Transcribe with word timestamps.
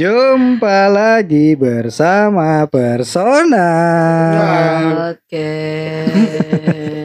Jumpa 0.00 0.88
lagi 0.88 1.52
bersama 1.52 2.64
Persona. 2.64 3.68
Oke. 5.12 5.52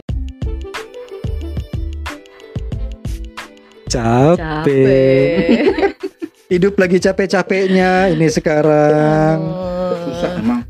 Capek. 3.92 4.72
Hidup 6.48 6.80
lagi 6.80 6.96
capek-capeknya 6.96 8.16
ini 8.16 8.32
sekarang. 8.32 9.44
Susah 10.08 10.30
emang. 10.40 10.64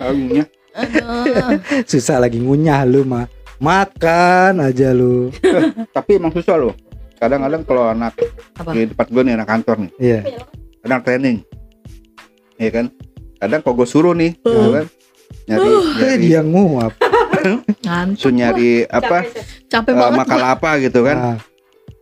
Aduh. 0.08 0.48
Susah 1.92 2.16
lagi 2.16 2.40
ngunyah 2.40 2.88
lu 2.88 3.04
mah. 3.04 3.28
Makan 3.60 4.64
aja 4.64 4.96
lu. 4.96 5.28
Tapi 5.92 6.16
emang 6.16 6.32
susah 6.32 6.56
loh. 6.56 6.72
Kadang-kadang 7.20 7.60
kalau 7.68 7.92
anak 7.92 8.16
Apa? 8.56 8.72
di 8.72 8.88
tempat 8.88 9.12
gue 9.12 9.20
nih 9.20 9.36
anak 9.36 9.52
kantor 9.52 9.84
nih, 9.84 9.92
Iya. 10.00 10.20
Kadang 10.82 11.00
training, 11.00 11.38
Iya 12.56 12.70
kan? 12.72 12.86
Kadang 13.38 13.60
kalau 13.60 13.74
gue 13.76 13.88
suruh 13.88 14.12
nih, 14.12 14.34
Uh. 14.42 14.50
ya 14.50 14.68
kan? 14.72 14.86
nyari, 15.42 15.66
Eh 15.66 15.82
nyari, 15.96 16.22
dia 16.22 16.40
nguap. 16.40 16.92
Suruh 18.14 18.32
nyari 18.32 18.86
apa, 18.86 19.26
Capek 19.66 19.90
eh, 19.90 19.96
banget. 19.96 20.18
makal 20.18 20.40
apa 20.40 20.70
gitu 20.78 21.00
kan? 21.02 21.16
Ah, 21.18 21.38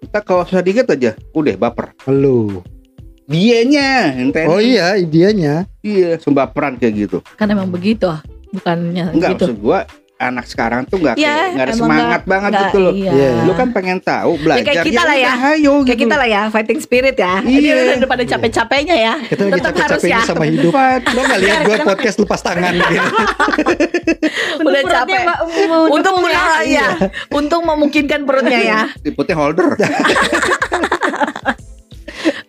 Kita 0.00 0.18
kalau 0.20 0.42
susah 0.42 0.60
dikit 0.60 0.88
aja, 0.88 1.12
udah 1.30 1.54
baper. 1.56 1.92
lu. 2.06 2.60
Dianya 3.24 4.10
training. 4.28 4.48
Oh 4.48 4.58
iya, 4.58 4.98
dianya. 4.98 5.68
Iya, 5.80 6.18
sumbaperan 6.18 6.74
kayak 6.74 6.94
gitu. 6.98 7.18
Kan 7.36 7.46
emang 7.46 7.70
begitu 7.70 8.04
ah. 8.04 8.20
Bukannya 8.50 9.14
Enggak 9.14 9.38
gitu. 9.38 9.44
maksud 9.46 9.58
gua 9.62 9.86
anak 10.20 10.44
sekarang 10.44 10.84
tuh 10.84 11.00
nggak 11.00 11.16
Iya, 11.16 11.32
kayak 11.32 11.48
nggak 11.50 11.64
ada 11.64 11.72
emang 11.72 11.80
semangat 11.88 12.22
banget 12.28 12.50
Nggak, 12.52 12.62
gitu 12.68 12.78
loh. 12.78 12.92
Iya. 12.92 13.10
Iya. 13.10 13.30
Lu 13.42 13.52
kan 13.56 13.68
pengen 13.72 13.98
tahu 13.98 14.32
belajar 14.36 14.64
kayak 14.68 14.84
kita 14.84 15.02
lah 15.02 15.16
ya. 15.16 15.32
udah, 15.32 15.48
ayo 15.50 15.72
Kayak 15.80 15.88
gitu. 15.88 16.02
kita 16.04 16.14
lah 16.14 16.28
ya, 16.28 16.42
fighting 16.48 16.78
spirit 16.78 17.16
ya. 17.16 17.34
Iya. 17.40 17.56
Ini 17.56 17.68
udah 17.72 17.96
daripada 17.96 18.24
capek-capeknya 18.28 18.96
ya. 18.96 19.14
Kita 19.24 19.42
lagi 19.42 19.52
Tetap 19.56 19.72
harus 19.72 19.80
capek-capeknya 19.80 20.12
ya. 20.12 20.28
sama 20.28 20.44
hidup. 20.44 20.72
Lo 21.10 21.20
gak 21.24 21.40
lihat 21.40 21.58
gue 21.64 21.76
podcast 21.82 22.16
lepas 22.20 22.40
tangan 22.40 22.72
gitu. 22.76 22.94
Udah 24.60 24.82
capek. 24.84 25.24
Untung 25.88 26.16
murah 26.20 26.60
ya. 26.62 26.86
Untung 27.32 27.62
memungkinkan 27.64 28.20
perutnya 28.22 28.60
ya. 28.60 28.80
Tiputnya 29.00 29.34
holder. 29.34 29.72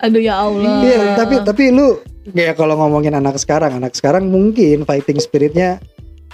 Aduh 0.02 0.20
ya 0.20 0.36
Allah. 0.42 0.82
Iya, 0.84 1.00
tapi 1.16 1.36
tapi 1.42 1.64
lu 1.70 2.02
kayak 2.28 2.58
kalau 2.58 2.76
ngomongin 2.76 3.14
anak 3.14 3.38
sekarang, 3.38 3.78
anak 3.78 3.94
sekarang 3.94 4.28
mungkin 4.28 4.84
fighting 4.84 5.18
spiritnya 5.18 5.78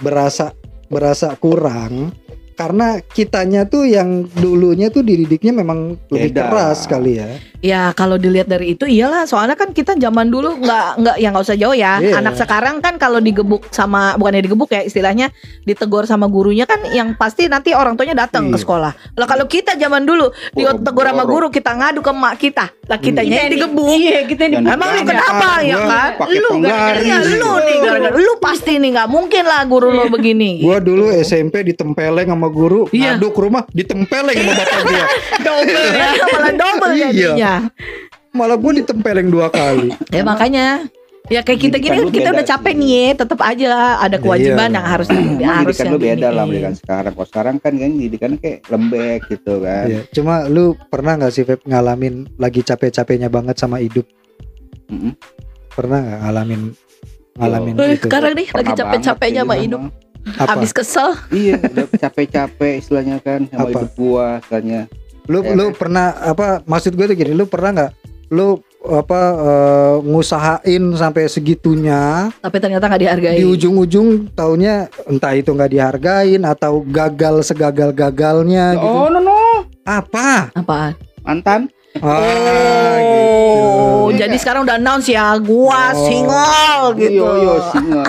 berasa 0.00 0.52
berasa 0.88 1.36
kurang 1.36 2.12
karena 2.58 2.98
kitanya 3.06 3.62
tuh 3.64 3.86
yang 3.86 4.26
dulunya 4.34 4.90
tuh 4.90 5.06
dididiknya 5.06 5.54
memang 5.54 5.94
lebih 6.10 6.34
Beda. 6.34 6.50
keras 6.50 6.90
kali 6.90 7.22
ya. 7.22 7.30
Ya 7.58 7.82
kalau 7.90 8.18
dilihat 8.18 8.46
dari 8.46 8.74
itu 8.74 8.82
iyalah 8.82 9.26
soalnya 9.26 9.54
kan 9.54 9.70
kita 9.70 9.94
zaman 9.94 10.26
dulu 10.26 10.58
nggak 10.58 10.86
nggak 10.98 11.16
ya 11.18 11.28
nggak 11.30 11.42
usah 11.42 11.54
jauh 11.54 11.74
ya 11.74 11.98
Iya. 11.98 12.18
anak 12.18 12.34
sekarang 12.34 12.78
kan 12.78 12.98
kalau 12.98 13.18
digebuk 13.18 13.66
sama 13.70 14.14
bukannya 14.14 14.42
digebuk 14.42 14.70
ya 14.70 14.82
istilahnya 14.82 15.30
ditegur 15.62 16.02
sama 16.02 16.26
gurunya 16.26 16.64
kan 16.64 16.82
yang 16.88 17.14
pasti 17.14 17.46
nanti 17.46 17.74
orang 17.74 17.94
tuanya 17.94 18.26
datang 18.26 18.50
ke 18.50 18.58
Iya. 18.58 18.62
sekolah 18.62 18.92
lah 19.14 19.26
kalau 19.26 19.46
kita 19.46 19.74
zaman 19.74 20.02
dulu 20.02 20.30
ditegur 20.52 21.02
sama 21.04 21.22
guru 21.24 21.46
kita 21.48 21.74
ngadu 21.74 21.98
ke 21.98 22.12
mak 22.12 22.34
kita 22.38 22.66
lah 22.86 22.98
kitanya 22.98 23.44
yang 23.44 23.52
digebuk 23.52 23.90
Iya, 23.90 24.24
kita 24.24 24.42
Dan 24.48 24.64
Emang 24.64 24.88
lu 24.88 25.02
kenapa 25.04 25.44
"Ah, 25.44 25.60
ya 25.60 25.76
kan? 25.76 26.10
Lu 26.24 26.48
penggaris. 26.56 27.04
Iya, 27.04 27.16
lu 27.36 27.50
nih 27.60 27.76
gara-gara 27.78 28.16
lu 28.16 28.32
pasti 28.40 28.80
nih 28.80 28.90
nggak 28.96 29.08
mungkin 29.08 29.44
lah 29.44 29.60
guru 29.68 29.92
lu 29.92 30.08
begini. 30.08 30.64
Gua 30.64 30.80
dulu 30.80 31.12
SMP 31.12 31.60
ditempeleng 31.68 32.32
sama 32.32 32.47
guru, 32.48 32.80
Iya. 32.88 33.14
ngadu 33.14 33.28
ke 33.28 33.40
rumah 33.40 33.62
ditempeleng 33.68 34.36
sama 34.36 34.52
bapak 34.54 34.80
dia. 34.84 35.04
double 35.46 35.86
ya, 35.88 36.10
malah 36.28 36.52
double 36.52 36.90
Iya. 36.90 37.08
jadinya. 37.08 37.52
Malah 38.28 38.56
gua 38.56 38.72
ditempeleng 38.74 39.28
dua 39.28 39.48
kali. 39.48 39.88
Ya 40.08 40.22
makanya 40.22 40.66
ya 41.26 41.40
kayak 41.40 41.60
kita 41.60 41.76
gini 41.76 41.92
Pendidikan 41.94 42.04
lu 42.04 42.14
kita 42.14 42.28
udah 42.30 42.46
capek 42.46 42.72
sih. 42.72 42.78
nih 42.78 42.90
ya, 42.90 43.10
tetap 43.14 43.40
aja 43.42 43.68
ada 43.98 44.16
kewajiban 44.16 44.64
Iya. 44.66 44.74
yang 44.74 44.86
harus 44.86 45.08
Emang 45.08 45.56
harus 45.58 45.76
yang 45.76 45.88
lu 45.88 45.98
beda 45.98 46.28
lah 46.28 46.34
ini. 46.38 46.50
pendidikan 46.50 46.74
sekarang. 46.74 47.12
Kalau 47.12 47.28
sekarang 47.28 47.54
kan 47.58 47.72
kan 47.74 47.90
didikannya 47.94 48.38
kayak 48.38 48.58
lembek 48.66 49.20
gitu 49.26 49.54
kan. 49.60 49.86
Iya. 49.86 50.00
Cuma 50.10 50.34
lu 50.46 50.64
pernah 50.86 51.12
nggak 51.14 51.30
sih 51.30 51.44
Feb 51.44 51.60
ngalamin 51.62 52.14
lagi 52.34 52.60
capek-capeknya 52.60 53.28
banget 53.28 53.56
sama 53.56 53.76
hidup? 53.78 54.08
Mm-mm. 54.88 55.12
Pernah 55.68 55.98
nggak 56.00 56.20
ngalamin 56.22 56.62
ngalamin 57.34 57.72
Eh, 57.76 57.94
itu? 57.94 58.04
sekarang 58.04 58.32
nih 58.34 58.46
lagi 58.50 58.72
capek-capeknya 58.74 59.42
sama 59.42 59.54
hidup, 59.56 59.80
gitu, 59.84 60.07
Apa? 60.36 60.58
habis 60.58 60.70
kesel. 60.74 61.16
Iya, 61.30 61.56
udah 61.72 61.86
capek-capek 61.96 62.82
istilahnya 62.82 63.16
kan 63.22 63.48
sama 63.48 63.68
Apa? 63.68 63.86
hidup 63.86 63.92
gua 63.96 64.26
istilahnya. 64.44 64.80
Lu 65.28 65.44
Ya, 65.44 65.52
lu 65.52 65.64
pernah 65.72 66.16
apa 66.16 66.64
maksud 66.64 66.96
gue 66.96 67.04
tuh 67.04 67.16
gini, 67.16 67.36
lu 67.36 67.44
pernah 67.44 67.70
nggak 67.72 67.92
lu 68.28 68.60
apa 68.84 69.20
eh, 69.34 69.96
ngusahain 70.04 70.84
sampai 70.94 71.26
segitunya 71.26 72.28
Tapi 72.38 72.56
ternyata 72.60 72.86
nggak 72.86 73.02
dihargai. 73.02 73.36
di 73.36 73.44
ujung-ujung 73.44 74.32
taunya 74.32 74.86
entah 75.04 75.34
itu 75.34 75.50
nggak 75.50 75.72
dihargain 75.72 76.42
atau 76.44 76.80
gagal 76.84 77.44
segagal-gagalnya 77.44 78.76
gitu. 78.76 78.98
Oh, 79.04 79.08
no 79.08 79.20
no. 79.20 79.64
Apa? 79.82 80.52
Apaan? 80.52 80.92
Mantan. 81.24 81.68
Ah, 82.00 82.96
Oh, 82.98 84.08
gitu. 84.08 84.18
jadi 84.18 84.36
sekarang 84.36 84.62
udah 84.62 84.76
announce 84.76 85.08
ya, 85.08 85.36
gua 85.36 85.92
Oh. 85.92 86.04
single 86.04 86.84
gitu. 86.96 87.18
Yo 87.18 87.28
yo 87.38 87.54
single. 87.68 88.06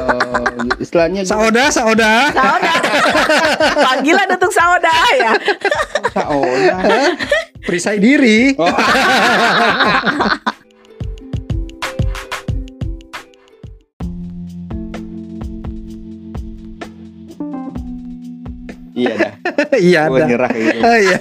Istilahnya 0.77 1.21
gua- 1.21 1.31
Saoda, 1.31 1.63
saoda. 1.69 2.13
Sauda. 2.31 2.73
Panggilan 3.89 4.27
untuk 4.29 4.51
Sauda 4.51 4.95
ya. 5.13 5.31
Saoda. 6.11 6.75
Perisai 7.61 7.97
diri. 7.97 8.55
Oh. 8.55 8.65
Iya 18.99 19.13
dah. 19.15 19.31
iya 19.87 19.99
ada. 20.07 20.23
nyerah 20.27 20.51
gitu. 20.51 20.79
Ah, 20.83 20.97
Iya. 20.99 21.17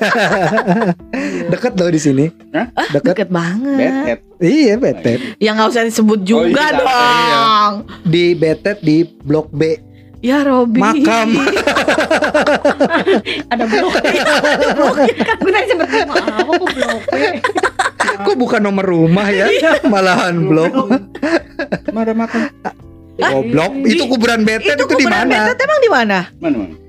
Deket 1.53 1.73
loh 1.79 1.91
di 1.91 2.01
sini. 2.03 2.27
Hah? 2.51 2.67
Deket. 2.91 3.15
Deket 3.15 3.29
banget. 3.31 3.79
Head. 3.79 4.19
Iya, 4.39 4.75
betet. 4.79 5.19
Ya 5.39 5.55
nggak 5.55 5.69
usah 5.71 5.83
disebut 5.87 6.21
juga 6.27 6.75
iya. 6.75 6.79
dong. 6.79 7.73
Di 8.03 8.35
betet 8.35 8.83
di 8.83 9.07
blok 9.07 9.51
B. 9.55 9.79
Ya 10.19 10.43
Robi. 10.43 10.83
Makam. 10.83 11.31
ada 13.55 13.65
blok. 13.71 13.93
Gue 15.39 15.51
tadi 15.55 15.75
ngomong 15.79 16.11
apa 16.11 16.51
kok 16.51 16.69
blok 16.75 17.01
Kok 18.27 18.35
bukan 18.35 18.61
nomor 18.67 18.83
rumah 18.83 19.31
ya? 19.31 19.47
Malahan 19.87 20.43
blok. 20.43 20.75
Mana 21.95 22.13
makan? 22.19 22.51
Oh, 23.31 23.43
blok. 23.47 23.73
Itu 23.87 24.11
kuburan 24.11 24.43
betet 24.43 24.75
itu, 24.79 24.87
di 24.87 24.91
kuburan 24.91 25.27
mana? 25.27 25.51
Betet 25.51 25.59
emang 25.63 25.81
di 25.83 25.91
mana? 25.91 26.19
Mana 26.39 26.57
mana? 26.67 26.88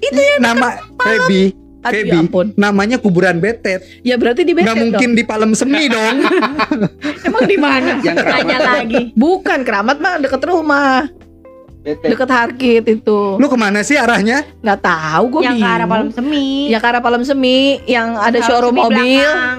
Itu 0.00 0.20
ya 0.20 0.36
Nama 0.42 0.68
Feby. 1.00 1.42
Aduh, 1.86 1.94
Feby. 1.94 2.10
ya 2.10 2.18
ampun. 2.18 2.46
Namanya 2.58 2.96
kuburan 2.98 3.38
betet. 3.38 3.86
Ya 4.02 4.18
berarti 4.18 4.42
di 4.42 4.58
Betet 4.58 4.66
Nggak 4.66 4.78
mungkin 4.82 5.08
di 5.14 5.22
Palem 5.22 5.54
Semi 5.54 5.86
dong. 5.86 6.16
Emang 7.30 7.46
di 7.46 7.56
mana? 7.56 8.02
Yang. 8.02 8.16
Tanya 8.18 8.58
lagi. 8.58 9.02
Bukan 9.14 9.62
keramat 9.62 10.02
mah 10.02 10.18
deket 10.18 10.42
rumah, 10.50 11.06
Bete. 11.86 12.10
deket 12.10 12.26
Harkit 12.26 12.84
itu. 12.90 13.20
Lu 13.38 13.46
ke 13.46 13.54
mana 13.54 13.86
sih 13.86 13.94
arahnya? 13.94 14.42
Nggak 14.58 14.80
tahu 14.82 15.24
gue 15.38 15.42
Yang 15.46 15.56
ke 15.62 15.68
arah 15.70 15.86
Palem. 15.86 16.08
Semi. 16.10 16.46
Ya 16.66 16.78
ke 16.82 16.86
arah 16.90 17.02
Palem 17.02 17.22
Semi 17.22 17.78
yang 17.86 18.18
ada 18.18 18.34
Palem 18.34 18.48
showroom 18.50 18.74
mobil 18.74 19.22
belakang. 19.22 19.58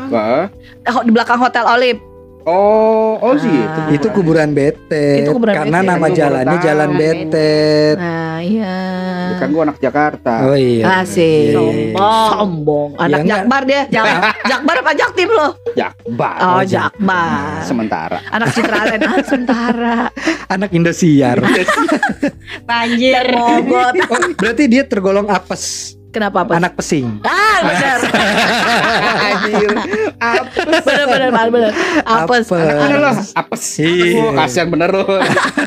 Eh, 0.83 1.03
di 1.07 1.11
belakang 1.15 1.39
Hotel 1.39 1.63
Olive. 1.63 2.01
Oh, 2.47 3.19
oh 3.19 3.35
sih 3.35 3.51
itu. 3.51 3.79
Ah. 3.83 3.91
Itu 3.91 4.07
kuburan 4.09 4.55
betet. 4.55 5.19
Itu 5.21 5.35
kuburan 5.35 5.51
Karena 5.53 5.77
betet. 5.77 5.91
nama 5.91 6.07
jalannya. 6.07 6.57
Jalan 6.57 6.89
Betet. 6.95 7.95
Nah, 7.99 8.39
iya. 8.39 8.75
Kan 9.35 9.51
gua 9.51 9.67
anak 9.67 9.77
Jakarta. 9.77 10.47
Oh 10.47 10.55
iya. 10.55 11.03
Asik. 11.03 11.19
Iya, 11.19 11.59
iya, 11.59 11.59
iya. 11.59 11.91
Sombong. 11.91 12.31
Sombong. 12.31 12.89
Anak 12.97 13.19
Ya. 13.19 13.27
Jakbar 13.35 13.61
dia. 13.67 13.81
Jak- 13.91 14.07
Jakbar 14.47 14.75
apa 14.79 14.91
Jaktim 14.95 15.29
lo? 15.29 15.47
Jakbar. 15.75 16.37
Oh, 16.39 16.47
Oh, 16.47 16.63
Jakbar. 16.63 17.61
Sementara. 17.61 18.17
Anak 18.31 18.47
Citraland 18.49 19.03
ah, 19.05 19.19
sementara. 19.21 19.97
Anak 20.47 20.69
Indosiar. 20.71 21.37
Banjir. 22.69 23.27
Mogot. 23.29 23.93
Oh, 24.07 24.19
berarti 24.33 24.63
dia 24.65 24.87
tergolong 24.87 25.27
apes. 25.27 25.93
Kenapa 26.07 26.41
apa? 26.41 26.55
Anak 26.57 26.73
pesing. 26.73 27.19
Ah, 27.21 27.59
benar. 27.61 27.99
Benar 31.17 31.29
benar 31.31 31.47
benar. 31.49 31.71
Apes. 31.99 32.47
Apes. 32.47 32.47
Anak- 32.53 32.99
loh, 32.99 33.15
apes. 33.33 33.63
Iya. 33.77 34.19
Oh, 34.19 34.31
kasihan 34.33 34.67
bener 34.67 34.89
loh. 34.91 35.07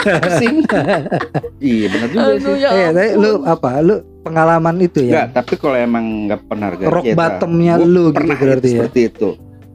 Pusing. 0.00 0.56
iya, 1.58 1.86
bener 1.88 2.08
juga 2.08 2.22
Aduh 2.24 2.38
sih. 2.38 2.54
ya. 2.56 2.68
Eh, 2.70 2.88
tapi 2.90 3.10
lu 3.16 3.30
apa? 3.44 3.70
Lu 3.80 3.94
pengalaman 4.20 4.76
itu 4.78 5.00
Enggak, 5.02 5.26
ya? 5.26 5.34
tapi 5.34 5.52
kalau 5.56 5.76
emang 5.76 6.04
nggak 6.26 6.40
pernah 6.44 6.66
harga 6.68 6.84
Rock 6.86 7.04
kita, 7.04 7.16
bottomnya 7.16 7.74
lu 7.76 8.04
gitu 8.06 8.16
pernah 8.16 8.36
berarti 8.36 8.66
ya? 8.66 8.74
seperti 8.78 9.00
itu. 9.06 9.28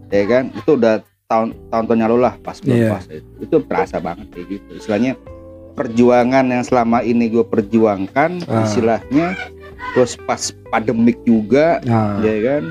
Ya 0.08 0.24
kan? 0.26 0.44
Itu 0.52 0.72
udah 0.76 0.96
tahun 1.26 1.48
tahun-tahun 1.68 2.00
lalu 2.02 2.18
lah 2.22 2.34
pas 2.40 2.58
belum 2.58 2.78
Iya. 2.78 2.90
pas 2.90 3.06
itu. 3.08 3.30
Itu 3.40 3.56
terasa 3.66 3.98
banget 4.00 4.28
kayak 4.32 4.48
gitu. 4.50 4.70
Istilahnya 4.78 5.14
perjuangan 5.74 6.46
yang 6.48 6.64
selama 6.64 7.02
ini 7.02 7.28
gue 7.28 7.44
perjuangkan 7.44 8.32
Ah. 8.46 8.64
istilahnya 8.64 9.36
terus 9.92 10.16
pas 10.20 10.40
pandemik 10.70 11.20
juga 11.22 11.84
Nah, 11.84 12.22
ya 12.22 12.36
kan 12.42 12.64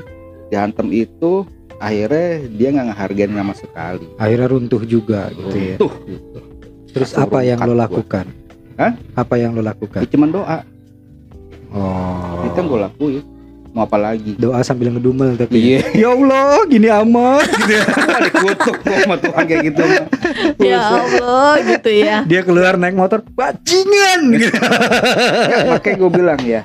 dihantem 0.47 0.87
itu 0.91 1.45
akhirnya 1.77 2.27
dia 2.49 2.67
nggak 2.69 2.87
ngehargain 2.87 3.31
sama 3.31 3.53
sekali 3.53 4.05
Akhirnya 4.15 4.47
runtuh 4.47 4.83
juga 4.83 5.21
gitu 5.29 5.55
ya. 5.55 5.75
tuh 5.75 5.91
gitu. 6.05 6.39
Terus 6.89 7.09
Langsung 7.09 7.27
apa 7.27 7.39
yang 7.41 7.59
lo 7.59 7.73
gua. 7.73 7.81
lakukan? 7.83 8.25
Hah? 8.75 8.91
Apa 9.13 9.33
yang 9.35 9.51
lo 9.51 9.61
lakukan? 9.61 9.99
ya 9.99 10.07
cuman 10.07 10.29
doa 10.31 10.59
Oh. 11.69 12.45
itu 12.45 12.55
yang 12.55 12.67
gue 12.67 12.79
lakuin 12.81 13.23
mau 13.69 13.83
apa 13.83 13.97
lagi 13.97 14.31
Doa 14.35 14.63
sambil 14.63 14.87
ngedumel 14.89 15.35
tapi. 15.35 15.59
iya 15.59 15.83
Ya 16.01 16.07
Allah, 16.09 16.63
gini 16.63 16.87
amat. 16.87 17.43
Wah, 17.43 18.19
dikutuk 18.25 18.75
gua 18.79 18.95
sama 18.97 19.15
Tuhan 19.19 19.43
kayak 19.43 19.63
gitu. 19.65 19.83
Ya 20.63 20.79
Allah 20.79 21.51
gitu 21.61 21.89
ya. 21.91 22.23
Dia 22.23 22.41
keluar 22.41 22.73
naik 22.73 22.95
motor, 22.95 23.19
bajingan 23.29 24.31
gitu. 24.33 24.55
Ya, 25.43 25.57
makanya 25.67 25.95
gue 25.97 26.09
bilang 26.09 26.39
ya 26.41 26.63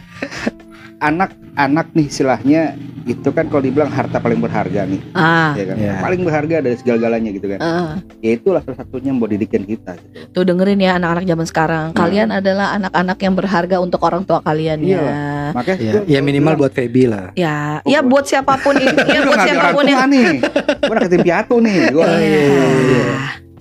anak-anak 1.01 1.87
nih 1.93 2.07
istilahnya 2.07 2.63
itu 3.09 3.33
kan 3.33 3.49
kalau 3.49 3.65
dibilang 3.65 3.89
harta 3.89 4.21
paling 4.21 4.39
berharga 4.39 4.85
nih 4.85 5.01
Ah. 5.17 5.57
ya 5.57 5.65
kan 5.67 5.77
Iya. 5.81 5.95
paling 5.99 6.21
berharga 6.21 6.57
dari 6.61 6.77
segala-galanya 6.77 7.31
gitu 7.33 7.47
kan 7.49 7.59
ah. 7.59 7.91
ya 8.21 8.31
itulah 8.37 8.61
salah 8.61 8.79
satunya 8.79 9.09
yang 9.11 9.19
buat 9.19 9.33
didikan 9.33 9.65
kita 9.65 9.97
gitu. 9.97 10.29
Tuh 10.31 10.45
dengerin 10.45 10.79
ya 10.79 11.01
anak-anak 11.01 11.25
zaman 11.25 11.47
sekarang. 11.49 11.87
Hmm. 11.91 11.99
Kalian 11.99 12.29
adalah 12.31 12.77
anak-anak 12.77 13.19
yang 13.19 13.35
berharga 13.35 13.77
untuk 13.81 14.01
orang 14.05 14.23
tua 14.23 14.45
kalian 14.45 14.79
Iya. 14.85 15.01
ya. 15.01 15.19
makanya 15.51 15.79
Ya, 15.81 15.93
ya 16.07 16.21
minimal 16.21 16.55
bilang, 16.55 16.61
buat 16.61 16.73
Feby 16.77 17.05
lah. 17.09 17.27
Ya, 17.35 17.81
Oh, 17.83 17.91
ya 17.97 18.01
buat 18.05 18.25
siapa 18.29 18.55
pun 18.61 18.77
itu, 18.77 19.01
ya 19.09 19.21
buat 19.25 19.39
siapa 19.41 19.67
pun 19.73 19.85
yang 19.89 20.05
nih 20.07 20.45
gue 20.85 21.19
piatu 21.25 21.57
nih 21.59 21.77
gua 21.91 22.07
Iya. 22.21 23.17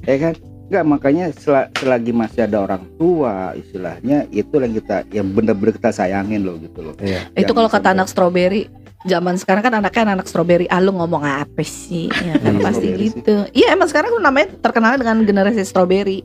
ya 0.05 0.15
kan 0.19 0.33
Enggak 0.69 0.85
makanya 0.85 1.25
sel- 1.33 1.69
selagi 1.73 2.13
masih 2.13 2.45
ada 2.45 2.61
orang 2.61 2.85
tua 2.93 3.51
istilahnya 3.53 4.29
itu 4.29 4.53
yang 4.53 4.69
kita 4.71 4.97
yang 5.09 5.27
bener-bener 5.27 5.73
kita 5.73 5.89
sayangin 5.89 6.45
loh 6.45 6.55
gitu 6.55 6.79
loh 6.79 6.93
Iya. 6.95 7.25
Itu 7.33 7.51
kalau 7.51 7.65
kata 7.67 7.91
anak 7.91 8.05
stroberi 8.05 8.69
Zaman 9.01 9.33
sekarang 9.33 9.63
kan 9.63 9.73
anaknya 9.73 10.13
anak 10.13 10.27
stroberi 10.27 10.67
Ah 10.67 10.77
lu 10.77 10.91
ngomong 10.91 11.23
apa 11.23 11.63
sih 11.63 12.05
ya 12.27 12.35
kan 12.35 12.53
Hmm, 12.53 12.61
pasti 12.61 12.85
strawberry 12.85 13.07
gitu 13.09 13.35
Iya 13.49 13.67
emang 13.71 13.87
sekarang 13.87 14.09
tuh 14.11 14.21
namanya 14.21 14.47
terkenal 14.59 14.93
dengan 14.95 15.17
generasi 15.23 15.63
stroberi 15.63 16.21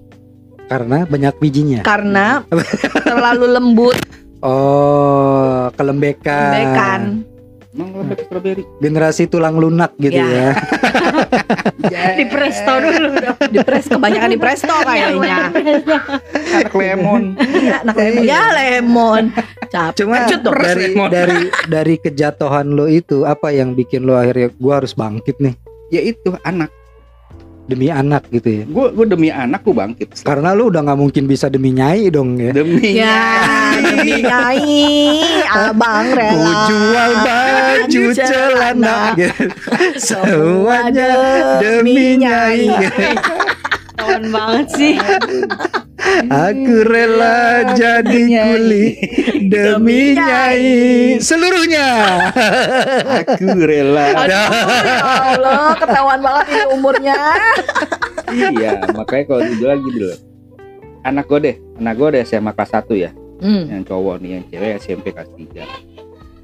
Karena 0.64 1.05
banyak 1.05 1.35
bijinya. 1.38 1.81
Karena 1.81 2.44
terlalu 3.08 3.46
lembut 3.49 3.96
Oh, 4.44 5.73
kelembekan. 5.73 6.52
Bekan 6.52 7.02
emang 7.73 7.91
lembek 7.96 8.20
strawberry 8.23 8.62
Generasi 8.76 9.25
tulang 9.25 9.56
lunak 9.56 9.96
gitu 9.96 10.14
Ya. 10.14 10.29
ya. 10.29 10.50
Di 12.19 12.25
presto 12.29 12.73
dulu. 12.81 13.09
Dong. 13.15 13.39
Di 13.51 13.59
pres 13.63 13.85
kebanyakan 13.91 14.29
di 14.31 14.39
presto 14.39 14.75
kayaknya. 14.85 15.37
anak 16.55 16.75
lemon. 16.75 17.23
Iya 17.39 17.75
anak 17.85 17.97
lemon. 17.97 18.23
Ya 18.25 18.43
lemon. 18.53 19.25
Capek 19.71 19.97
Cuma 20.05 20.17
dong. 20.29 20.55
dari 20.55 20.87
Lemon. 20.91 21.09
dari 21.11 21.41
dari 21.67 21.95
kejatuhan 21.99 22.67
lo 22.73 22.87
itu 22.87 23.27
apa 23.27 23.51
yang 23.51 23.75
bikin 23.75 24.07
lo 24.07 24.15
akhirnya 24.15 24.51
gua 24.59 24.83
harus 24.83 24.95
bangkit 24.95 25.37
nih? 25.43 25.55
Ya 25.93 26.01
itu 26.01 26.35
anak 26.43 26.71
demi 27.65 27.89
anak 27.89 28.29
gitu 28.29 28.49
ya. 28.61 28.65
gue 28.69 28.87
gue 28.93 29.07
demi 29.09 29.29
anak 29.33 29.65
gue 29.65 29.73
bangkit 29.73 30.09
Karena 30.21 30.53
lo 30.53 30.69
udah 30.69 30.85
nggak 30.85 31.01
mungkin 31.01 31.25
bisa 31.25 31.49
demi 31.49 31.73
nyai 31.73 32.13
dong 32.13 32.37
ya. 32.37 32.53
demi 32.53 32.93
Ya 32.93 33.21
demi 33.81 34.21
nyai 34.21 34.85
Abang 35.49 36.13
Ku 36.13 36.19
rela 36.19 36.55
jual 36.69 37.13
baju 37.25 38.03
celana. 38.13 38.99
Semuanya 40.07 41.09
demi 41.63 42.21
nyai. 42.21 42.69
Kawan 43.95 44.25
banget 44.29 44.67
sih. 44.75 44.95
Aku 46.25 46.75
rela 46.83 47.37
jadi 47.73 48.21
kuli 48.29 48.87
demi 49.53 50.12
nyai 50.12 50.73
seluruhnya. 51.19 51.89
aku 53.19 53.47
rela 53.59 54.05
Aduh, 54.15 54.29
ya 54.29 54.45
Allah, 55.33 55.73
ketahuan 55.75 56.21
banget 56.21 56.45
ini 56.51 56.62
umurnya. 56.71 57.17
iya 58.35 58.83
makanya 58.91 59.25
kalau 59.27 59.43
dibilang 59.45 59.81
gitu 59.85 59.99
loh 60.05 60.19
anak 61.03 61.25
gue 61.25 61.39
deh 61.41 61.56
anak 61.77 61.95
gue 61.95 62.09
deh 62.11 62.23
SMA 62.25 62.51
kelas 62.51 62.73
1 62.75 62.91
ya 62.97 63.11
Hmm. 63.37 63.67
yang 63.69 63.83
cowok 63.83 64.19
nih 64.19 64.31
yang 64.33 64.45
cewek 64.49 64.71
SMP 64.79 65.06
kelas 65.11 65.29
3 65.29 65.62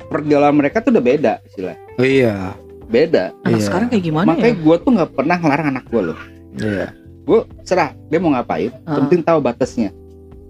pergaulan 0.07 0.53
mereka 0.53 0.79
tuh 0.79 0.91
udah 0.91 1.01
beda 1.01 1.33
istilah 1.43 1.75
Oh 1.97 2.05
iya. 2.05 2.53
beda 2.85 3.33
Anak 3.41 3.57
Iya. 3.57 3.65
sekarang 3.65 3.89
kayak 3.89 4.05
gimana 4.05 4.27
makanya 4.29 4.53
ya? 4.53 4.61
gue 4.61 4.77
tuh 4.77 4.91
nggak 4.93 5.11
pernah 5.13 5.37
ngelarang 5.37 5.69
anak 5.71 5.85
gue 5.87 6.03
loh 6.05 6.19
Iya. 6.57 6.87
Gue 7.31 7.41
serah 7.63 7.95
dia 8.11 8.19
mau 8.19 8.35
ngapain 8.35 8.75
Heeh. 8.75 8.97
penting 8.99 9.23
tahu 9.23 9.39
batasnya 9.39 9.95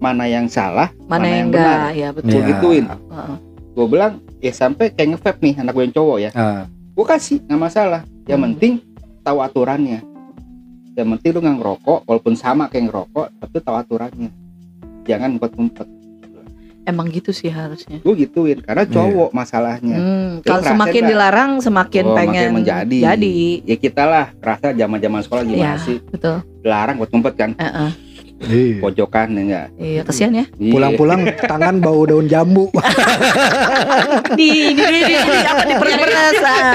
mana 0.01 0.25
yang 0.25 0.49
salah 0.49 0.89
Mana, 1.05 1.29
yang 1.29 1.53
benar 1.53 1.93
enggak? 1.93 1.93
Ya 1.93 2.09
betul. 2.09 2.29
gue 2.33 2.41
gituin 2.49 2.85
Heeh. 2.89 3.35
gue 3.71 3.85
bilang 3.85 4.13
ya 4.41 4.49
sampai 4.51 4.89
kayak 4.89 5.09
nge 5.13 5.31
nih 5.37 5.53
anak 5.61 5.71
gue 5.71 5.83
yang 5.85 5.93
cowok 5.93 6.17
ya 6.19 6.29
Ah, 6.33 6.65
gue 6.67 7.05
kasih 7.05 7.37
nggak 7.45 7.61
masalah 7.61 8.01
yang 8.25 8.41
Hmm. 8.41 8.47
penting 8.51 8.73
tahu 9.21 9.37
aturannya 9.39 10.01
yang 10.91 11.07
penting 11.13 11.29
lu 11.31 11.39
nggak 11.39 11.57
ngerokok 11.57 11.99
walaupun 12.03 12.33
sama 12.33 12.65
kayak 12.65 12.89
ngerokok 12.89 13.27
tapi 13.37 13.55
tahu 13.61 13.75
aturannya 13.77 14.29
jangan 15.05 15.29
ngumpet-ngumpet 15.31 15.87
Emang 16.81 17.07
gitu 17.07 17.29
sih 17.29 17.47
harusnya. 17.47 17.99
gue 17.99 18.13
gituin 18.17 18.57
karena 18.57 18.83
cowok 18.83 19.29
masalahnya 19.31 19.95
Hmm, 19.95 20.29
kalau 20.41 20.65
semakin 20.65 21.03
dilarang 21.05 21.51
semakin 21.57 22.03
Oh, 22.03 22.15
pengen 22.15 22.41
makin 22.41 22.57
menjadi. 22.57 22.97
Jadi, 23.05 23.37
ya 23.63 23.75
kita 23.75 24.03
lah 24.03 24.25
kerasa 24.35 24.71
zaman 24.71 24.97
zaman 24.97 25.19
sekolah 25.19 25.43
gimana 25.43 25.61
Iya. 25.71 25.73
sih 25.77 25.97
betul. 26.03 26.41
larang 26.61 26.97
buat 26.97 27.09
ngumpet 27.09 27.33
kan 27.35 27.51
Heeh. 27.55 27.89
iya. 28.43 28.77
pojokan 28.79 29.27
ya 29.29 29.41
enggak 29.43 29.67
Iya, 29.77 30.01
kesian 30.03 30.33
ya. 30.33 30.45
Pulang-pulang 30.51 31.21
tangan 31.51 31.75
bau 31.77 32.01
daun 32.03 32.25
jambu. 32.25 32.65
Di 34.31 34.49
di 34.71 34.81
di, 34.81 34.99
di, 35.03 35.15
di. 35.15 35.37
Apa 35.43 35.63
diperes-peres 35.63 36.37
ah. 36.41 36.73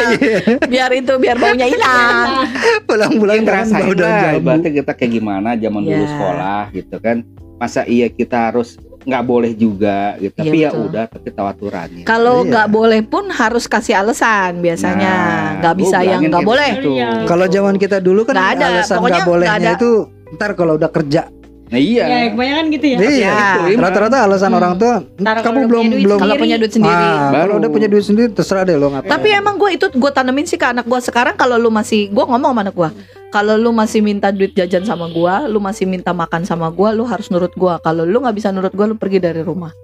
Biar 0.65 0.91
itu 0.93 1.13
biar 1.17 1.37
baunya 1.37 1.67
hilang. 1.67 2.47
Pulang-pulang 2.85 3.43
tangan 3.43 3.67
bau 3.73 3.93
daun 3.93 4.07
jambu. 4.13 4.39
ibaratnya 4.39 4.71
kita 4.73 4.93
kayak 4.93 5.13
gimana 5.13 5.51
zaman 5.57 5.81
dulu 5.83 5.97
Iya. 5.97 6.09
sekolah 6.09 6.63
gitu 6.73 6.97
kan 7.01 7.17
masa 7.57 7.83
iya 7.85 8.07
kita 8.07 8.53
harus 8.53 8.77
nggak 9.07 9.23
boleh 9.23 9.55
juga 9.55 9.99
gitu 10.17 10.35
Iya, 10.35 10.43
tapi 10.43 10.57
ya 10.59 10.69
betul. 10.69 10.85
udah 10.85 11.05
tapi 11.07 11.29
tahu 11.31 11.47
aturannya 11.47 12.03
Kalau 12.03 12.37
Iya. 12.37 12.49
nggak 12.49 12.69
boleh 12.69 13.01
pun 13.03 13.25
harus 13.29 13.65
kasih 13.65 13.95
alasan 13.97 14.59
biasanya. 14.59 15.15
Nah, 15.15 15.47
Nggak 15.63 15.75
bisa 15.77 15.99
yang 16.03 16.21
nggak 16.21 16.43
boleh. 16.43 16.71
gitu. 16.77 16.91
Kalau 17.25 17.47
zaman 17.47 17.75
kita 17.77 17.97
dulu 17.99 18.21
kan 18.23 18.35
Nggak 18.35 18.51
ada, 18.53 18.65
alasan 18.73 18.97
nggak 18.99 19.23
bolehnya 19.25 19.55
nggak 19.55 19.63
ada. 19.73 19.79
itu 19.79 19.91
ntar 20.33 20.51
kalau 20.53 20.75
udah 20.75 20.91
kerja. 20.91 21.23
nah 21.67 21.81
iya 21.81 22.05
Ya, 22.07 22.19
kebanyakan 22.31 22.65
gitu 22.69 22.87
ya. 22.87 22.97
Iya. 22.97 23.39
Ya. 23.67 23.75
Rata-rata 23.77 24.17
alasan 24.23 24.49
Hmm. 24.49 24.59
orang 24.61 24.75
tua 24.77 24.95
Ntar 25.17 25.35
kamu 25.37 25.51
kalau 25.57 25.67
belum 25.69 25.85
belum 25.99 26.19
Kalau 26.21 26.35
punya 26.37 26.57
duit 26.57 26.73
sendiri. 26.73 26.95
Ah, 27.07 27.27
Baru. 27.27 27.43
kalau 27.43 27.55
udah 27.59 27.71
punya 27.71 27.89
duit 27.89 28.05
sendiri 28.05 28.29
terserah 28.29 28.63
deh 28.63 28.75
lo 28.75 28.87
ngapain. 28.89 29.11
Tapi 29.11 29.29
emang 29.33 29.55
gue 29.57 29.71
itu 29.73 29.87
gue 29.89 30.11
tanemin 30.13 30.45
sih 30.45 30.55
ke 30.55 30.63
anak 30.65 30.83
gue 30.85 31.01
sekarang 31.01 31.35
kalau 31.35 31.55
lu 31.57 31.67
masih 31.69 32.07
gue 32.09 32.23
ngomong 32.25 32.51
sama 32.51 32.63
anak 32.63 32.71
gue 32.73 32.91
kalau 33.29 33.55
lu 33.55 33.71
masih 33.71 34.01
minta 34.01 34.31
duit 34.31 34.53
jajan 34.53 34.83
sama 34.83 35.07
gue, 35.07 35.35
lu 35.51 35.59
masih 35.59 35.85
minta 35.85 36.11
makan 36.11 36.43
sama 36.43 36.71
gue, 36.71 36.89
lu 36.93 37.05
harus 37.05 37.29
nurut 37.29 37.53
gue. 37.53 37.75
Kalau 37.81 38.03
lu 38.03 38.23
nggak 38.23 38.37
bisa 38.37 38.49
nurut 38.51 38.73
gue, 38.73 38.87
lu 38.87 38.97
pergi 38.97 39.19
dari 39.19 39.43
rumah. 39.43 39.75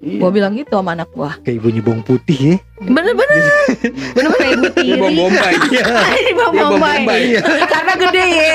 Iya. 0.00 0.16
Gue 0.16 0.30
bilang 0.32 0.56
gitu 0.56 0.80
sama 0.80 0.96
anak 0.96 1.12
gue. 1.12 1.28
kayak 1.44 1.60
ibunya 1.60 1.84
bawang 1.84 2.00
putih 2.00 2.38
ya. 2.40 2.56
Bener-bener, 2.80 3.36
bener-bener 4.16 4.48
ibu 4.56 4.68
tiri. 4.72 4.96
bom 4.96 5.12
bombay 5.12 5.52
Ini 5.52 5.68
Dia 5.68 6.32
bawang 6.32 6.54
bom 6.56 6.68
bombay. 6.72 6.96
bombay 7.04 7.22
Karena 7.68 7.92
gede 8.00 8.24
ya. 8.24 8.52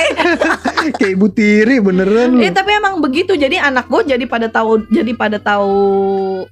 kayak 0.98 1.12
ibu 1.14 1.28
tiri 1.30 1.76
beneran. 1.78 2.42
Eh 2.42 2.50
tapi 2.50 2.74
emang 2.74 2.98
begitu. 2.98 3.38
Jadi 3.38 3.62
anak 3.62 3.86
gue 3.86 4.02
jadi 4.08 4.26
pada 4.26 4.50
tahu, 4.50 4.90
jadi 4.90 5.14
pada 5.14 5.38
tahu 5.38 5.70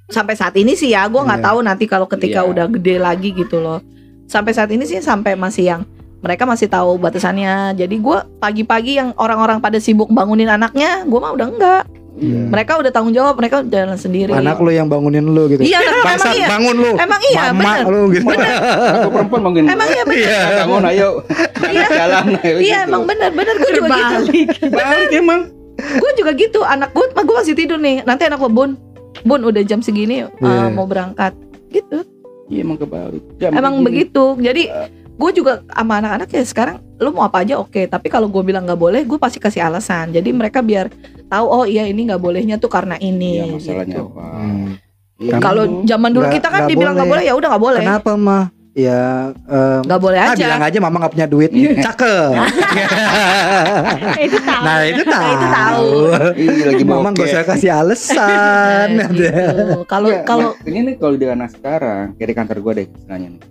sampai 0.06 0.38
saat 0.38 0.54
ini 0.54 0.78
sih 0.78 0.94
ya. 0.94 1.10
Gue 1.10 1.20
nggak 1.20 1.42
Iya. 1.42 1.46
tahu 1.50 1.58
nanti 1.60 1.84
kalau 1.84 2.06
ketika 2.06 2.46
Iya. 2.46 2.50
udah 2.54 2.66
gede 2.70 2.94
lagi 2.96 3.34
gitu 3.34 3.58
loh. 3.58 3.82
Sampai 4.24 4.54
saat 4.54 4.70
ini 4.70 4.86
sih 4.86 5.02
sampai 5.02 5.34
masih 5.34 5.74
yang 5.74 5.82
mereka 6.24 6.48
masih 6.48 6.72
tahu 6.72 6.96
batasannya. 6.96 7.76
Jadi 7.76 8.00
gue 8.00 8.18
pagi-pagi 8.40 8.96
yang 8.96 9.12
orang-orang 9.20 9.60
pada 9.60 9.76
sibuk 9.76 10.08
bangunin 10.08 10.48
anaknya, 10.48 11.04
gue 11.04 11.20
mah 11.20 11.36
udah 11.36 11.48
enggak. 11.52 11.84
Iya. 12.14 12.46
Mereka 12.46 12.78
udah 12.78 12.90
tanggung 12.94 13.10
jawab, 13.10 13.34
mereka 13.36 13.60
jalan 13.66 13.98
sendiri. 13.98 14.30
Anak 14.30 14.62
lu 14.62 14.70
yang 14.70 14.86
bangunin 14.86 15.26
lu 15.26 15.50
gitu. 15.50 15.66
Iya, 15.66 15.82
emang 15.82 16.32
iya. 16.32 16.46
bangun 16.48 16.76
lu. 16.78 16.90
Emang 16.94 17.20
iya, 17.26 17.42
Mama 17.50 17.60
bener. 17.60 17.84
lu 17.90 18.02
gitu. 18.14 18.24
Aku 18.30 19.08
perempuan 19.10 19.40
mungkin 19.42 19.62
Emang 19.66 19.88
iya 19.90 20.02
bener. 20.06 20.22
Iya. 20.24 20.40
bangun 20.62 20.82
ayo 20.88 21.08
Iya. 21.74 21.88
jalan 21.90 22.24
ayo 22.40 22.56
Iya 22.56 22.78
gitu. 22.80 22.88
emang 22.88 23.02
bener, 23.04 23.30
bener 23.34 23.54
gue 23.58 23.72
juga 23.74 23.88
gitu. 23.90 24.14
Balik. 24.70 25.10
emang 25.12 25.40
Gue 25.74 26.10
juga 26.14 26.30
gitu. 26.32 26.60
Anak 26.62 26.94
gue, 26.94 27.02
gue 27.10 27.34
masih 27.34 27.54
tidur 27.58 27.82
nih. 27.82 28.06
Nanti 28.06 28.22
anak 28.24 28.38
gue 28.38 28.48
bun, 28.48 28.78
bun 29.26 29.40
udah 29.42 29.60
jam 29.66 29.82
segini 29.82 30.22
uh, 30.22 30.30
Iya. 30.38 30.70
mau 30.70 30.86
berangkat. 30.86 31.34
Gitu. 31.68 32.06
iya 32.46 32.60
emang 32.62 32.78
kebalik 32.78 33.24
Jam 33.42 33.50
Emang 33.50 33.82
begini. 33.82 34.06
begitu. 34.06 34.24
Jadi 34.38 34.62
gue 35.14 35.30
juga 35.32 35.62
sama 35.68 35.98
anak-anak 35.98 36.28
ya 36.28 36.42
sekarang 36.42 36.76
lu 36.96 37.10
mau 37.10 37.22
apa 37.22 37.40
aja 37.40 37.54
oke. 37.56 37.84
Tapi 37.84 38.06
kalau 38.06 38.26
gue 38.26 38.42
bilang 38.42 38.62
nggak 38.62 38.76
boleh, 38.76 39.00
gue 39.00 39.14
pasti 39.14 39.38
kasih 39.38 39.62
alasan. 39.62 40.10
Jadi 40.10 40.30
mereka 40.30 40.58
biar 40.58 40.90
tahu 41.24 41.46
oh 41.46 41.64
iya 41.64 41.84
ini 41.84 42.04
nggak 42.04 42.18
bolehnya 42.18 42.56
tuh 42.56 42.68
karena 42.68 42.94
ini. 42.96 43.38
Iya 43.38 43.46
masalahnya 43.48 43.94
gitu. 43.94 44.10
apa 44.10 44.24
Hmm. 44.34 44.66
Iya. 45.14 45.38
Kalau 45.38 45.64
zaman 45.82 46.10
dulu 46.10 46.24
Nggak- 46.24 46.36
kita 46.36 46.48
kan 46.48 46.60
nggak 46.60 46.70
dibilang 46.70 46.94
nggak 46.94 47.06
boleh. 47.06 47.22
boleh. 47.22 47.32
ya 47.32 47.38
udah 47.38 47.48
nggak 47.48 47.62
boleh. 47.62 47.80
Kenapa 47.80 48.12
mah? 48.14 48.44
Ya 48.74 49.30
Nggak 49.80 50.00
boleh 50.02 50.18
ah, 50.18 50.26
aja. 50.28 50.42
bilang 50.42 50.62
aja 50.66 50.78
mama 50.80 50.96
nggak 50.98 51.12
punya 51.14 51.26
duit. 51.30 51.50
Cakep. 51.86 52.30
Itu 54.26 54.38
tahu. 54.40 54.62
nah 54.62 54.78
itu 54.82 55.02
tahu. 55.04 55.30
itu 55.30 55.46
tahu. 55.48 55.86
Iya 56.34 56.64
lagi 56.66 56.84
Mama 56.84 57.08
bokeh. 57.08 57.22
usah 57.24 57.42
kasih 57.44 57.70
alasan. 57.72 58.88
Gitu. 59.14 59.30
Kalau 59.84 60.08
Iya, 60.10 60.20
kalau 60.24 60.50
ini 60.64 60.78
nih 60.84 60.94
kalau 60.96 61.14
di 61.14 61.26
anak 61.26 61.50
sekarang 61.52 62.14
kayak 62.16 62.28
di 62.28 62.36
kantor 62.36 62.56
gue 62.60 62.72
deh 62.74 62.86
istilahnya 62.90 63.28
nih 63.30 63.42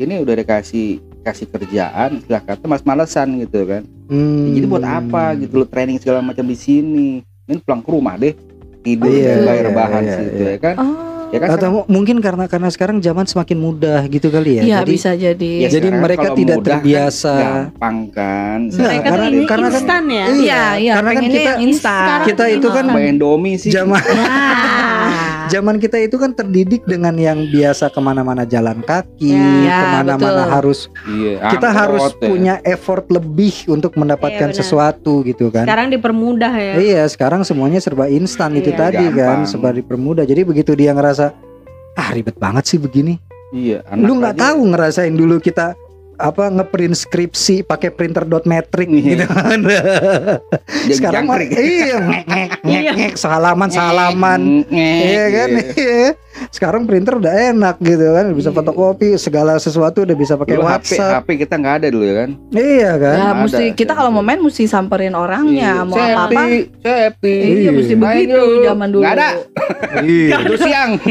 ini 0.00 0.14
udah 0.16 0.34
dikasih 0.34 0.88
kasih 1.20 1.46
kerjaan 1.46 2.16
istilah 2.16 2.42
kata 2.42 2.64
mas 2.64 2.80
malesan 2.80 3.38
gitu 3.38 3.64
kan 3.64 3.82
Hmm. 4.06 4.50
jadi 4.50 4.66
buat 4.66 4.82
apa 4.82 5.36
gitu 5.36 5.52
lo 5.54 5.64
training 5.64 5.96
segala 5.96 6.18
macam 6.18 6.42
di 6.42 6.54
sini 6.54 7.08
ini 7.20 7.58
pulang 7.58 7.78
ke 7.78 7.88
rumah 7.88 8.14
deh 8.14 8.34
tidur 8.80 9.06
Iya, 9.06 9.38
bayar 9.40 9.64
iya, 9.64 9.72
bahan 9.72 10.02
iya, 10.02 10.14
situ 10.16 10.34
iya. 10.36 10.50
ya 10.50 10.58
kan 10.58 10.74
Oh. 10.76 10.96
ya 11.28 11.38
kan 11.38 11.48
Atau 11.52 11.68
mu- 11.70 11.86
mungkin 11.88 12.16
karena 12.18 12.44
karena 12.44 12.68
sekarang 12.68 12.98
zaman 12.98 13.22
semakin 13.22 13.54
mudah 13.56 14.02
gitu 14.04 14.28
kali 14.28 14.58
ya. 14.58 14.62
Iya 14.64 14.76
Jadi 14.80 14.90
bisa 14.90 15.10
jadi. 15.12 15.52
Ya, 15.60 15.68
jadi 15.68 15.78
sekarang 15.86 16.02
mereka 16.02 16.26
tidak 16.32 16.56
mudah 16.58 16.66
kan 16.66 16.82
terbiasa. 16.82 17.34
gampang 17.38 17.98
kan 18.10 18.58
Nah, 18.66 18.74
Mereka 18.82 19.06
karena- 19.06 19.28
ini 19.30 19.38
karena 19.46 19.62
kan- 19.62 19.76
instan 19.76 20.02
ya. 20.08 20.24
Iya, 20.26 20.62
iya. 20.76 20.92
Karena 20.96 21.10
kan 21.12 21.22
kita- 21.24 21.58
instan. 21.60 22.02
Sekarang 22.02 22.26
kita 22.26 22.44
itu 22.50 22.68
kan 22.68 22.84
Main 22.88 23.06
Indomie 23.14 23.56
sih 23.56 23.70
zaman 23.70 24.02
Nah. 24.02 25.38
zaman 25.50 25.76
kita 25.76 25.98
itu 25.98 26.14
kan 26.14 26.30
terdidik 26.30 26.82
dengan 26.84 27.12
yang 27.14 27.44
biasa 27.46 27.90
ke 27.90 27.98
mana-mana 27.98 28.42
jalan 28.42 28.80
kaki, 28.80 29.34
Ya, 29.60 29.76
ke 29.76 29.86
mana-mana 29.92 30.46
betul. 30.46 30.54
harus 30.54 30.78
iya, 31.04 31.50
kita 31.50 31.68
harus 31.68 32.06
ya. 32.08 32.18
punya 32.22 32.54
effort 32.62 33.04
lebih 33.06 33.52
untuk 33.66 33.92
mendapatkan 33.94 34.48
Iya, 34.48 34.56
sesuatu 34.56 35.20
gitu 35.22 35.50
kan. 35.50 35.66
Sekarang 35.66 35.90
dipermudah 35.90 36.52
ya. 36.54 36.74
Iya, 36.78 37.02
sekarang 37.04 37.42
semuanya 37.42 37.78
serba 37.78 38.06
instan 38.06 38.54
itu 38.54 38.70
Iya. 38.70 38.78
tadi 38.78 39.04
kan, 39.10 39.42
Gampang. 39.42 39.50
serba 39.50 39.70
dipermudah. 39.72 40.22
Jadi 40.22 40.40
begitu 40.42 40.72
dia 40.72 40.94
ngerasa 40.94 41.34
ah 41.92 42.08
ribet 42.10 42.38
banget 42.38 42.64
sih 42.66 42.78
begini. 42.78 43.18
iya 43.50 43.82
anak 43.84 44.06
Lu 44.06 44.14
nggak 44.16 44.38
tahu 44.38 44.62
ngerasain 44.70 45.10
dulu 45.10 45.42
kita 45.42 45.74
apa 46.20 46.46
ngeprint 46.46 46.92
skripsi 46.94 47.64
pakai 47.64 47.88
printer 47.88 48.22
dot 48.22 48.44
metric 48.44 48.86
Iya. 48.86 49.00
gitu 49.02 49.24
kan. 49.26 49.60
Sekarang 50.96 51.24
mah, 51.24 51.40
iya 51.40 51.96
ngek 52.62 52.84
ngek 52.94 53.14
salaman 53.16 53.68
salaman. 53.68 54.68
Iya 54.68 55.24
kan? 55.30 55.48
Iya. 55.72 56.08
Sekarang 56.48 56.84
printer 56.84 57.16
udah 57.16 57.32
enak 57.50 57.76
gitu 57.80 58.06
kan, 58.10 58.30
bisa 58.30 58.48
Iya. 58.48 58.56
fotokopi 58.56 59.16
segala 59.16 59.56
sesuatu 59.56 60.04
udah 60.04 60.14
bisa 60.14 60.36
pakai 60.36 60.54
Dulu 60.54 60.64
HP, 60.64 60.70
WhatsApp. 60.70 61.12
HP 61.18 61.28
kita 61.40 61.54
nggak 61.56 61.74
ada 61.74 61.86
dulu 61.88 62.04
ya 62.04 62.14
kan 62.16 62.30
Iya 62.50 62.90
kan? 62.94 63.14
Ya, 63.14 63.24
Ada, 63.26 63.40
mesti 63.40 63.64
kita 63.72 63.92
kalau 63.92 64.10
mau 64.10 64.20
main 64.20 64.38
mesti 64.38 64.64
samperin 64.64 65.12
orangnya, 65.12 65.82
mau 65.82 65.96
Iya. 65.96 66.14
apa-apa. 66.14 66.42
Sepi, 66.78 67.34
Iya, 67.58 67.70
mesti 67.72 67.94
begitu 67.94 68.40
zaman 68.62 68.88
dulu. 68.88 69.02
Nggak 69.02 69.14
ada. 69.16 69.28
Iya. 70.00 70.36
Itu 70.38 70.56
siang. 70.58 70.90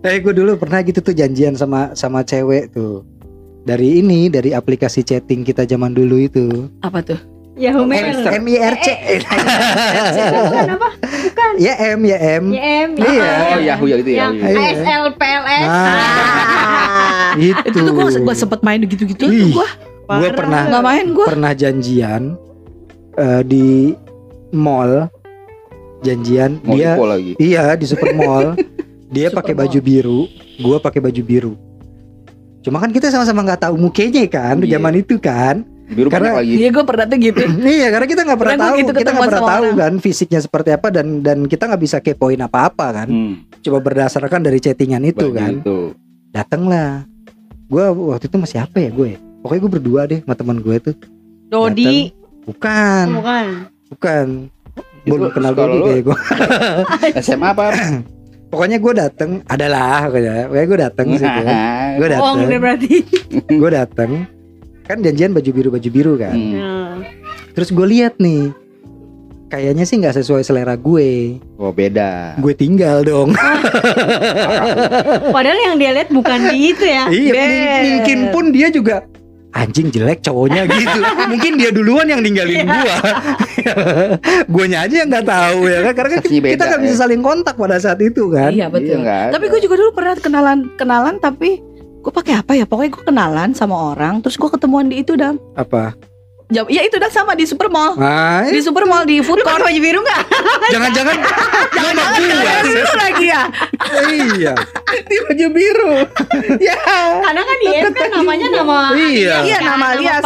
Eh 0.00 0.16
gue 0.16 0.32
dulu 0.32 0.56
pernah 0.56 0.80
gitu 0.80 1.04
tuh 1.04 1.12
janjian 1.12 1.52
sama 1.52 1.92
sama 1.92 2.24
cewek 2.24 2.72
tuh. 2.72 3.04
Dari 3.70 4.02
ini, 4.02 4.26
dari 4.26 4.50
aplikasi 4.50 5.06
chatting 5.06 5.46
kita 5.46 5.62
zaman 5.62 5.94
dulu 5.94 6.18
itu. 6.18 6.66
Apa 6.82 7.06
tuh? 7.06 7.22
Yahoo 7.54 7.86
Mail. 7.86 8.02
Friendster. 8.02 8.30
M 8.42 8.44
I 8.50 8.56
R 8.58 8.74
C. 8.82 8.86
Bukan 10.42 10.70
apa? 10.74 10.88
Ya 11.54 11.78
M 11.94 12.02
ya 12.02 12.18
M. 12.18 12.50
YM. 12.50 12.90
Iya. 12.98 13.30
Oh, 13.30 13.60
Yahoo 13.62 13.86
ya 13.86 13.96
itu. 14.02 14.10
Iya. 14.10 14.26
ASL 14.34 15.04
PLS. 15.14 15.70
Itu. 17.38 17.62
Itu 17.70 17.78
tuh 17.86 17.94
gua 17.94 18.10
gua 18.10 18.34
sempet 18.34 18.58
main 18.66 18.82
gitu-gitu 18.82 19.30
tuh. 19.30 19.30
Gua 19.54 20.30
pernah 20.34 20.66
Nggak 20.66 20.82
main 20.82 21.06
gua. 21.14 21.26
pernah 21.30 21.52
janjian 21.54 22.34
eh, 23.14 23.42
di 23.46 23.94
mall. 24.50 25.06
Janjian 26.02 26.58
dia 26.66 26.98
lagi. 26.98 27.38
Iya 27.38 27.78
di 27.78 27.86
super 27.86 28.18
mall 28.18 28.58
dia 29.14 29.30
pakai 29.30 29.54
baju 29.54 29.78
biru, 29.78 30.26
gua 30.58 30.82
pakai 30.82 30.98
baju 30.98 31.22
biru. 31.22 31.54
Cuma 32.60 32.76
kan 32.76 32.90
kita 32.90 33.08
sama-sama 33.08 33.40
nggak 33.42 33.64
tahu 33.64 33.74
mukanya 33.76 34.24
kan 34.26 34.60
Iya. 34.60 34.76
zaman 34.76 34.94
itu 34.96 35.16
kan. 35.16 35.64
Biru 35.90 36.06
Karena- 36.06 36.38
lagi. 36.38 36.54
Iya 36.54 36.68
gua 36.70 36.84
pernah 36.86 37.04
tuh 37.04 37.18
gitu. 37.18 37.42
iya 37.66 37.88
karena 37.88 38.06
kita 38.06 38.22
nggak 38.22 38.38
pernah 38.38 38.56
tahu, 38.60 38.74
gitu 38.78 38.92
kita 38.94 39.10
nggak 39.10 39.26
pernah 39.26 39.42
tahu 39.48 39.64
orang. 39.66 39.78
kan 39.80 39.92
fisiknya 39.98 40.40
seperti 40.40 40.70
apa 40.70 40.88
dan 40.88 41.06
dan 41.18 41.38
kita 41.44 41.66
nggak 41.66 41.82
bisa 41.82 41.96
kepoin 41.98 42.38
apa-apa 42.38 42.86
kan. 42.94 43.08
Hmm, 43.10 43.34
Coba 43.60 43.78
berdasarkan 43.82 44.40
dari 44.40 44.58
chattingan 44.58 45.02
itu 45.02 45.26
baju 45.26 45.34
kan. 45.34 45.52
itu. 45.58 45.78
Datanglah. 46.30 47.04
Gua 47.66 47.90
waktu 47.90 48.26
itu 48.26 48.36
masih 48.36 48.58
apa 48.60 48.78
ya 48.78 48.90
gue? 48.90 49.18
Pokoknya 49.40 49.60
gue 49.62 49.72
berdua 49.72 50.00
deh 50.04 50.20
sama 50.20 50.34
teman 50.34 50.58
gue 50.58 50.76
tuh. 50.80 50.94
Dodi. 51.48 52.12
Bukan, 52.44 53.06
Bukan. 53.14 53.46
bukan. 53.88 54.26
Gue 55.00 55.28
kenal 55.30 55.52
Dodi 55.54 55.78
kayak 55.80 56.02
gue. 56.04 56.16
SMA 57.24 57.48
apa? 57.48 57.72
Pokoknya 58.50 58.76
gue 58.76 58.92
dateng, 58.92 59.30
adalah 59.46 60.04
pokoknya. 60.04 60.34
Pokoknya 60.44 60.66
gue 60.66 60.78
dateng 60.80 61.06
situ. 61.14 61.40
Gue 61.92 62.06
Bohong 62.08 62.38
dateng. 62.38 62.48
deh 62.48 62.58
berarti. 62.58 62.94
gue 63.60 63.70
dateng 63.70 64.10
kan 64.82 64.98
janjian 64.98 65.30
baju 65.30 65.50
biru 65.50 65.68
baju 65.70 65.88
biru 65.88 66.12
kan 66.16 66.34
Hmm. 66.34 66.52
Nah. 66.52 66.94
terus 67.52 67.70
gue 67.70 67.86
lihat 67.88 68.18
nih 68.18 68.50
kayaknya 69.46 69.82
sih 69.82 69.98
nggak 69.98 70.14
sesuai 70.16 70.42
selera 70.42 70.74
gue 70.74 71.38
Oh 71.54 71.70
beda. 71.70 72.34
gue 72.36 72.50
tinggal 72.52 73.02
dong 73.02 73.30
Padahal 75.34 75.58
yang 75.60 75.76
dia 75.76 75.90
lihat 75.92 76.10
bukan 76.10 76.38
di 76.48 76.74
itu 76.74 76.84
ya. 76.84 77.06
iya 77.06 77.44
mungkin 77.92 78.18
pun 78.30 78.44
dia 78.50 78.66
juga 78.68 79.06
anjing 79.50 79.90
jelek 79.90 80.22
cowoknya 80.22 80.70
gitu 80.70 81.00
mungkin 81.26 81.58
dia 81.58 81.70
duluan 81.74 82.06
yang 82.06 82.22
ninggalin 82.22 82.66
gua 82.70 82.96
guanya 84.52 84.86
aja 84.86 84.94
yang 85.02 85.08
nggak 85.10 85.26
tahu 85.26 85.60
ya 85.66 85.78
kan 85.90 85.92
karena 85.98 86.10
kan 86.14 86.20
kita 86.22 86.38
beda, 86.38 86.62
nggak 86.70 86.82
bisa 86.86 86.94
ya. 86.94 87.00
saling 87.02 87.20
kontak 87.20 87.54
pada 87.58 87.76
saat 87.82 87.98
itu 87.98 88.30
kan 88.30 88.50
Iya 88.50 88.66
betul. 88.68 89.00
Iya. 89.02 89.30
Tapi 89.32 89.44
gue 89.48 89.60
juga 89.62 89.74
dulu 89.78 89.90
pernah 89.94 90.14
kenalan 90.18 90.58
kenalan 90.76 91.14
tapi 91.22 91.62
gue 92.00 92.12
pakai 92.12 92.40
apa 92.40 92.52
ya? 92.56 92.64
Pokoknya 92.64 92.90
gue 92.96 93.04
kenalan 93.04 93.50
sama 93.52 93.92
orang, 93.92 94.24
terus 94.24 94.40
gue 94.40 94.48
ketemuan 94.48 94.88
di 94.88 95.04
itu 95.04 95.16
dam. 95.16 95.36
apa 95.56 95.92
Jam, 96.50 96.66
ya 96.66 96.82
itu 96.82 96.96
dah 96.96 97.06
sama 97.06 97.32
di 97.32 97.44
supermall. 97.44 97.94
ah 97.96 98.42
Di 98.42 98.58
supermall 98.58 99.02
di 99.04 99.22
food 99.22 99.38
court. 99.40 99.62
baju 99.62 99.78
biru 99.78 100.00
nggak? 100.00 100.22
jangan-jangan 100.68 101.16
nama 101.78 102.02
gua 102.12 102.52
Itu 102.60 102.92
lagi 102.92 103.26
ya. 103.26 103.42
iya 104.10 104.54
di 105.10 105.16
baju 105.20 105.46
biru. 105.48 105.94
ya. 106.68 106.74
Karena 107.22 107.40
kan 107.40 107.56
dia 107.56 107.80
kan 107.86 108.08
namanya 108.12 108.46
nama. 108.52 108.78
Iya. 108.92 109.36
Iya 109.40 109.56
Kan, 109.56 109.68
nama 109.68 109.84
alias. 109.94 110.22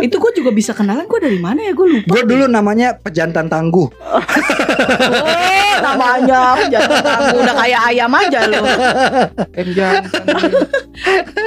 Itu 0.00 0.16
gue 0.18 0.32
juga 0.36 0.50
bisa 0.50 0.72
kenalan 0.72 1.04
gue 1.04 1.16
dari 1.18 1.38
mana 1.38 1.60
ya 1.60 1.72
gue 1.72 1.86
lupa. 1.90 2.08
gue 2.10 2.22
dulu 2.26 2.44
namanya 2.46 2.94
pejantan 2.94 3.48
tangguh 3.48 3.88
Oh, 4.04 5.76
namanya 5.76 6.54
jangan 6.68 7.00
kamu 7.00 7.36
udah 7.40 7.54
kayak 7.56 7.80
ayam 7.88 8.12
aja 8.12 8.40
lo. 8.46 8.60
M 9.50 9.68
jantan. 9.70 10.50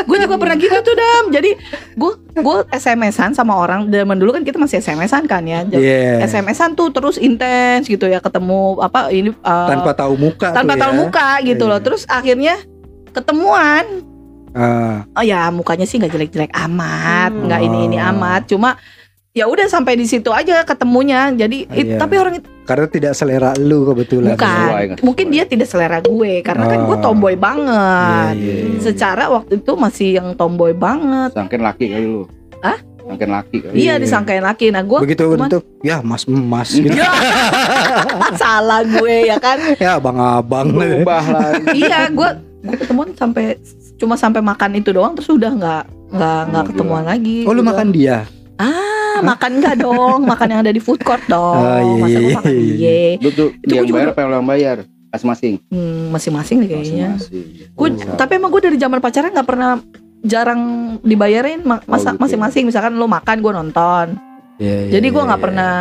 Gue 0.03 0.17
juga 0.19 0.35
pernah 0.35 0.55
gitu 0.55 0.75
tuh 0.75 0.93
dam. 0.93 1.23
Jadi 1.29 1.55
gue 1.93 2.11
gue 2.37 2.57
SMS-an 2.69 3.31
sama 3.31 3.55
orang 3.55 3.87
zaman 3.87 4.15
dulu 4.15 4.31
kan 4.31 4.43
kita 4.43 4.55
masih 4.55 4.77
SMS-an 4.77 5.23
kan 5.25 5.43
ya. 5.43 5.63
Jadi 5.63 5.81
Iya. 5.81 6.23
SMS-an 6.23 6.73
tuh 6.73 6.91
terus 6.91 7.15
intens 7.17 7.85
gitu 7.85 8.05
ya 8.05 8.19
ketemu 8.19 8.77
apa 8.77 9.07
ini 9.09 9.31
uh, 9.37 9.67
tanpa 9.67 9.91
tahu 9.93 10.13
muka 10.15 10.51
tanpa 10.51 10.75
tahu 10.75 10.91
ya. 10.91 10.97
muka 10.97 11.29
gitu 11.41 11.63
loh. 11.65 11.77
Iya. 11.77 11.85
Terus 11.85 12.01
akhirnya 12.05 12.55
ketemuan. 13.11 13.85
Ah, 14.51 15.05
Oh 15.13 15.21
ya 15.21 15.47
mukanya 15.49 15.85
sih 15.85 15.95
nggak 15.95 16.09
jelek-jelek 16.09 16.51
amat, 16.65 17.29
Hmm. 17.29 17.45
nggak 17.45 17.61
ini 17.61 17.77
ini 17.85 17.97
Oh. 17.97 18.09
amat. 18.09 18.47
Cuma 18.47 18.73
ya 19.31 19.45
udah 19.45 19.67
sampai 19.67 19.93
di 19.93 20.03
situ 20.03 20.29
aja 20.29 20.63
ketemunya. 20.63 21.29
Jadi 21.31 21.69
it- 21.69 21.93
Iya. 21.93 21.97
tapi 21.97 22.17
orang 22.17 22.41
itu 22.41 22.49
karena 22.67 22.85
tidak 22.85 23.13
selera 23.13 23.55
lu 23.55 23.87
kebetulan. 23.87 24.35
bukan, 24.35 24.45
sesuai, 24.45 24.83
nggak 24.85 24.99
mungkin 25.01 25.25
dia 25.27 25.43
tidak 25.43 25.65
selera 25.65 25.97
gue 25.97 26.33
karena 26.41 26.63
kan 26.65 26.79
gue 26.83 26.93
Oh. 26.93 27.01
tomboy 27.01 27.31
Iya, 27.31 27.39
banget. 27.39 28.33
iya, 28.35 28.53
iya. 28.61 28.79
Secara 28.79 29.23
waktu 29.27 29.53
itu 29.57 29.71
masih 29.73 30.09
yang 30.13 30.27
tomboy 30.33 30.71
banget. 30.71 31.31
Sangkin 31.31 31.61
laki 31.61 31.85
kali 31.87 32.05
lu. 32.05 32.23
Hah? 32.59 32.77
Sangkin 32.99 33.29
laki 33.29 33.57
kali. 33.61 33.73
Iya 33.73 33.85
Iya. 33.89 33.93
disangkain 33.97 34.43
laki. 34.43 34.67
Nah 34.69 34.83
gue 34.83 34.99
begitu 34.99 35.23
cuman- 35.25 35.47
itu 35.47 35.59
ya 35.81 35.97
mas 36.01 36.23
emas 36.23 36.69
gitu 36.69 36.91
Ya. 36.99 37.07
salah 38.35 38.83
gue 38.83 39.15
ya 39.25 39.37
kan. 39.37 39.57
ya 39.75 39.95
abang-abang 39.95 40.67
Berubah 40.69 41.23
lagi. 41.23 41.79
iya 41.79 42.07
gue 42.09 42.29
gue 42.59 42.77
ketemuan 42.77 43.09
sampai 43.13 43.55
cuma 43.95 44.13
sampai 44.13 44.41
makan 44.41 44.75
itu 44.75 44.91
doang 44.91 45.13
terus 45.13 45.29
udah 45.29 45.49
nggak 45.49 45.83
nggak 46.09 46.41
nggak 46.45 46.63
Oh, 46.63 46.67
ketemuan 46.67 47.03
lagi. 47.03 47.43
oh 47.43 47.51
lu 47.51 47.61
Udah. 47.61 47.71
makan 47.71 47.87
dia 47.89 48.27
Ah, 48.57 49.06
makan 49.21 49.51
enggak 49.57 49.75
dong, 49.77 50.19
makan 50.23 50.47
yang 50.49 50.61
ada 50.61 50.71
di 50.71 50.81
food 50.81 51.01
court 51.01 51.23
dong. 51.25 51.57
Oh, 51.57 51.79
iya, 51.79 51.97
Masa 51.97 52.17
gue 52.17 52.21
iya, 52.21 52.35
makan 52.35 52.51
iya. 52.51 52.65
dia? 52.73 52.99
Lu 53.21 53.29
tuh 53.31 53.47
Itu 53.57 53.73
yang 53.73 53.85
bayar 53.87 54.09
apa 54.11 54.19
yang 54.23 54.45
bayar? 54.45 54.77
Masing-masing. 55.07 55.53
Hmm, 55.71 56.11
masing-masing 56.11 56.55
deh 56.61 56.69
kayaknya. 56.69 57.09
Gue 57.73 57.87
Oh. 57.89 58.15
tapi 58.15 58.31
emang 58.35 58.51
gue 58.51 58.61
dari 58.61 58.77
zaman 58.77 58.99
pacaran 58.99 59.31
nggak 59.31 59.47
pernah 59.47 59.79
jarang 60.21 60.61
dibayarin 61.01 61.63
ma- 61.63 61.81
masa 61.85 62.11
Oh, 62.11 62.13
gitu. 62.13 62.21
masing-masing 62.27 62.63
misalkan 62.67 62.93
lo 62.93 63.07
makan 63.07 63.39
gue 63.39 63.53
nonton. 63.53 64.05
Iya, 64.57 64.99
Jadi 64.99 65.07
iya, 65.07 65.13
gue 65.13 65.21
iya, 65.21 65.27
nggak 65.27 65.39
iya. 65.39 65.45
pernah 65.47 65.73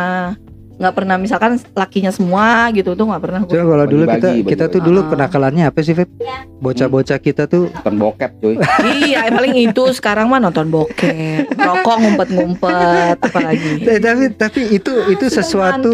nggak 0.77 0.93
pernah 0.93 1.17
misalkan 1.17 1.51
lakinya 1.73 2.09
semua 2.09 2.69
gitu 2.69 2.93
tuh 2.93 3.05
nggak 3.05 3.17
pernah. 3.19 3.39
Coba 3.41 3.53
Gua. 3.55 3.71
kalau 3.71 3.85
dulu 3.85 4.03
kita 4.05 4.13
Bagi-bagi, 4.29 4.45
kita 4.45 4.63
tuh 4.63 4.77
bagi-bagi. 4.77 4.87
dulu 4.87 4.99
Ah. 4.99 5.07
kenakalannya 5.09 5.63
apa 5.65 5.79
sih 5.81 5.93
Feb? 5.93 6.09
Bocah-bocah 6.57 7.17
kita 7.17 7.43
tuh 7.45 7.63
Nonton 7.75 7.95
bokep 7.97 8.31
cuy. 8.37 8.55
iya, 9.01 9.21
paling 9.27 9.55
itu 9.59 9.83
sekarang 9.91 10.25
mah 10.27 10.37
nonton 10.39 10.67
bokep, 10.67 11.49
rokok 11.51 11.95
ngumpet-ngumpet, 11.97 13.17
apalagi. 13.19 13.71
Eh, 13.83 13.97
tapi 13.97 14.23
tapi 14.31 14.61
itu 14.71 14.91
itu 15.07 15.25
Sudah 15.27 15.35
sesuatu 15.35 15.91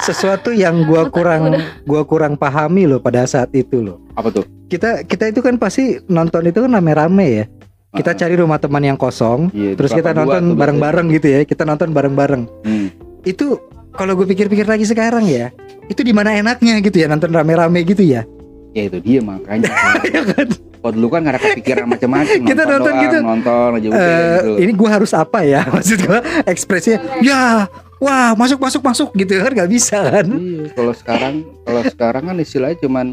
sesuatu 0.00 0.50
yang 0.50 0.84
gua 0.84 1.06
kurang 1.06 1.52
udah. 1.52 1.84
gua 1.84 2.02
kurang 2.02 2.34
pahami 2.34 2.84
loh 2.86 2.98
pada 2.98 3.24
saat 3.24 3.52
itu 3.52 3.80
loh. 3.80 4.00
Apa 4.14 4.30
tuh? 4.30 4.44
Kita 4.64 5.04
kita 5.04 5.28
itu 5.28 5.40
kan 5.40 5.56
pasti 5.56 6.00
nonton 6.06 6.44
itu 6.44 6.58
kan 6.58 6.72
rame-rame 6.72 7.26
ya. 7.28 7.44
Kita 7.92 8.10
Ah. 8.10 8.16
cari 8.16 8.34
rumah 8.34 8.56
teman 8.56 8.82
yang 8.82 8.96
kosong, 8.96 9.52
Iya, 9.52 9.76
terus 9.76 9.92
kita 9.92 10.10
nonton 10.12 10.42
tuh 10.48 10.56
bareng-bareng 10.56 11.06
gitu 11.12 11.28
ya. 11.28 11.40
Kita 11.44 11.62
nonton 11.62 11.92
bareng-bareng. 11.92 12.42
Hmm. 12.64 12.88
Itu 13.22 13.56
kalau 13.94 14.12
gue 14.12 14.26
pikir-pikir 14.26 14.64
lagi 14.64 14.82
sekarang 14.82 15.24
ya, 15.24 15.54
itu 15.86 16.00
di 16.00 16.10
mana 16.10 16.34
enaknya 16.34 16.78
gitu 16.78 16.96
ya 16.96 17.06
nonton 17.06 17.30
rame-rame 17.30 17.82
gitu 17.82 18.02
ya. 18.02 18.26
ya 18.70 18.90
itu 18.90 18.98
dia 18.98 19.22
makanya 19.22 19.70
kalau 20.82 20.92
dulu 20.92 21.06
kan 21.08 21.22
gak 21.22 21.32
ada 21.32 21.40
kepikiran 21.40 21.86
macam-macam 21.86 22.42
Kita 22.42 22.62
nonton 22.64 22.82
doang, 22.84 23.00
gitu. 23.00 23.18
nonton 23.22 23.68
aja 23.72 23.86
udah 23.86 24.02
Eh, 24.02 24.10
gitu. 24.36 24.50
ini 24.60 24.72
gua 24.74 24.90
harus 24.92 25.12
apa 25.14 25.38
ya 25.42 25.62
maksud 25.72 25.98
gua 26.02 26.18
ekspresinya 26.44 26.98
ya 27.22 27.70
wah 27.96 28.34
masuk 28.34 28.58
masuk 28.58 28.82
masuk 28.82 29.08
gitu 29.14 29.38
kan 29.38 29.54
nggak 29.54 29.70
bisa 29.70 30.02
kan 30.02 30.26
Iya, 30.26 30.74
kalau 30.74 30.92
sekarang 30.92 31.34
kalau 31.62 31.82
sekarang 31.86 32.22
kan 32.26 32.36
istilahnya 32.36 32.76
cuman 32.82 33.06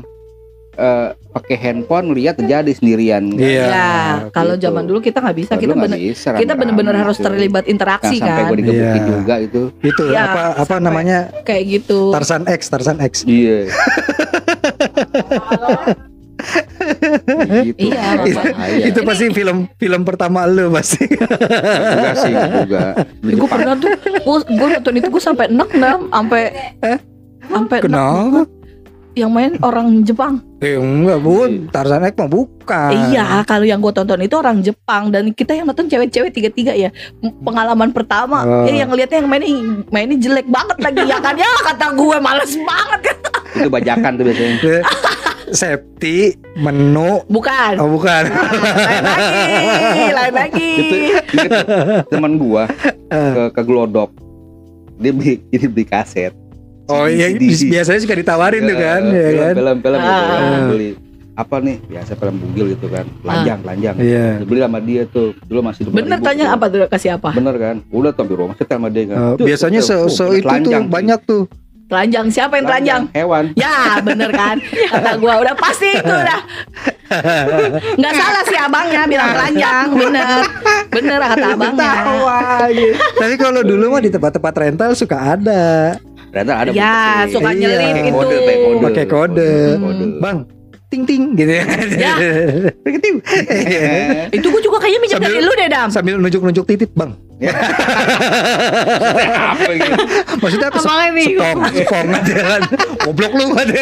eh, 0.73 1.07
pakai 1.29 1.55
handphone 1.57 2.11
lihat 2.11 2.35
terjadi 2.35 2.71
sendirian 2.71 3.23
Iya. 3.31 3.63
Ya, 3.65 3.91
kalau 4.29 4.53
gitu. 4.53 4.63
zaman 4.65 4.83
dulu 4.85 4.99
kita 4.99 5.19
nggak 5.19 5.37
bisa, 5.37 5.51
kita 5.55 5.71
bener 5.73 5.95
bisa, 5.97 6.29
kita 6.33 6.53
bener-bener 6.53 6.91
harus 6.93 7.15
gitu. 7.15 7.25
terlibat 7.25 7.65
interaksi 7.65 8.15
Nah, 8.15 8.23
sampai 8.25 8.35
kan, 8.37 8.49
gue 8.49 8.57
digebukin 8.59 8.87
Iya. 8.97 9.07
juga 9.09 9.35
itu 9.37 9.61
itu 9.81 10.03
Iya, 10.05 10.21
apa 10.25 10.41
apa 10.53 10.63
sampai- 10.65 10.83
namanya 10.83 11.17
kayak 11.41 11.63
gitu. 11.69 12.11
Tarsan 12.11 12.43
X 12.45 12.61
Tarsan 12.67 12.97
X 12.99 13.13
iya 13.23 13.67
gitu. 17.63 17.77
Iya, 17.85 18.01
bahaya. 18.17 18.75
itu 18.83 18.99
pasti 19.01 19.25
film 19.29 19.69
film 19.75 20.01
pertama 20.01 20.43
lu 20.45 20.73
pasti 20.73 21.05
juga 21.05 22.11
sih 22.17 22.33
juga 22.33 22.83
gue 23.21 23.47
pernah 23.47 23.75
tuh, 23.77 23.93
gue 24.41 24.67
nonton 24.71 24.93
itu 24.95 25.07
gue 25.07 25.21
sampai 25.21 25.45
enak 25.47 25.69
nam, 25.75 26.09
sampai 26.09 26.43
sampai 27.43 27.77
enek 27.77 27.85
kenapa 27.85 28.41
yang 29.13 29.29
main 29.29 29.59
orang 29.59 30.01
Jepang. 30.01 30.39
eh, 30.57 30.73
enggak 30.73 31.19
bun 31.19 31.51
Tarsan 31.67 32.03
X 32.03 32.13
mah 32.15 32.29
bukan 32.29 32.91
Iya, 33.09 33.41
kalau 33.43 33.63
yang 33.63 33.77
gue 33.77 33.89
tonton 33.89 34.19
itu 34.19 34.35
orang 34.35 34.61
Jepang 34.61 35.09
dan 35.09 35.29
kita 35.29 35.51
yang 35.51 35.65
nonton 35.65 35.85
cewek-cewek 35.85 36.29
tiga-tiga 36.29 36.71
ya. 36.71 36.93
Pengalaman 37.41 37.89
pertama, 37.89 38.41
Oh. 38.41 38.63
ya 38.63 38.77
yang 38.77 38.87
ngeliatnya 38.87 39.19
yang 39.19 39.27
mainnya 39.27 39.51
mainnya 39.89 40.17
jelek 40.17 40.45
banget 40.45 40.77
lagi 40.79 41.01
ya 41.03 41.17
kan 41.17 41.35
ya 41.35 41.49
kata 41.65 41.85
gue 41.91 42.17
males 42.17 42.53
banget 42.57 42.99
kan. 43.03 43.17
itu 43.53 43.69
bajakan 43.69 44.11
tuh 44.13 44.23
biasanya 44.23 44.57
Eh, 44.61 44.81
Septi 45.51 46.31
menu 46.55 47.19
Bukan. 47.27 47.75
oh 47.75 47.91
bukan 47.91 48.23
lain 48.23 49.03
lagi, 49.03 50.03
lain 50.09 50.33
lagi. 50.33 50.69
itu 50.79 50.95
inget 51.03 51.25
teman 52.07 52.39
gua 52.39 52.71
Eh. 53.09 53.31
ke 53.35 53.43
ke 53.51 53.61
Glodok 53.61 54.15
dia 54.95 55.11
beli 55.11 55.43
ini 55.49 55.67
beli 55.67 55.83
kaset 55.83 56.31
oh 56.93 57.07
iya 57.07 57.27
biasanya 57.65 57.99
suka 57.99 58.15
ditawarin 58.15 58.63
tuh 58.63 58.77
kan 58.77 59.01
Eh, 59.07 59.15
ya 59.15 59.31
kan? 59.41 59.53
film 59.55 59.77
film 59.79 59.97
gitu 59.97 60.23
kan. 60.23 60.41
Ah. 60.43 60.67
beli 60.67 60.89
apa 61.31 61.55
nih? 61.57 61.77
Biasa 61.87 62.11
film 62.13 62.35
bugil 62.37 62.65
gitu 62.69 62.87
kan 62.87 63.05
telanjang 63.17 63.59
telanjang. 63.61 63.95
Iya. 63.97 64.27
Beli 64.41 64.59
sama 64.59 64.79
dia 64.79 65.01
tuh 65.05 65.27
dulu 65.41 65.59
masih 65.63 65.81
Bener 65.87 66.17
2000 66.17 66.27
tanya 66.27 66.43
tuh. 66.43 66.53
apa 66.53 66.65
tuh 66.67 66.77
kasih 66.87 67.09
apa? 67.15 67.29
bener 67.31 67.55
kan? 67.57 67.75
Udah 67.89 68.11
tuh 68.11 68.25
di 68.25 68.35
rumah 68.35 68.53
setel 68.53 68.77
sama 68.77 68.87
dia 68.87 69.03
kan. 69.07 69.17
Eh, 69.17 69.33
Tuh, 69.35 69.45
biasanya 69.45 69.79
se, 69.79 69.95
tuh, 69.95 70.05
se 70.07 70.21
tuh, 70.21 70.31
itu 70.33 70.47
tuh 70.61 70.81
banyak 70.85 71.19
tuh. 71.23 71.43
Telanjang 71.87 72.27
siapa 72.29 72.55
yang 72.55 72.65
telanjang? 72.65 73.01
hewan. 73.11 73.45
Ya 73.53 73.75
bener 73.99 74.31
kan? 74.31 74.55
Kata 74.91 75.11
gua 75.17 75.33
udah 75.39 75.55
pasti 75.55 75.91
itu 75.91 76.07
udah 76.07 76.39
Nggak 77.93 78.13
salah 78.13 78.43
sih 78.47 78.55
abangnya 78.55 79.03
bilang 79.03 79.29
telanjang 79.29 79.87
Bener. 79.91 80.39
Bener 80.89 81.19
kata 81.21 81.47
abangnya. 81.51 81.93
Tapi 83.13 83.35
kalau 83.35 83.61
dulu 83.61 83.91
mah 83.91 83.99
di 83.99 84.07
tempat-tempat 84.07 84.53
rental 84.57 84.91
suka 84.93 85.35
ada 85.35 85.95
ternyata 86.31 86.53
ada 86.57 86.69
Ya, 86.71 87.27
suka 87.27 87.51
Iya. 87.51 87.59
nyelip 87.59 87.87
Pakai 87.91 88.01
itu 88.01 88.11
kode, 88.11 88.35
pakai 88.39 88.55
kode. 88.57 88.81
pakai 88.81 89.05
kode 89.05 89.51
Kode. 89.77 90.05
bang 90.19 90.37
ting 90.91 91.07
ting 91.07 91.33
gitu 91.39 91.47
ya. 91.47 91.63
Ya. 91.95 92.13
Itu 94.35 94.47
gua 94.51 94.61
juga 94.61 94.77
kayaknya 94.83 94.99
minjem 94.99 95.19
dari 95.23 95.39
lu 95.39 95.51
deh 95.55 95.69
Dam. 95.71 95.87
sambil 95.87 96.19
nunjuk-nunjuk 96.19 96.67
titit 96.67 96.91
bang. 96.91 97.15
Apa 99.55 99.71
gitu 99.73 99.97
maksudnya 100.37 100.69
apa 100.69 100.77
sepong 100.77 101.59
sepong 101.73 102.07
aja 102.13 102.35
kan? 102.37 102.61
Goblok 103.01 103.33
lu 103.33 103.45
ada 103.57 103.81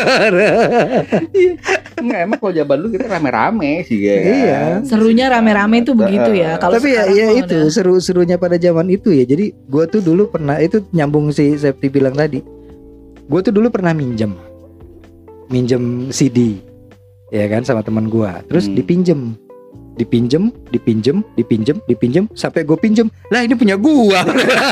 Enggak, 2.00 2.20
emang 2.24 2.39
kalau 2.39 2.54
zaman 2.56 2.75
dulu 2.80 2.89
kita 2.96 3.06
rame-rame 3.12 3.84
sih 3.84 4.00
ya. 4.00 4.16
Kan? 4.16 4.32
Iya. 4.32 4.62
Serunya 4.88 5.25
rame-rame 5.28 5.84
itu 5.84 5.92
begitu 5.92 6.32
ya. 6.39 6.56
Kalau 6.56 6.80
tapi 6.80 6.96
ya, 6.96 7.04
ya 7.12 7.36
itu 7.36 7.68
seru-serunya 7.68 8.39
pada 8.39 8.56
zaman 8.56 8.88
itu 8.88 9.12
ya. 9.12 9.28
Jadi 9.28 9.51
gua 9.67 9.84
tuh 9.91 10.00
dulu 10.00 10.32
pernah 10.32 10.56
itu 10.63 10.80
nyambung 10.95 11.36
si 11.36 11.60
Septi 11.60 11.91
bilang 11.91 12.15
tadi 12.15 12.60
gue 13.30 13.39
tuh 13.45 13.54
dulu 13.54 13.69
pernah 13.69 13.93
minjem 13.93 14.34
minjem 15.54 16.10
CD 16.10 16.58
ya 17.30 17.46
kan 17.48 17.62
sama 17.62 17.82
teman 17.82 18.10
gua 18.10 18.42
terus 18.46 18.65
Hmm. 18.65 18.76
dipinjem 18.76 19.22
dipinjem 20.00 20.48
dipinjem 20.72 21.20
dipinjem 21.36 21.78
dipinjem 21.84 22.26
sampai 22.32 22.64
gue 22.64 22.78
pinjem. 22.80 23.12
Lah 23.28 23.44
ini 23.44 23.52
punya 23.60 23.76
gua. 23.76 24.24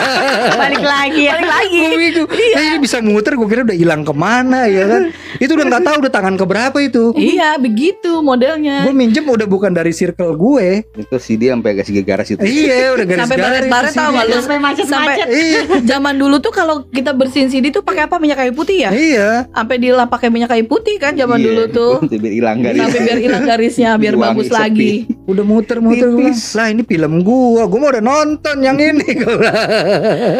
Balik 0.61 0.81
lagi 0.81 1.27
ya. 1.27 1.35
Balik 1.35 1.51
lagi. 1.51 1.77
Gua 1.83 1.89
bingung. 1.99 2.29
Iya. 2.31 2.55
Lah, 2.55 2.63
ini 2.63 2.77
bisa 2.79 2.97
muter 3.03 3.33
gue 3.35 3.47
kira 3.47 3.61
udah 3.67 3.75
hilang 3.75 4.07
ke 4.07 4.13
mana 4.15 4.71
ya 4.71 4.87
kan? 4.87 5.01
Itu 5.37 5.59
udah 5.59 5.65
nggak 5.67 5.83
tahu 5.83 5.95
udah 6.07 6.11
tangan 6.13 6.35
keberapa 6.39 6.77
itu. 6.79 7.11
Iya 7.13 7.59
begitu 7.59 8.23
modelnya. 8.23 8.87
Gue 8.87 8.95
minjem 8.95 9.27
udah 9.27 9.43
bukan 9.43 9.75
dari 9.75 9.91
circle 9.91 10.39
gue. 10.39 10.87
Itu 10.95 11.15
CD 11.19 11.51
sampai 11.51 11.75
agak 11.75 11.85
segala 11.91 12.05
garis 12.07 12.29
itu. 12.31 12.41
Iya 12.41 12.95
udah 12.95 13.05
garis 13.05 13.21
Sampai 13.27 13.37
baret-baret 13.37 13.91
tau 13.91 14.09
gak 14.15 14.25
lu? 14.25 14.35
Sampai 14.39 14.59
macet-macet. 14.63 15.27
iya. 15.27 15.61
Zaman 15.83 16.15
dulu 16.15 16.35
tuh 16.39 16.53
kalau 16.55 16.87
kita 16.87 17.11
bersihin 17.11 17.51
CD 17.51 17.67
tuh 17.69 17.83
pakai 17.83 18.07
apa? 18.07 18.15
Minyak 18.17 18.47
kayu 18.47 18.53
putih 18.55 18.87
ya? 18.87 18.89
Iya. 18.95 19.29
Sampai 19.51 19.75
dilap 19.81 20.07
pakai 20.07 20.31
minyak 20.31 20.49
kayu 20.53 20.63
putih 20.69 20.95
kan 20.95 21.17
zaman 21.17 21.37
Iya, 21.41 21.45
dulu 21.51 21.63
tuh. 21.69 21.93
Untuk 22.05 22.17
biar 22.21 22.33
hilang 22.33 22.57
garis. 22.63 22.79
Sampai 22.79 23.01
biar 23.03 23.19
hilang 23.19 23.43
garisnya 23.43 23.89
Biar 23.97 24.15
bagus 24.15 24.47
sepi. 24.47 24.55
lagi 24.55 24.91
udah 25.25 25.43
muter-muter 25.43 26.07
gua 26.07 26.31
lah 26.31 26.67
ini 26.71 26.87
film 26.87 27.19
gua 27.19 27.67
gua 27.67 27.79
mau 27.81 27.89
udah 27.91 28.03
nonton 28.03 28.57
yang 28.63 28.79
ini. 28.79 29.03
Gua 29.19 29.35
bilang. 29.35 29.57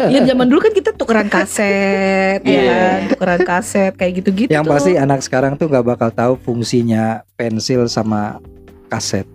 Ya 0.08 0.20
zaman 0.24 0.48
dulu 0.48 0.60
kan 0.64 0.72
kita 0.72 0.90
tukeran 0.96 1.28
kaset 1.28 2.40
ya 2.40 2.48
Iya. 2.48 2.72
kan? 2.72 2.98
Tukeran 3.12 3.40
kaset 3.44 3.92
kayak 3.94 4.12
gitu-gitu 4.24 4.48
yang 4.48 4.64
pasti 4.64 4.96
anak 4.96 5.20
sekarang 5.20 5.60
tuh 5.60 5.68
nggak 5.68 5.84
bakal 5.84 6.08
tahu 6.08 6.32
fungsinya 6.40 7.20
pensil 7.36 7.84
sama 7.84 8.40
kaset 8.88 9.28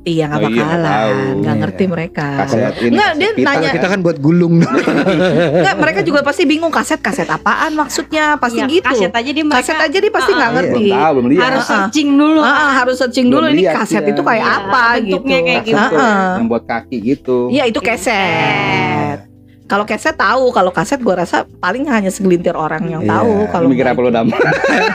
Iya 0.00 0.24
nggak 0.26 0.38
Oh 0.38 0.48
iya, 0.48 0.56
nggak 0.56 0.64
bakalan 0.64 1.12
nggak 1.36 1.44
Iya. 1.46 1.60
ngerti 1.60 1.84
mereka 1.86 2.26
kaset 2.40 2.72
ini 2.80 2.88
Nggak, 2.90 3.04
kaset 3.06 3.20
dia 3.20 3.30
pita. 3.30 3.50
nanya. 3.52 3.70
Kita 3.70 3.86
kan 3.86 4.00
buat 4.00 4.16
gulung 4.16 4.54
Nggak, 5.60 5.76
mereka 5.76 6.00
juga 6.00 6.20
pasti 6.22 6.42
bingung 6.44 6.70
kaset 6.70 6.98
kaset 6.98 7.28
apaan 7.28 7.72
maksudnya 7.74 8.24
pasti 8.34 8.60
Iya, 8.60 8.72
gitu 8.72 8.86
Kaset 8.86 9.12
aja 9.12 9.30
di 9.30 9.42
mereka 9.42 9.60
kaset 9.60 9.76
aja 9.78 9.96
dia 9.98 10.08
pasti 10.10 10.30
nggak 10.32 10.40
Ah, 10.42 10.56
ngerti 10.56 10.80
belum 10.82 10.96
tahu 10.96 11.12
belum 11.12 11.30
harus 11.36 11.44
Ah, 11.60 11.60
ah. 11.60 11.68
searching 11.76 12.08
dulu. 12.10 12.40
Ah, 12.40 12.48
ah, 12.48 12.70
harus 12.74 12.96
searching 12.96 13.26
Belum 13.28 13.42
dulu 13.42 13.46
ini 13.50 13.62
lihat 13.62 13.74
kaset 13.76 14.00
dia. 14.00 14.10
itu 14.10 14.22
kayak 14.22 14.40
Iya, 14.40 14.56
apa 14.58 14.82
gitu 14.96 15.04
bentuknya 15.20 15.38
kayak 15.42 15.62
Kaset 15.62 15.76
tuh, 15.84 15.98
Ah, 15.98 16.00
ah. 16.00 16.30
yang 16.34 16.46
buat 16.48 16.64
kaki 16.64 16.96
gitu 17.06 17.38
Iya 17.50 17.64
itu 17.66 17.80
keset 17.80 18.99
kalau 19.70 19.84
keset 19.84 20.12
tahu 20.12 20.50
kalau 20.50 20.68
kaset 20.68 20.98
gua 20.98 21.14
rasa 21.16 21.36
paling 21.56 21.86
hanya 21.86 22.08
segelintir 22.08 22.52
orang 22.52 22.82
yang 22.84 23.00
Iya. 23.00 23.14
tahu 23.14 23.34
kalau 23.48 23.66
mikir 23.66 23.86
apa 23.86 24.00
lu 24.00 24.10
dam 24.10 24.26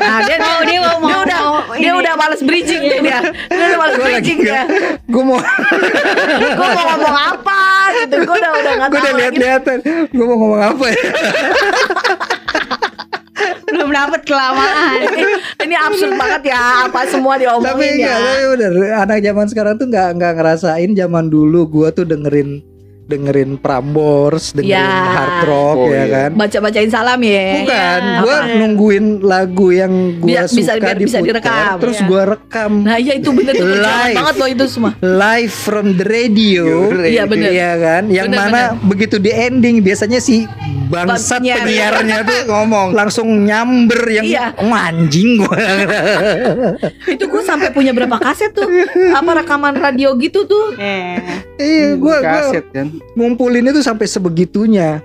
Nah, 0.01 0.19
dia, 0.21 0.35
Oh, 0.37 0.59
dia 0.61 0.79
mau- 0.79 0.99
dia 0.99 0.99
mau- 0.99 1.23
udah 1.23 1.39
mau 1.41 1.59
dia 1.73 1.87
ini. 1.87 1.95
udah 1.95 2.13
males 2.13 2.41
bridging 2.41 2.81
tuh 2.83 2.99
dia. 2.99 3.19
Dia 3.47 3.65
udah 3.65 3.79
males 3.79 3.95
bridging 3.97 4.39
dia. 4.41 4.61
gue 5.01 5.23
mau 5.23 5.39
Gue 6.59 6.67
mau 6.69 6.85
ngomong 6.91 7.15
apa 7.31 7.61
gitu. 7.97 8.15
Gue 8.21 8.35
udah 8.35 8.51
udah 8.53 8.71
nggak 8.75 8.89
gue 8.89 8.93
tahu 8.93 8.99
udah 8.99 9.09
lagi. 9.09 9.21
lihat-lihatan 9.21 9.77
gue 10.11 10.25
mau 10.25 10.35
ngomong 10.35 10.61
apa 10.67 10.85
ya 10.85 11.01
Belum 13.65 13.89
dapat 13.91 14.21
kelamaan. 14.23 14.99
Ini 15.57 15.75
absurd 15.77 16.15
banget 16.15 16.47
ya 16.49 16.87
apa 16.87 17.03
semua 17.05 17.35
tapi 17.35 17.43
diomongin 17.43 17.91
enggak 17.97 18.07
ya. 18.07 18.15
tapi 18.17 18.43
bener 18.49 18.73
anak 18.95 19.17
zaman 19.21 19.45
sekarang 19.45 19.73
tuh 19.75 19.87
nggak 19.87 20.07
nggak 20.13 20.33
ngerasain 20.33 20.91
zaman 20.93 21.25
dulu 21.27 21.59
gua 21.65 21.87
tuh 21.89 22.03
dengerin 22.03 22.63
dengerin 23.05 23.55
Prambors 23.55 24.49
dengerin 24.51 24.73
Ya. 24.75 25.13
hard 25.13 25.37
rock 25.45 25.77
Oh, 25.77 25.87
ya 25.87 25.93
iya. 25.95 26.05
kan 26.09 26.29
Baca-bacain 26.35 26.89
salam 26.89 27.19
ya. 27.19 27.61
Bukan, 27.61 28.01
Iya. 28.01 28.17
gua 28.19 28.35
Apa? 28.35 28.55
nungguin 28.55 29.05
lagu 29.21 29.67
yang 29.69 29.93
gua 30.17 30.27
Biar- 30.27 30.47
bisa- 30.47 30.73
suka 30.73 30.81
biar 30.83 30.97
bisa 30.97 31.17
diputar, 31.19 31.25
direkam. 31.45 31.75
terus 31.79 31.97
Iya. 31.97 32.07
gua 32.07 32.21
rekam 32.27 32.71
Nah 32.81 32.97
iya 32.97 33.13
itu 33.13 33.29
bener 33.29 33.53
tuh 33.53 33.67
Live. 33.67 34.15
banget 34.15 34.35
loh 34.35 34.49
itu 34.49 34.65
semua. 34.67 34.91
live 34.97 35.53
from 35.53 35.85
the 35.93 36.05
radio. 36.05 36.65
Iya, 36.97 37.23
bener. 37.25 37.49
Iya 37.51 37.71
kan, 37.77 38.03
yang 38.09 38.25
Bener, 38.25 38.41
mana 38.41 38.61
begitu 38.83 39.15
di 39.15 39.29
ending 39.29 39.79
biasanya 39.79 40.17
si 40.17 40.49
bangsat 40.85 41.41
Penyiar. 41.41 41.61
penyiarnya 41.61 42.17
tuh 42.21 42.39
ngomong 42.51 42.87
langsung 42.91 43.27
nyamber 43.39 44.01
yang 44.07 44.25
Iya. 44.25 44.45
"Oh, 44.55 44.69
anjing 44.71 45.37
gua. 45.37 45.57
Itu 47.07 47.25
gue 47.27 47.41
sampai 47.41 47.69
punya 47.69 47.91
berapa 47.91 48.17
kaset 48.17 48.49
tuh? 48.51 48.65
Apa 49.11 49.31
rekaman 49.35 49.75
radio 49.75 50.13
gitu 50.15 50.45
tuh? 50.45 50.73
Eh. 50.75 51.17
iya, 51.57 51.93
gua 51.95 52.17
gua 52.17 52.31
kaset 52.41 52.65
kan 52.71 52.94
ngumpulin 53.13 53.65
itu 53.65 53.79
sampai 53.79 54.05
sebegitunya. 54.05 54.99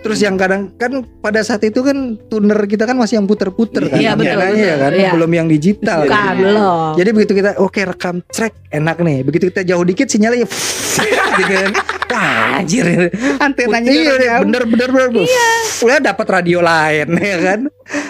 Terus 0.00 0.22
yang 0.22 0.38
kadang 0.38 0.70
kan 0.78 1.02
pada 1.18 1.42
saat 1.42 1.66
itu 1.66 1.82
kan 1.82 2.14
tuner 2.30 2.54
kita 2.62 2.86
kan 2.86 2.94
masih 2.94 3.18
yang 3.18 3.26
puter-puter 3.26 3.90
kan, 3.90 3.98
Iya, 3.98 4.14
betul, 4.14 4.38
betul. 4.38 4.62
ya 4.62 4.76
kan, 4.78 4.92
Iya. 4.94 5.10
belum 5.18 5.30
yang 5.34 5.46
digital. 5.50 5.98
Bukan 6.06 6.14
kan. 6.14 6.34
belum. 6.38 6.90
Jadi 6.94 7.10
begitu 7.10 7.32
kita 7.34 7.50
oke 7.58 7.80
rekam 7.82 8.16
track 8.30 8.54
enak 8.70 8.96
nih. 9.02 9.18
Begitu 9.26 9.44
kita 9.50 9.66
jauh 9.66 9.82
dikit 9.82 10.06
sinyalnya 10.06 10.46
gitu 11.42 11.42
kan. 11.50 11.70
Anjir. 12.08 13.10
Antenanya 13.38 13.90
iya, 13.90 14.40
bener 14.40 14.62
bener 14.64 14.88
bener. 14.88 15.10
Iya. 15.20 15.48
Udah 15.82 15.98
dapat 16.02 16.26
radio 16.32 16.58
lain 16.60 17.08
ya 17.22 17.38
kan. 17.38 17.60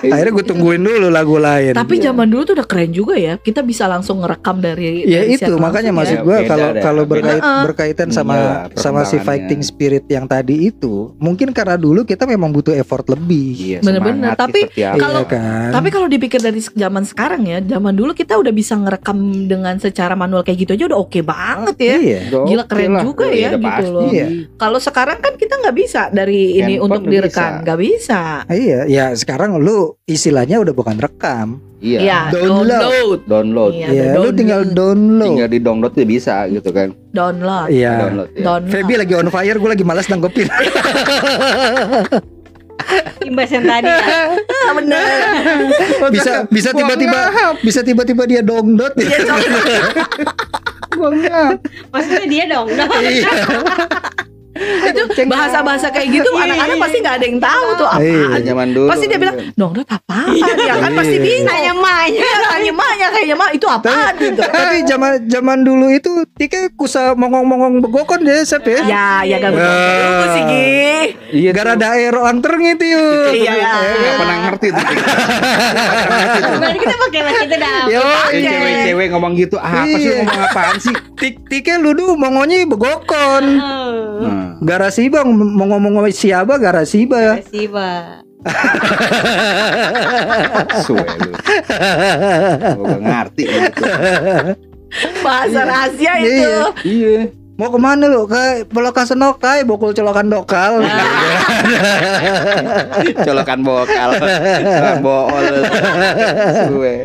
Iya. 0.01 0.13
Akhirnya 0.13 0.33
gue 0.33 0.45
tungguin 0.47 0.81
dulu 0.81 1.09
lagu 1.09 1.37
lain. 1.37 1.73
Tapi 1.73 1.99
zaman 1.99 2.27
dulu 2.27 2.43
tuh 2.45 2.55
udah 2.55 2.65
keren 2.65 2.91
juga 2.91 3.15
ya. 3.15 3.37
Kita 3.37 3.61
bisa 3.61 3.85
langsung 3.85 4.21
ngerekam 4.21 4.59
dari 4.59 5.05
Ya 5.05 5.21
dari 5.21 5.37
itu 5.37 5.53
makanya 5.57 5.93
maksud 5.93 6.19
ya. 6.19 6.25
gue 6.25 6.37
kalau 6.47 6.69
kalau 6.79 7.03
berkait, 7.05 7.43
berkaitan 7.43 8.09
sama 8.09 8.35
Iya, 8.37 8.53
sama 8.75 9.01
si 9.03 9.17
fighting 9.19 9.61
spirit 9.61 10.05
yang 10.07 10.25
tadi 10.25 10.67
itu 10.67 11.13
mungkin 11.17 11.51
karena 11.51 11.77
dulu 11.77 12.03
kita 12.03 12.25
memang 12.25 12.51
butuh 12.51 12.73
effort 12.73 13.05
lebih. 13.07 13.53
Iya, 13.57 13.79
Bener-bener. 13.81 14.33
semangat 14.33 14.39
Tapi 14.39 14.61
kalau- 14.97 15.23
Iya 15.23 15.33
kan. 15.33 15.71
Tapi 15.73 15.89
kalau 15.91 16.07
dipikir 16.07 16.39
dari 16.39 16.61
zaman 16.63 17.05
sekarang 17.05 17.43
ya, 17.45 17.59
zaman 17.61 17.93
dulu 17.93 18.13
kita 18.13 18.35
udah 18.35 18.53
bisa 18.53 18.75
ngerekam 18.75 19.19
dengan 19.47 19.77
secara 19.77 20.15
manual 20.15 20.41
kayak 20.41 20.59
gitu 20.59 20.73
aja 20.73 20.85
udah 20.87 20.99
oke 20.99 21.21
banget 21.21 21.77
ya. 21.79 21.97
Iya. 21.97 22.21
Gila, 22.33 22.65
keren 22.65 22.93
juga 23.03 23.25
Iya, 23.29 23.37
ya, 23.37 23.49
udah 23.51 23.61
gitu 23.87 23.95
loh. 23.95 24.11
Iya. 24.11 24.27
Kalau 24.59 24.79
sekarang 24.79 25.19
kan 25.23 25.33
kita 25.35 25.55
nggak 25.57 25.77
bisa 25.77 26.03
dari 26.11 26.59
ini 26.59 26.75
Handphone 26.75 26.87
untuk 26.91 27.01
nggak 27.03 27.15
direkam, 27.15 27.47
bisa. 27.47 27.63
nggak 27.63 27.79
bisa. 27.79 28.21
Iya, 28.51 28.79
ya 28.87 29.05
sekarang 29.15 29.51
lu 29.57 29.79
istilahnya 30.05 30.59
udah 30.59 30.75
bukan 30.75 30.99
rekam. 30.99 31.49
Iya. 31.77 31.99
Iya, 32.01 32.19
Download. 32.33 32.81
download. 32.83 33.21
Download. 33.29 33.73
Iya, 33.77 34.17
ada 34.17 34.19
lu 34.19 34.31
tinggal 34.33 34.61
download. 34.67 35.29
Tinggal 35.29 35.49
di 35.49 35.59
download 35.61 35.93
tuh 35.93 36.05
bisa 36.05 36.49
gitu 36.49 36.71
kan. 36.73 36.91
download. 37.13 37.69
Iya. 37.71 37.93
Download 38.03 38.29
ya. 38.33 38.43
Download. 38.43 38.73
Feby 38.73 38.95
lagi 38.97 39.13
on 39.15 39.29
fire, 39.29 39.57
gue 39.57 39.71
lagi 39.71 39.85
malas 39.85 40.09
nanggepin. 40.09 40.49
Imbas 43.27 43.51
yang 43.51 43.67
tadi 43.67 43.91
ya. 43.91 43.99
Ah, 44.47 44.73
bener. 44.79 45.03
bisa 46.15 46.47
bisa 46.47 46.71
tiba-tiba 46.71 47.19
bisa 47.59 47.81
tiba-tiba 47.83 48.23
dia 48.25 48.41
download. 48.41 48.95
Iya, 50.97 51.15
download. 51.21 51.59
Maksudnya 51.93 52.27
dia 52.27 52.45
dong. 52.49 52.67
dong. 52.73 53.01
Iya. 53.05 53.33
itu 54.87 55.03
bahasa-bahasa 55.27 55.87
kayak 55.89 56.09
gitu 56.13 56.31
anak-anak 56.33 56.77
pasti 56.79 56.97
nggak 56.99 57.15
ada 57.15 57.27
yang 57.27 57.39
tahu 57.39 57.67
tuh 57.75 57.89
Iya. 57.97 58.17
apaan. 58.27 58.41
Zaman 58.43 58.69
dulu. 58.71 58.89
Pasti 58.89 59.05
dia 59.07 59.19
bilang, 59.19 59.37
download 59.53 59.89
apaan? 59.89 60.29
Ya 60.61 60.75
kan 60.77 60.93
pasti 60.93 61.17
Iya. 61.17 61.23
bingung. 61.23 61.47
Nanya 61.47 61.73
mahnya. 61.75 62.19
Iya, 62.19 62.37
tanya 62.47 62.73
mahnya 62.73 63.07
kayaknya 63.09 63.37
mah 63.37 63.51
itu 63.51 63.67
apaan 63.67 64.13
gitu. 64.17 64.41
Tapi 64.43 64.77
zaman 64.85 65.13
zaman 65.27 65.59
dulu 65.61 65.87
itu 65.89 66.11
Tika 66.33 66.69
kusa 66.73 67.15
mongong-mongong 67.15 67.81
begokon 67.81 68.21
deh 68.21 68.43
Sep 68.43 68.65
ya. 68.65 68.83
Ya, 68.85 69.07
ya 69.25 69.37
gak 69.39 69.51
Ya. 69.51 69.57
begitu 69.57 70.27
sih. 70.29 70.45
Iya. 71.37 71.51
Gara 71.53 71.73
daerah 71.75 72.21
orang 72.23 72.39
tereng 72.39 72.65
itu 72.67 72.85
yuk. 72.85 73.33
Iya. 73.33 73.53
Gak 73.95 74.15
pernah 74.17 74.37
ngerti 74.45 74.67
tuh. 74.71 74.87
Kita 76.77 76.95
pakai 76.99 77.21
bahasa 77.23 77.41
itu 77.43 77.57
dah. 77.57 77.81
Yo, 77.87 78.03
Eh, 78.27 78.43
Cewek-cewek 78.43 79.07
ngomong 79.09 79.33
gitu 79.35 79.57
apa 79.57 79.87
sih 79.89 80.03
Iya. 80.03 80.17
ngomong 80.21 80.41
apaan 80.45 80.77
sih? 80.77 80.95
tik 81.17 81.35
tiknya 81.49 81.79
lu 81.79 81.91
dulu 81.93 82.13
mongonya 82.15 82.61
begokon. 82.63 83.45
Nah, 84.57 84.65
Garasi 84.65 85.13
bang 85.13 85.29
mau 85.29 85.69
ngomong 85.69 86.01
sama 86.01 86.09
siapa 86.09 86.57
garasi 86.57 87.05
ba. 87.05 87.37
Kasih, 87.45 87.69
Pak. 87.77 88.25
suwe 90.87 91.03
lu. 91.03 91.31
Gak 92.79 93.01
ngerti 93.05 93.43
gitu. 93.45 93.83
Bahasa 95.21 95.61
rahasia 95.67 96.13
itu. 96.23 96.31
Iya. 96.41 96.57
Iya. 96.87 97.17
Mau 97.57 97.73
ke 97.73 97.79
mana 97.81 98.05
lu? 98.05 98.29
Ke 98.29 98.69
Pelokan 98.69 99.09
Senokai, 99.09 99.65
bokul 99.65 99.97
colokan 99.97 100.29
dokal. 100.29 100.77
Colokan 103.27 103.61
bokal. 103.65 104.11
Colokan 104.21 104.99
bool. 105.01 105.45
Suwe. 106.69 106.97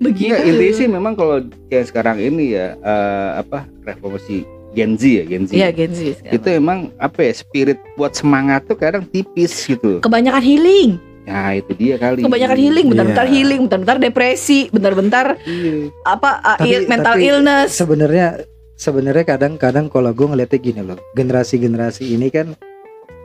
Begitu. 0.00 0.32
Iya, 0.32 0.36
intinya 0.48 0.74
sih 0.76 0.88
memang 0.88 1.12
kalau 1.12 1.44
kayak 1.68 1.92
sekarang 1.92 2.18
ini 2.20 2.56
ya 2.56 2.72
eh, 2.80 3.30
apa 3.38 3.68
revolusi 3.84 4.48
Gen 4.72 4.92
Z 4.94 5.02
ya 5.04 5.24
Gen 5.24 5.44
Z. 5.44 5.50
Iya 5.52 5.68
Gen 5.70 5.92
Z 5.92 6.00
sekarang. 6.16 6.34
Itu 6.34 6.48
emang 6.48 6.78
apa 6.96 7.18
ya 7.20 7.32
spirit 7.32 7.78
buat 7.94 8.12
semangat 8.12 8.64
tuh 8.64 8.74
kadang 8.74 9.04
tipis 9.04 9.52
gitu. 9.62 10.00
Kebanyakan 10.00 10.40
healing, 10.40 10.90
Nah 11.22 11.54
itu 11.54 11.70
dia 11.72 11.96
kali. 11.96 12.20
kebanyakan 12.20 12.58
healing, 12.58 12.86
bentar-bentar 12.88 13.24
Iya. 13.24 13.32
healing, 13.32 13.60
bentar-bentar 13.64 13.96
depresi, 13.98 14.66
bentar-bentar 14.68 15.26
Iya. 15.42 15.92
apa 16.02 16.30
uh, 16.40 16.56
Tapi- 16.56 16.72
il- 16.72 16.88
mental 16.88 17.14
tapi 17.14 17.24
illness. 17.24 17.68
Sebenarnya 17.72 18.26
sebenarnya 18.74 19.24
kadang-kadang 19.28 19.86
kalau 19.86 20.10
gue 20.10 20.26
ngeliatnya 20.26 20.58
gini 20.58 20.80
loh, 20.82 20.98
generasi-generasi 21.12 22.10
ini 22.10 22.28
kan 22.28 22.56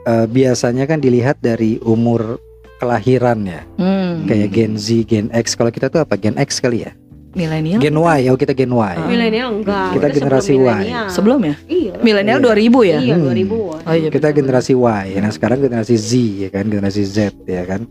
eh, 0.04 0.24
biasanya 0.26 0.86
kan 0.86 1.00
dilihat 1.00 1.36
dari 1.38 1.82
umur 1.82 2.40
kelahiran 2.78 3.44
ya, 3.44 3.66
Hmm, 3.76 4.24
kayak 4.24 4.50
Gen 4.52 4.74
Z, 4.76 5.04
Gen 5.04 5.28
X. 5.30 5.52
Kalau 5.52 5.68
kita 5.68 5.88
tuh 5.88 6.00
apa? 6.00 6.16
Gen 6.16 6.38
X 6.38 6.62
kali 6.62 6.86
ya? 6.86 6.94
Milenial 7.34 7.80
Gen 7.80 7.96
Y, 7.96 8.22
oh 8.28 8.36
kita 8.36 8.52
Gen 8.52 8.70
Y. 8.70 8.80
Ah. 8.94 9.04
Milenial 9.04 9.50
enggak. 9.54 9.90
Kita 9.92 10.08
Itu 10.08 10.16
generasi 10.18 10.54
sebelum 10.54 10.78
Y. 10.78 10.86
sebelum 11.10 11.40
ya? 11.42 11.56
Iya. 11.66 11.94
Milenial 12.00 12.38
Iya. 12.38 12.46
2000 12.46 12.80
ya? 12.84 12.98
Iya, 12.98 13.16
Hmm. 13.16 13.26
2000-an. 13.26 13.80
Oh 13.82 13.94
iya. 13.94 14.10
Kita 14.10 14.28
betul. 14.28 14.38
generasi 14.38 14.74
Y, 14.74 15.08
nah 15.18 15.32
sekarang 15.32 15.60
generasi 15.60 15.96
Z 15.96 16.12
ya 16.40 16.50
kan, 16.50 16.66
generasi 16.66 17.02
Z 17.04 17.18
ya 17.44 17.64
kan. 17.64 17.82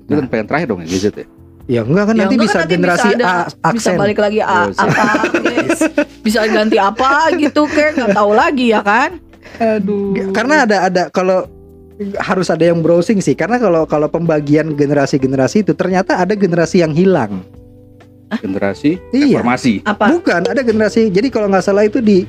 Itu 0.00 0.12
kan 0.14 0.26
pengen 0.26 0.46
terakhir 0.46 0.66
dong 0.68 0.80
ya 0.80 0.88
gadget 0.88 1.14
ya. 1.16 1.26
Ya 1.68 1.80
enggak 1.82 2.04
kan 2.06 2.14
Ya, 2.14 2.20
nanti 2.22 2.34
enggak 2.34 2.44
bisa 2.44 2.54
kan 2.54 2.62
nanti 2.62 2.74
generasi 2.74 3.04
bisa 3.04 3.14
ada- 3.14 3.28
A, 3.28 3.36
bisa 3.68 3.88
aksen. 3.90 3.96
balik 3.96 4.18
lagi 4.18 4.40
A, 4.40 4.48
Oh, 4.48 4.66
apa 4.78 5.04
bisa 6.18 6.40
ganti 6.46 6.76
apa 6.76 7.10
gitu 7.34 7.62
kayak 7.66 7.92
nggak 7.94 8.10
tahu 8.14 8.32
lagi 8.32 8.66
ya 8.68 8.80
kan 8.80 9.10
Aduh. 9.58 10.12
Karena 10.30 10.62
ada 10.62 10.76
ada 10.86 11.02
kalau 11.08 11.44
harus 12.16 12.46
ada 12.46 12.62
yang 12.62 12.78
browsing 12.78 13.18
sih 13.18 13.32
karena 13.32 13.56
kalau 13.56 13.82
kalau 13.84 14.06
pembagian 14.06 14.72
generasi-generasi 14.72 15.60
itu 15.60 15.72
ternyata 15.72 16.16
ada 16.16 16.32
generasi 16.32 16.78
yang 16.78 16.92
hilang. 16.92 17.42
Generasi 18.36 19.00
Iya. 19.08 19.40
reformasi. 19.40 19.80
apa 19.82 20.12
Bukan, 20.12 20.40
ada 20.44 20.60
generasi. 20.60 21.08
Jadi 21.08 21.28
kalau 21.28 21.48
nggak 21.48 21.64
salah 21.64 21.82
itu 21.82 21.98
di 21.98 22.28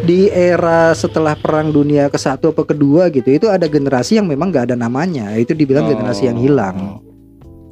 di 0.00 0.26
era 0.26 0.92
setelah 0.92 1.34
Perang 1.34 1.68
Dunia 1.68 2.06
ke 2.06 2.14
satu 2.14 2.50
atau 2.50 2.62
kedua 2.62 3.10
gitu, 3.10 3.26
itu 3.26 3.46
ada 3.46 3.66
generasi 3.66 4.16
yang 4.16 4.24
memang 4.24 4.48
nggak 4.48 4.70
ada 4.70 4.76
namanya. 4.76 5.34
Itu 5.34 5.52
dibilang 5.52 5.84
generasi 5.84 6.26
yang 6.26 6.36
Oh. 6.36 6.44
hilang. 6.44 6.78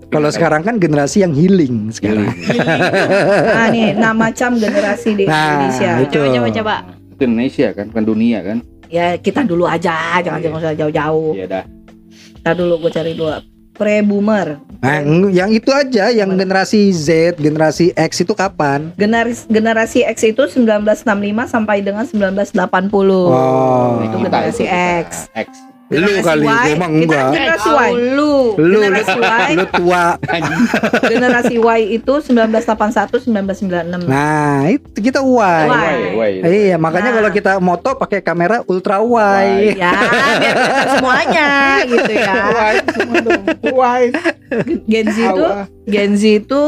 Kalau 0.09 0.27
sekarang 0.29 0.65
kan 0.65 0.75
generasi 0.77 1.21
yang 1.21 1.31
healing 1.31 1.93
sekarang. 1.93 2.33
nah 3.47 3.69
nih 3.69 3.93
nah 3.93 4.11
macam 4.11 4.57
generasi 4.57 5.13
di 5.13 5.25
Nah, 5.25 5.37
Indonesia 5.69 5.91
itu. 6.01 6.19
Coba 6.19 6.29
coba 6.33 6.49
coba. 6.51 6.75
Itu 7.13 7.23
Indonesia 7.25 7.69
kan, 7.73 7.85
bukan 7.89 8.05
dunia 8.05 8.41
kan? 8.43 8.59
ya 8.89 9.15
kita 9.15 9.45
dulu 9.45 9.69
aja 9.69 10.17
jangan 10.19 10.41
jangan 10.41 10.59
usah 10.59 10.73
jauh-jauh 10.73 11.37
Iya 11.37 11.45
dah. 11.47 11.65
kita 12.41 12.51
dulu 12.57 12.81
gue 12.81 12.89
cari 12.89 13.13
dulu 13.13 13.29
pre 13.79 14.03
boomer 14.03 14.59
Nah, 14.79 14.99
ng- 15.01 15.31
yang 15.31 15.51
itu 15.51 15.71
aja, 15.71 16.07
yang 16.09 16.31
generasi 16.33 16.91
Z, 16.91 17.35
generasi 17.37 17.91
X 17.93 18.21
itu 18.21 18.31
kapan? 18.33 18.95
generasi 18.95 19.47
generasi 19.47 19.99
X 20.05 20.23
itu 20.25 20.43
1965 20.45 21.03
sampai 21.47 21.79
dengan 21.81 22.05
1980 22.05 23.27
Wow. 23.27 24.03
itu 24.03 24.17
generasi 24.21 24.65
kita. 24.65 24.99
X 25.01 25.11
X. 25.33 25.49
Lu 25.89 26.21
kali, 26.21 26.45
Y, 26.45 26.49
mah 26.77 26.85
kita 26.85 26.85
enggak. 26.85 27.29
generasi 27.33 27.69
Y 27.73 27.93
lu. 28.13 28.35
Lu, 28.55 28.79
generasi 28.79 29.17
Y 29.17 29.53
lu 29.55 29.65
tua. 29.71 30.05
generasi 31.03 31.55
Y 31.57 31.81
itu 31.95 32.13
1981 32.21 33.25
1996 33.25 34.05
Nah, 34.05 34.69
itu 34.69 34.85
kita 35.01 35.25
Y. 35.25 35.65
Y. 35.65 35.99
Why? 36.13 36.33
Iya, 36.45 36.77
makanya 36.77 37.09
Nah. 37.09 37.17
kalau 37.17 37.31
kita 37.31 37.53
moto 37.59 37.97
pakai 37.97 38.21
kamera 38.21 38.61
ultra 38.65 39.01
wide. 39.01 39.77
ya 39.77 39.93
biar 40.37 40.57
semuanya 40.93 41.49
gitu 41.87 42.13
ya 42.13 42.35
Why? 42.51 42.75
Semua 42.91 43.17
dong. 43.19 43.43
Why? 43.71 44.03
Gen 44.85 45.07
Z 45.09 45.17
itu. 45.17 45.45
Gen 45.87 46.13
Z 46.13 46.23
itu 46.43 46.63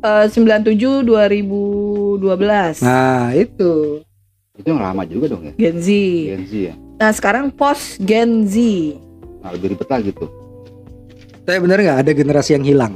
eh, 0.00 0.26
97 0.30 1.02
2012 1.02 2.78
Nah, 2.80 3.34
itu. 3.34 4.06
Itu 4.54 4.66
yang 4.66 4.80
lama 4.80 5.02
juga 5.02 5.26
dong 5.28 5.42
ya. 5.44 5.52
Gen 5.58 5.76
Z. 5.76 5.88
Gen 6.30 6.42
Z 6.46 6.52
ya. 6.70 6.74
Nah 6.96 7.10
sekarang 7.10 7.50
post 7.50 8.00
Gen 8.00 8.44
Z 8.44 8.56
Nah, 9.38 9.54
lebih 9.54 9.72
ribet 9.72 9.86
lagi 9.86 10.10
tuh. 10.10 10.26
Tapi 11.44 11.58
bener 11.60 11.78
nggak 11.78 11.98
ada 12.02 12.12
generasi 12.12 12.52
yang 12.52 12.64
hilang? 12.64 12.94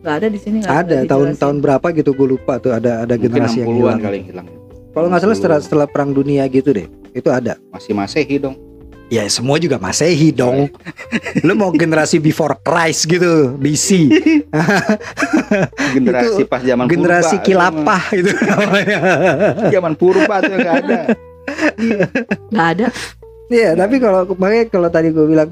nggak 0.00 0.16
ada 0.16 0.26
di 0.26 0.36
sini 0.36 0.56
nggak 0.60 0.76
Ada 0.78 0.96
tahun-tahun 1.04 1.56
berapa 1.60 1.86
gitu 1.92 2.10
gue 2.10 2.28
lupa 2.30 2.56
tuh 2.56 2.72
ada 2.72 3.04
ada 3.04 3.14
Mungkin 3.14 3.24
generasi 3.30 3.56
yang 3.58 3.68
60-an 3.68 3.76
hilang. 3.76 3.98
kali 4.00 4.16
yang 4.16 4.28
hilang. 4.28 4.46
Kalau 4.90 5.06
nggak 5.06 5.20
salah 5.20 5.36
setelah 5.36 5.58
setelah 5.60 5.86
perang 5.86 6.10
dunia 6.10 6.44
gitu 6.46 6.72
deh. 6.72 6.88
Itu 7.10 7.28
ada. 7.28 7.60
Masih 7.68 7.92
Masehi 7.92 8.36
dong. 8.36 8.56
Ya 9.06 9.26
semua 9.26 9.56
juga 9.56 9.76
Masehi 9.76 10.30
dong. 10.30 10.68
Lu 11.46 11.52
mau 11.52 11.68
generasi 11.70 12.16
before 12.16 12.56
Christ 12.60 13.06
gitu, 13.06 13.56
BC. 13.56 14.08
Generasi 15.96 16.42
pas 16.44 16.60
zaman 16.60 16.86
generasi 16.86 17.36
purba. 17.36 17.44
kilapah 17.44 18.02
itu 18.14 18.30
namanya. 18.32 18.98
Zaman 19.68 19.92
purba 19.94 20.36
tuh 20.40 20.54
nggak 20.54 20.76
ada. 20.80 20.98
nggak 22.48 22.68
ada 22.70 22.86
Iya, 23.50 23.74
tapi 23.74 23.98
kalau 23.98 24.24
makanya 24.38 24.70
kalau 24.70 24.88
tadi 24.88 25.10
gue 25.10 25.26
bilang 25.26 25.50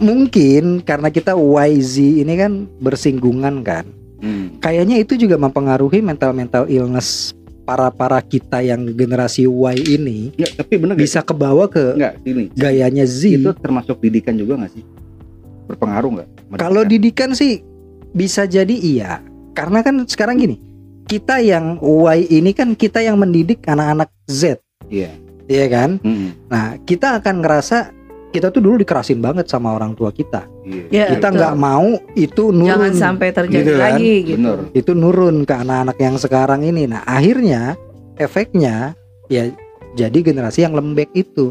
mungkin 0.00 0.80
karena 0.80 1.12
kita 1.12 1.36
YZ 1.36 2.24
ini 2.24 2.34
kan 2.34 2.64
bersinggungan 2.80 3.60
kan. 3.60 3.84
Hmm. 4.20 4.56
Kayaknya 4.60 5.00
itu 5.00 5.16
juga 5.20 5.36
mempengaruhi 5.36 6.00
mental-mental 6.00 6.68
illness 6.68 7.36
para-para 7.64 8.18
kita 8.24 8.64
yang 8.64 8.82
generasi 8.98 9.46
Y 9.46 9.76
ini 10.00 10.34
Nggak, 10.34 10.52
tapi 10.58 10.74
bener 10.74 10.94
gak 10.98 11.04
bisa 11.06 11.20
kebawa 11.22 11.64
ke 11.70 11.94
Enggak, 11.94 12.14
gini. 12.24 12.44
gayanya 12.56 13.04
Z. 13.06 13.36
Itu 13.36 13.52
termasuk 13.56 14.00
didikan 14.00 14.34
juga 14.34 14.58
nggak 14.58 14.72
sih? 14.74 14.84
Berpengaruh 15.70 16.10
nggak? 16.18 16.28
Kalau 16.58 16.82
didikan 16.82 17.36
sih 17.36 17.62
bisa 18.10 18.48
jadi 18.48 18.74
iya. 18.74 19.22
Karena 19.54 19.84
kan 19.84 20.02
sekarang 20.08 20.40
gini, 20.40 20.56
kita 21.06 21.38
yang 21.44 21.78
Y 21.80 22.26
ini 22.32 22.50
kan 22.56 22.74
kita 22.74 23.04
yang 23.04 23.20
mendidik 23.20 23.62
anak-anak 23.68 24.10
Z. 24.26 24.58
Iya. 24.90 25.14
Iya 25.50 25.66
kan? 25.66 25.90
Hmm, 26.00 26.30
Nah, 26.46 26.78
kita 26.80 27.18
akan 27.18 27.42
ngerasa 27.42 27.90
kita 28.30 28.48
tuh 28.48 28.62
dulu 28.62 28.78
dikerasin 28.78 29.18
banget 29.18 29.50
sama 29.50 29.74
orang 29.74 29.92
tua 29.92 30.14
kita. 30.14 30.46
iya. 30.62 30.86
Ya, 30.88 31.04
kita 31.10 31.34
nggak 31.34 31.54
mau 31.56 31.98
itu 32.14 32.54
nurun. 32.54 32.70
Jangan 32.70 32.94
sampai 32.94 33.28
terjadi 33.34 33.58
gitu 33.58 33.72
kan. 33.74 33.82
lagi 33.82 34.12
gitu. 34.22 34.38
Bener. 34.38 34.58
Itu 34.70 34.90
nurun 34.94 35.42
ke 35.42 35.50
anak-anak 35.52 35.98
yang 35.98 36.14
sekarang 36.14 36.62
ini. 36.62 36.86
Nah, 36.86 37.02
akhirnya 37.02 37.74
efeknya 38.14 38.94
ya 39.26 39.50
jadi 39.92 40.18
generasi 40.20 40.62
yang 40.62 40.78
lembek 40.78 41.10
itu. 41.12 41.50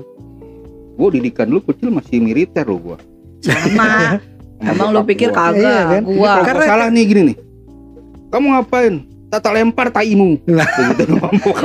Gue 0.96 1.10
didikan 1.12 1.48
dulu 1.48 1.68
kecil 1.68 1.92
masih 1.92 2.24
militer 2.24 2.64
loh 2.64 2.80
gue. 2.80 2.98
Sama. 3.44 4.16
Emang 4.62 4.92
lu 4.92 5.04
pikir 5.04 5.32
kagak? 5.32 5.56
Iya 5.56 5.80
kan? 5.90 6.04
Gua 6.06 6.44
Karena- 6.44 6.68
salah 6.68 6.88
nih 6.88 7.04
gini 7.04 7.22
nih. 7.32 7.38
Kamu 8.28 8.48
ngapain? 8.52 9.04
Tata 9.30 9.54
lempar 9.54 9.94
taimu. 9.94 10.42
Lah. 10.50 10.66
Begitu. 10.98 11.14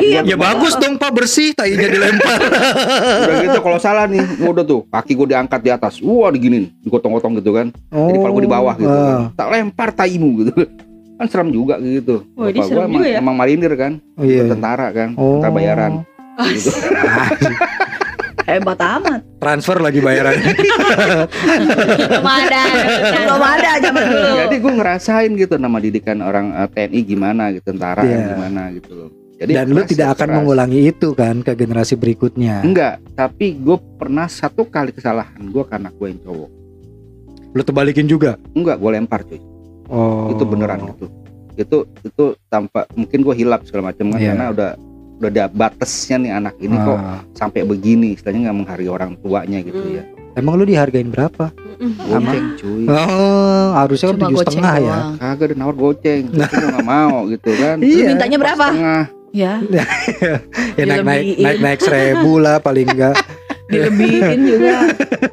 Iya, 0.04 0.20
Ya 0.20 0.36
bagus 0.36 0.76
dong 0.76 1.00
Pak 1.00 1.10
bersih 1.16 1.56
tainya 1.56 1.88
dilempar. 1.88 2.36
Udah 3.24 3.36
gitu 3.40 3.58
kalau 3.64 3.78
salah 3.80 4.04
nih, 4.04 4.20
udah 4.44 4.60
tuh 4.60 4.84
kaki 4.92 5.16
gue 5.16 5.32
diangkat 5.32 5.60
di 5.64 5.70
atas, 5.72 5.96
wah 6.04 6.28
diginin, 6.28 6.68
digotong-gotong 6.84 7.40
gitu 7.40 7.56
kan. 7.56 7.72
Jadi 7.88 8.16
kalau 8.20 8.32
gue 8.36 8.44
di 8.44 8.52
bawah 8.52 8.74
gitu, 8.76 8.92
ah. 8.92 9.00
kan. 9.00 9.20
tak 9.32 9.48
lempar 9.48 9.88
taimu 9.96 10.44
gitu. 10.44 10.52
Kan 11.14 11.26
serem 11.30 11.48
juga 11.48 11.80
gitu. 11.80 12.26
Wah, 12.36 12.50
ini 12.52 12.58
Bapak 12.60 12.74
gua 12.74 12.84
emang, 12.84 13.02
ya. 13.06 13.18
emang 13.22 13.34
marinir 13.38 13.72
kan, 13.78 13.92
Oh, 14.18 14.26
iya. 14.26 14.44
tentara 14.50 14.90
kan, 14.92 15.08
Oh. 15.16 15.38
tentara 15.40 15.52
bayaran. 15.54 15.92
Gitu. 16.50 16.68
hebat 18.44 18.78
amat. 18.78 19.20
Transfer 19.36 19.76
lagi 19.78 19.98
bayaran. 19.98 20.36
Belum 22.08 22.26
ada. 22.26 22.62
Belum 23.14 23.42
ada 23.42 23.70
zaman 23.78 24.02
dulu. 24.02 24.28
Jadi 24.40 24.56
gue 24.56 24.72
ngerasain 24.74 25.30
gitu 25.34 25.54
nama 25.56 25.78
didikan 25.78 26.18
orang 26.20 26.52
eh, 26.54 26.68
TNI 26.68 27.00
gimana 27.02 27.42
gitu, 27.50 27.64
tentara 27.66 28.02
Iya. 28.02 28.34
gimana 28.34 28.62
gitu 28.72 28.92
loh. 28.94 29.10
Jadi 29.34 29.50
Dan 29.50 29.66
lu 29.68 29.82
keras, 29.82 29.90
tidak 29.90 30.08
akan 30.14 30.24
keras. 30.24 30.36
mengulangi 30.38 30.80
itu 30.86 31.08
kan 31.12 31.36
ke 31.40 31.52
generasi 31.52 31.94
berikutnya. 31.94 32.62
Enggak, 32.62 33.02
tapi 33.12 33.56
gue 33.56 33.76
pernah 33.98 34.24
satu 34.24 34.62
kali 34.64 34.94
kesalahan 34.94 35.42
gue 35.42 35.64
karena 35.66 35.90
gue 35.90 36.06
yang 36.06 36.20
cowok. 36.22 36.50
Lu 37.50 37.62
terbalikin 37.62 38.06
juga. 38.06 38.38
Enggak, 38.52 38.78
gue 38.78 38.90
lempar 38.90 39.22
cuy. 39.22 39.40
Oh. 39.84 40.32
itu 40.32 40.48
beneran 40.48 40.80
gitu 40.88 41.12
itu 41.54 41.76
itu 42.00 42.24
tanpa 42.48 42.88
mungkin 42.96 43.20
gue 43.20 43.34
hilap 43.36 43.62
segala 43.62 43.92
macam 43.92 44.10
kan 44.10 44.16
Iya. 44.16 44.32
karena 44.32 44.46
udah 44.48 44.70
udah 45.16 45.28
ada 45.28 45.44
batasnya 45.46 46.16
nih 46.18 46.32
anak 46.34 46.54
ini 46.58 46.76
kok 46.76 46.96
Ah. 46.96 47.20
sampai 47.32 47.62
begini 47.62 48.12
istilahnya 48.12 48.40
nggak 48.44 48.58
menghargai 48.58 48.88
orang 48.88 49.10
tuanya 49.16 49.58
gitu 49.60 49.78
Hmm. 49.78 49.94
ya 49.94 50.04
Emang 50.34 50.58
lu 50.58 50.64
dihargain 50.64 51.06
berapa? 51.08 51.54
goceng 51.78 52.46
cuy 52.56 52.84
Oh, 52.86 53.66
harusnya 53.72 54.06
kan 54.08 54.16
Cuma 54.16 54.22
tujuh 54.24 54.36
goceng 54.36 54.50
setengah 54.50 54.74
ya. 54.74 54.82
doang. 54.82 55.14
kagak 55.16 55.44
ada 55.44 55.54
nawar 55.54 55.76
goceng 55.76 56.22
tapi 56.28 56.54
gue 56.56 56.68
nggak 56.68 56.88
mau 56.88 57.16
gitu 57.28 57.50
kan 57.54 57.76
Lu 57.76 57.86
Iya. 57.86 58.06
mintanya 58.08 58.38
berapa? 58.40 58.66
setengah 58.68 59.04
Ya, 59.34 59.58
Ya 60.74 60.84
naik 60.86 61.02
naik 61.02 61.24
naik 61.36 61.58
naik 61.60 61.80
seribu 61.80 62.38
lah 62.38 62.58
paling 62.58 62.86
enggak. 62.86 63.18
dilebihin 63.66 64.40
juga. 64.50 64.76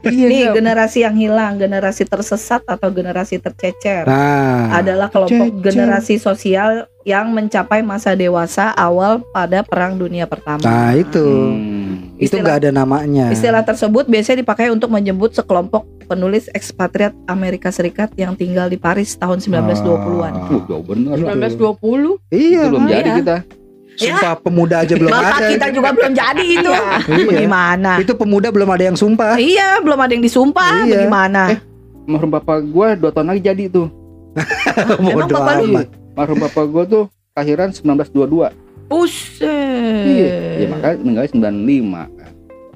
Iya, 0.02 0.26
Nih 0.28 0.42
iya. 0.42 0.52
generasi 0.52 1.04
yang 1.04 1.14
hilang, 1.14 1.56
generasi 1.56 2.04
tersesat 2.04 2.64
atau 2.64 2.90
generasi 2.90 3.38
tercecer 3.38 4.04
Nah, 4.04 4.72
adalah 4.74 5.08
kelompok 5.08 5.32
Cecer. 5.52 5.64
generasi 5.64 6.16
sosial 6.16 6.72
yang 7.02 7.30
mencapai 7.30 7.82
masa 7.82 8.14
dewasa 8.14 8.72
awal 8.72 9.26
pada 9.28 9.62
Perang 9.62 9.96
Dunia 9.96 10.26
Pertama. 10.26 10.62
nah 10.62 10.94
itu. 10.94 11.22
Hmm. 11.22 12.14
Itu 12.16 12.38
enggak 12.38 12.62
ada 12.62 12.70
namanya. 12.72 13.30
Istilah 13.30 13.62
tersebut 13.62 14.06
biasanya 14.06 14.42
dipakai 14.42 14.70
untuk 14.70 14.88
menyebut 14.88 15.34
sekelompok 15.34 15.82
penulis 16.06 16.46
ekspatriat 16.48 17.16
Amerika 17.26 17.68
Serikat 17.68 18.14
yang 18.14 18.36
tinggal 18.36 18.68
di 18.68 18.78
Paris 18.78 19.16
tahun 19.16 19.42
1920-an. 19.42 20.34
Ah. 20.36 20.50
Uh, 20.52 20.62
jauh 20.66 20.84
bener 20.84 21.18
Itu. 21.18 21.26
1920. 21.82 22.22
Iya, 22.30 22.62
itu 22.62 22.70
belum 22.70 22.84
jadi 22.86 23.02
Iya. 23.08 23.18
kita 23.18 23.38
Sumpah 23.94 24.34
pemuda 24.36 24.82
aja 24.82 24.94
belum 24.94 25.10
Bapak 25.10 25.36
ada. 25.36 25.48
kita 25.50 25.66
juga 25.70 25.90
belum 25.92 26.12
jadi 26.12 26.46
itu. 26.48 26.72
Iya. 26.72 27.26
Bagaimana? 27.28 27.92
Itu 27.98 28.14
pemuda 28.14 28.48
belum 28.50 28.70
ada 28.70 28.84
yang 28.84 28.96
sumpah. 28.96 29.36
Iya, 29.36 29.78
belum 29.80 30.00
ada 30.00 30.12
yang 30.12 30.24
disumpah. 30.24 30.84
Iya. 30.84 31.06
Bagaimana? 31.06 31.42
Eh, 31.52 31.60
Marhum 32.02 32.30
bapak 32.30 32.64
gue 32.64 32.88
dua 32.98 33.10
tahun 33.10 33.28
lagi 33.30 33.42
jadi 33.44 33.64
tuh 33.68 33.88
Emang 35.06 35.28
bapak 35.28 35.54
lu? 35.60 35.86
Marhum 36.12 36.38
bapak 36.40 36.66
gue 36.66 36.84
tuh 36.88 37.04
kelahiran 37.32 37.70
1922 37.70 38.52
Buset. 38.90 39.46
Iya 40.02 40.32
Ya 40.58 40.66
makanya 40.68 40.96
meninggal 40.98 41.26
95 41.30 42.18
kan 42.18 42.32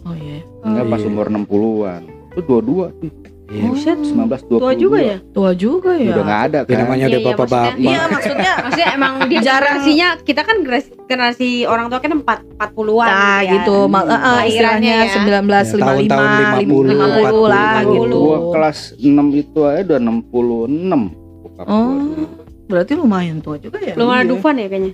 Oh 0.06 0.14
iya. 0.14 0.40
Meninggal 0.62 0.86
Oh, 0.86 0.92
pas 0.94 1.00
iya. 1.00 1.08
umur 1.10 1.26
60-an 1.28 2.02
Itu 2.32 2.42
dua-dua 2.46 2.86
tuh 2.94 3.12
Iya. 3.46 3.62
Buset. 3.64 3.98
1922 4.02 4.58
Tua 4.58 4.74
juga 4.74 4.98
ya? 5.00 5.18
Tua 5.30 5.52
juga 5.54 5.92
ya. 5.94 6.12
Udah 6.12 6.24
nggak 6.24 6.42
ada 6.44 6.60
Ya, 6.60 6.66
kan 6.66 6.78
namanya 6.80 6.98
Iya, 6.98 7.06
udah 7.08 7.20
iya, 7.20 7.28
bapak-bapak. 7.30 7.74
Iya, 7.78 8.00
maksudnya 8.08 8.54
Maksudnya 8.58 8.90
emang 8.98 9.14
dia 9.22 9.40
Jarang. 9.40 9.62
generasinya 9.78 10.08
kita 10.20 10.42
kan 10.42 10.56
generasi, 10.60 10.90
generasi 11.06 11.50
orang 11.64 11.86
tua 11.88 12.00
kan 12.00 12.12
4 12.16 12.26
40-an 12.58 13.06
Nah 13.08 13.40
ya. 13.40 13.52
gitu, 13.54 13.76
ma- 13.86 14.02
eh, 14.02 14.10
eh, 14.10 14.18
Kelahirannya 14.18 14.50
istilahnya 14.50 14.96
ya. 14.98 15.14
1955, 15.14 15.70
Ya, 15.70 15.78
tahun-tahun 15.78 16.30
50 16.58 17.46
lah 17.46 17.70
40. 17.78 17.94
gitu. 17.96 18.18
Gua 18.20 18.38
kelas 18.52 18.80
6 18.98 19.06
itu 19.32 19.60
aja 19.64 19.82
udah 19.86 20.00
66 20.02 21.02
bokap 21.40 21.64
gua 21.64 21.76
Oh, 21.76 22.26
berarti 22.66 22.92
lumayan 22.94 23.38
tua 23.40 23.56
juga 23.58 23.78
ya. 23.78 23.94
Belum 23.94 24.10
ada 24.10 24.20
Iya. 24.20 24.30
Dufan 24.32 24.56
ya 24.58 24.68
kayaknya 24.68 24.94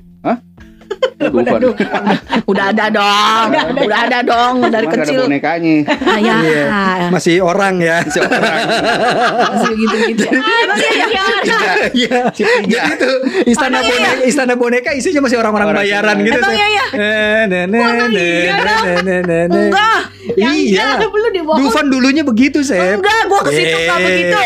udah, 1.29 1.53
udah, 1.62 1.71
udah 2.49 2.65
ada 2.73 2.86
dong, 2.89 3.45
udah, 3.53 3.63
udah, 3.86 3.99
ada 4.10 4.19
dong 4.25 4.55
dari 4.71 4.88
Mas 4.89 4.93
kecil. 4.97 5.21
Ada 5.21 5.27
bonekanya. 5.29 5.75
Ah, 6.01 6.19
ya. 6.19 6.36
Iya. 6.41 6.63
Masih 7.13 7.36
orang 7.45 7.77
ya. 7.77 8.01
Masih 8.01 8.21
orang. 8.25 8.41
Masih 9.53 9.73
gitu 9.77 9.95
gitu. 10.10 10.25
Ah, 10.31 10.63
iya 10.81 11.05
iya. 11.93 12.21
iya. 12.34 12.81
Jadi 12.81 12.91
itu 12.97 13.10
istana 13.51 13.81
Padang 13.81 13.86
boneka, 13.86 14.12
iya. 14.12 14.25
istana 14.25 14.53
boneka 14.57 14.89
isinya 14.97 15.21
masih 15.25 15.38
orang-orang 15.38 15.67
orang 15.71 15.84
bayaran 15.86 16.15
gitu. 16.23 16.39
Emang 16.39 16.53
iya 16.55 16.67
iya. 16.67 16.86
Enggak. 19.51 19.99
Iya. 20.38 20.88
Dufan 21.62 21.86
dulunya 21.91 22.23
begitu, 22.25 22.63
Seb. 22.63 23.01
Enggak, 23.01 23.21
gua 23.27 23.41
ke 23.45 23.51
situ 23.53 23.75
enggak 23.75 23.99
eh. 23.99 24.05
begitu. 24.05 24.38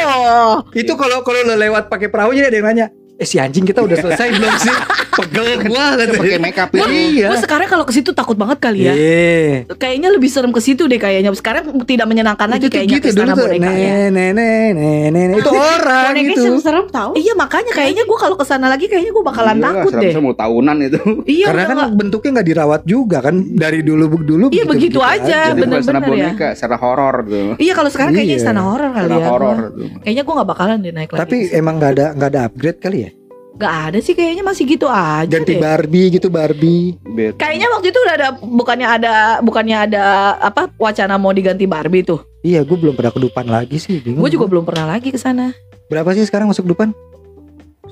Itu 0.75 0.93
kalau 0.99 1.21
kalau 1.23 1.41
lewat 1.55 1.87
pakai 1.91 2.07
perahu 2.11 2.31
jadi 2.35 2.49
ada 2.51 2.57
yang 2.57 2.67
nanya, 2.67 2.87
"Eh 3.15 3.23
si 3.23 3.37
anjing 3.37 3.63
kita 3.63 3.79
udah 3.79 3.97
selesai 3.97 4.27
belum 4.31 4.55
sih?" 4.57 4.75
Pegel 5.15 5.63
gua 5.63 5.95
pakai 5.95 6.35
make 6.37 6.59
up 6.59 6.67
itu 6.69 6.83
Iya. 6.83 7.31
Gua 7.31 7.39
sekarang 7.39 7.71
kalau 7.71 7.87
ke 7.87 7.95
situ 7.95 8.11
takut 8.11 8.35
banget 8.35 8.59
kali 8.59 8.83
ya. 8.83 8.91
Iya. 8.91 9.71
Kayaknya 9.71 10.11
lebih 10.11 10.27
serem 10.27 10.51
ke 10.51 10.59
situ 10.59 10.91
deh 10.91 10.99
kayaknya. 10.99 11.31
Sekarang 11.31 11.63
tidak 11.83 12.03
menyenangkan 12.05 12.51
lagi 12.51 12.67
Itu 12.67 12.75
kayaknya 12.75 12.99
gitu 12.99 13.07
ke 13.07 13.11
dulu 13.13 13.23
istana 13.23 13.31
tuh. 13.33 13.47
boneka 13.47 13.71
ya. 13.71 13.71
Ne, 13.71 13.95
ne, 14.11 14.25
ne, 14.35 14.49
ne, 14.75 14.91
ne, 15.07 15.21
ne. 15.31 15.35
Itu 15.39 15.51
orang 15.55 16.19
gitu. 16.19 16.41
serem-serem 16.59 16.85
tahu. 16.91 17.15
Iya 17.15 17.31
makanya 17.33 17.71
kayaknya 17.71 18.03
gua 18.03 18.17
kalau 18.19 18.35
ke 18.35 18.43
sana 18.43 18.67
lagi 18.67 18.91
kayaknya 18.91 19.15
gua 19.15 19.23
bakalan 19.25 19.55
Iyalah, 19.55 19.71
takut 19.79 19.93
deh. 19.95 20.13
mau 20.19 20.35
tahunan 20.35 20.75
itu 20.83 20.99
Iya, 21.25 21.45
Karena 21.47 21.63
kan 21.65 21.77
bentuknya 21.95 22.29
nggak 22.35 22.47
dirawat 22.51 22.81
juga 22.83 23.17
kan 23.23 23.35
dari 23.47 23.79
dulu 23.81 24.05
dulu 24.19 24.45
Iya, 24.51 24.67
begitu 24.67 24.99
aja. 24.99 25.55
bener-bener 25.55 25.95
ya. 25.95 26.03
boneka 26.03 26.47
secara 26.53 26.75
horor 26.75 27.23
tuh 27.23 27.55
Iya 27.55 27.71
kalau 27.71 27.87
sekarang 27.87 28.11
kayaknya 28.11 28.35
Iya. 28.35 28.43
istana 28.43 28.61
horor 28.67 28.91
kali 28.91 29.07
ya. 29.07 29.25
horor 29.25 29.57
Kayaknya 30.03 30.23
gua 30.27 30.33
nggak 30.35 30.49
bakalan 30.51 30.77
deh 30.77 30.91
naik 30.91 31.09
lagi. 31.09 31.21
Tapi 31.23 31.37
emang 31.55 31.73
nggak 31.79 31.91
ada 31.95 32.05
nggak 32.11 32.29
ada 32.29 32.41
upgrade 32.43 32.79
kali 32.83 32.97
ya? 32.99 33.11
Gak 33.55 33.75
ada 33.91 33.99
sih 34.03 34.11
kayaknya 34.11 34.43
masih 34.43 34.67
gitu 34.67 34.91
aja 34.91 35.31
Ganti 35.31 35.55
deh. 35.55 35.63
Barbie 35.63 36.11
gitu 36.11 36.27
Barbie. 36.27 36.99
Bet. 37.07 37.39
Kayaknya 37.39 37.67
waktu 37.71 37.87
itu 37.87 37.99
udah 38.03 38.15
ada 38.19 38.29
bukannya 38.35 38.87
ada 38.87 39.13
bukannya 39.39 39.77
ada 39.87 40.03
apa 40.43 40.67
wacana 40.75 41.15
mau 41.15 41.31
diganti 41.31 41.63
Barbie 41.63 42.03
tuh. 42.03 42.19
Iya, 42.43 42.67
gue 42.67 42.75
belum 42.75 42.99
pernah 42.99 43.15
ke 43.15 43.19
Dupan 43.23 43.47
lagi 43.47 43.79
sih. 43.79 44.03
Bingung. 44.03 44.19
Gue 44.19 44.35
juga 44.35 44.51
belum 44.51 44.67
pernah 44.67 44.91
lagi 44.91 45.07
ke 45.07 45.17
sana. 45.17 45.55
Berapa 45.87 46.11
sih 46.11 46.27
sekarang 46.27 46.51
masuk 46.51 46.67
Dupan? 46.67 46.91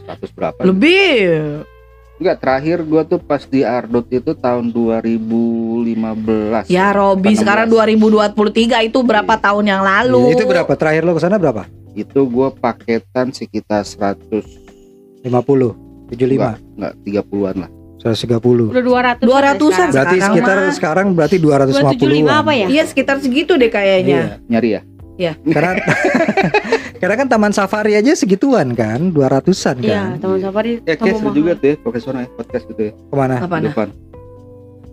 100 0.03 0.35
berapa 0.35 0.59
Lebih. 0.67 1.63
Enggak, 2.21 2.37
terakhir 2.39 2.85
gua 2.85 3.01
tuh 3.03 3.17
pas 3.17 3.41
di 3.41 3.65
Ardot 3.65 4.05
itu 4.07 4.31
tahun 4.37 4.69
2015. 4.69 6.69
Ya 6.69 6.93
Robi 6.93 7.33
16. 7.33 7.41
sekarang 7.41 7.67
2023 7.67 8.85
itu 8.85 8.99
berapa 9.01 9.33
tahun 9.33 9.65
yang 9.65 9.81
lalu? 9.81 10.31
Iya, 10.31 10.37
itu 10.37 10.45
berapa? 10.45 10.71
Terakhir 10.77 11.01
lo 11.03 11.17
ke 11.17 11.21
sana 11.25 11.41
berapa? 11.41 11.65
Itu 11.97 12.29
gua 12.29 12.53
paketan 12.53 13.33
sekitar 13.33 13.83
100 13.83 14.62
50, 15.23 16.11
75, 16.11 16.59
enggak 16.77 16.93
30-an 17.07 17.55
lah. 17.63 17.71
130. 18.03 18.75
Udah 18.75 18.83
200 18.83 19.23
200-an. 19.23 19.89
Berarti 19.95 20.17
Sekarang 20.19 20.19
sekitar 20.27 20.57
mah. 20.59 20.73
sekarang 20.75 21.07
berarti 21.15 21.37
250 21.39 22.03
275 22.03 22.27
apa 22.27 22.51
ya? 22.51 22.67
Iya 22.67 22.83
sekitar 22.83 23.15
segitu 23.23 23.55
deh 23.55 23.71
kayaknya. 23.71 24.43
Nyari 24.51 24.69
ya? 25.15 25.33
Karena 25.47 25.79
karena 27.01 27.15
kan 27.15 27.27
Taman 27.31 27.53
Safari 27.55 27.95
aja 27.95 28.11
segituan 28.11 28.75
kan, 28.75 29.15
200-an 29.15 29.77
kan. 29.79 29.87
Iya, 29.87 30.03
teman 30.19 30.39
safari 30.43 30.83
Ya 30.83 30.95
kayak 30.99 31.15
seru 31.21 31.31
juga 31.31 31.51
tuh 31.55 31.67
ya, 31.71 31.75
profesional 31.79 32.21
ya, 32.27 32.29
podcast 32.35 32.63
gitu 32.67 32.81
ya. 32.83 32.91
Ke 32.91 33.15
mana? 33.15 33.35
Nah? 33.39 33.61
Depan. 33.71 33.87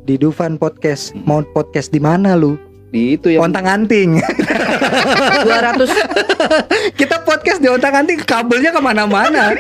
Di 0.07 0.14
Dufan 0.14 0.55
Podcast. 0.55 1.11
Mau 1.27 1.43
podcast 1.43 1.90
di 1.90 1.99
mana 1.99 2.38
lu? 2.38 2.55
Di 2.90 3.14
itu 3.14 3.31
yang 3.31 3.46
Ontang 3.46 3.62
anting. 3.64 4.18
200 5.40 5.87
Kita 6.92 7.22
podcast 7.22 7.59
di 7.59 7.68
ontang 7.68 7.94
anting 7.96 8.18
kabelnya 8.20 8.70
ke 8.70 8.81
mana-mana. 8.81 9.55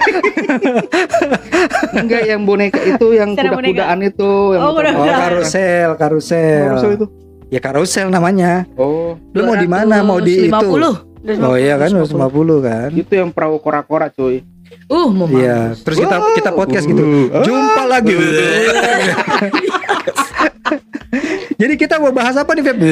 enggak 1.94 2.22
yang 2.26 2.42
boneka 2.42 2.80
itu 2.80 3.06
yang 3.14 3.32
kuda-kudaan 3.32 3.98
itu 4.02 4.30
yang 4.50 4.60
Oh, 4.60 4.74
muter- 4.74 4.90
Oh 4.90 4.98
kuda-kuda. 4.98 5.14
karusel, 5.20 5.90
karusel. 5.94 6.64
Karusel 6.68 6.90
itu. 6.92 7.06
Ya 7.48 7.58
karusel 7.58 8.06
namanya. 8.08 8.66
Oh, 8.74 9.14
Lu 9.30 9.40
mau 9.44 9.54
di 9.54 9.66
mana? 9.66 10.02
Mau 10.02 10.18
di 10.18 10.46
itu? 10.46 10.50
250. 10.50 11.44
Oh 11.44 11.54
iya 11.54 11.76
kan 11.76 11.90
250. 11.92 12.58
250 12.58 12.66
kan. 12.66 12.88
itu 12.96 13.12
yang 13.12 13.30
perahu 13.30 13.56
kora-kora 13.58 14.08
cuy. 14.08 14.42
Uh, 14.86 15.10
mau 15.10 15.26
Iya, 15.26 15.74
terus 15.76 15.98
kita 15.98 16.14
kita 16.32 16.50
podcast 16.50 16.86
gitu. 16.86 17.02
Uh, 17.28 17.42
Jumpa 17.42 17.82
lagi. 17.86 18.14
Jadi 21.60 21.74
kita 21.76 22.00
mau 22.00 22.08
bahas 22.08 22.32
apa 22.34 22.56
nih 22.56 22.64
Feb? 22.64 22.78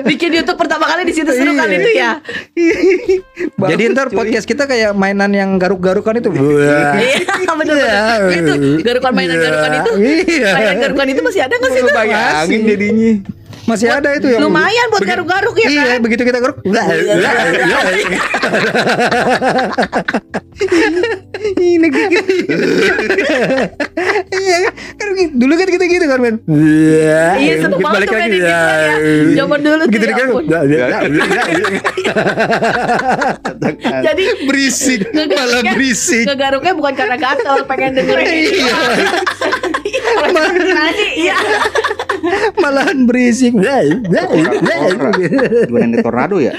Bikin 0.00 0.30
YouTube 0.32 0.58
pertama 0.58 0.86
kali 0.86 1.06
di 1.06 1.14
situ 1.14 1.30
seru 1.30 1.54
kan 1.54 1.70
Iya. 1.70 1.78
itu 1.78 1.90
ya. 1.94 2.10
Jadi 3.70 3.82
ntar 3.90 4.10
podcast 4.10 4.46
kita 4.46 4.66
kayak 4.66 4.90
mainan 4.92 5.30
yang 5.30 5.54
garuk-garukan 5.56 6.18
itu. 6.18 6.30
Iya 6.34 6.98
bener 7.60 7.76
Itu 8.34 8.52
garukan 8.82 9.12
mainan 9.14 9.38
garukan 9.38 9.70
itu. 9.78 9.90
Iya. 10.26 10.50
Mainan 10.54 10.76
garukan 10.80 11.06
itu 11.06 11.20
masih 11.22 11.40
ada 11.46 11.54
nggak 11.54 11.70
sih 11.70 11.80
itu? 11.80 11.92
Bayangin 11.92 12.60
jadinya. 12.66 13.12
Masih 13.68 13.86
ada 13.86 14.08
itu 14.18 14.26
yang 14.26 14.42
Lumayan 14.42 14.86
buat 14.90 15.06
garuk-garuk 15.06 15.54
ya 15.54 15.68
Iya, 15.70 15.84
kan? 15.94 15.98
begitu 16.02 16.22
kita 16.26 16.38
garuk. 16.42 16.58
Ini 21.40 21.88
gitu. 21.88 22.20
Iya, 24.30 24.56
kan 24.96 25.08
dulu 25.34 25.52
kan 25.56 25.68
kita 25.68 25.84
gitu 25.84 26.06
kan, 26.06 26.20
Men. 26.20 26.36
Iya, 26.46 27.34
seneng 27.60 27.80
banget 27.80 27.96
Balik 27.96 28.08
tuh 28.08 28.14
lagi. 28.16 28.20
main 28.20 28.32
gitu 28.36 28.46
ya. 28.46 28.60
Zaman 29.36 29.58
dulu 29.60 29.82
Gitu 29.88 30.04
ya 30.04 30.12
kan. 30.12 30.26
ampun. 30.28 30.44
Jadi 33.80 34.24
berisik, 34.46 35.00
malah 35.12 35.62
berisik. 35.74 36.24
ngegaruknya 36.28 36.72
bukan 36.74 36.94
karena 36.94 37.16
gatel, 37.16 37.64
pengen 37.64 37.94
dengerin. 37.96 38.26
Iya. 38.30 38.76
Nasi, 40.70 41.06
iya. 41.26 41.36
Malahan 42.56 43.06
berisik. 43.08 43.52
Gimana 43.56 44.28
tornado 46.04 46.36
ya? 46.38 46.52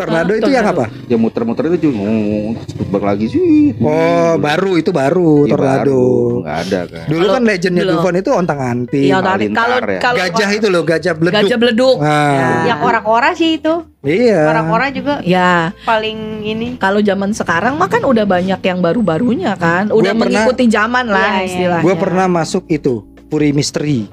Tornado 0.00 0.32
itu 0.32 0.48
yang 0.48 0.66
apa? 0.66 0.84
Ya 1.06 1.16
muter-muter 1.16 1.68
itu 1.68 1.88
juga 1.88 2.00
oh, 2.00 2.56
balik 2.88 3.04
lagi 3.04 3.26
sih. 3.28 3.76
Oh, 3.76 4.34
baru 4.36 4.72
itu 4.76 4.90
baru 4.90 5.44
Iya, 5.44 5.52
tornado. 5.52 5.76
baru. 5.76 6.08
Nggak 6.40 6.56
ada 6.58 6.80
kan. 6.88 7.04
Dulu 7.06 7.24
kan 7.28 7.42
legendnya. 7.44 7.84
Dufan 7.90 8.14
itu 8.16 8.30
ontang 8.32 8.60
anting. 8.60 9.06
Iya, 9.06 9.18
kalau 9.20 9.76
ya. 9.76 10.00
kalau 10.00 10.16
Gajah 10.16 10.50
itu 10.50 10.66
loh, 10.66 10.82
gajah 10.82 11.14
beleduk. 11.14 11.36
gajah 11.36 11.56
beleduk. 11.56 11.96
Nah, 12.00 12.64
Yang 12.64 12.80
ora-ora 12.80 13.30
sih 13.34 13.50
itu. 13.56 13.74
iya. 14.00 14.40
Ora-ora 14.46 14.86
juga 14.88 15.20
Ya, 15.20 15.76
paling 15.84 16.40
ini. 16.42 16.66
kalau 16.76 16.98
zaman 17.00 17.30
sekarang 17.30 17.76
mah 17.76 17.86
kan 17.86 18.00
udah 18.00 18.24
banyak 18.24 18.58
yang 18.58 18.78
baru-barunya 18.80 19.52
kan, 19.54 19.90
udah 19.90 20.12
Gua 20.12 20.20
pernah- 20.20 20.44
mengikuti 20.46 20.64
zaman 20.66 21.04
Iya, 21.04 21.12
iya. 21.12 21.20
lah 21.20 21.32
istilahnya. 21.42 21.84
Gue 21.84 21.94
pernah 21.94 22.26
masuk 22.26 22.64
itu 22.66 23.04
Puri 23.28 23.52
Misteri. 23.52 24.08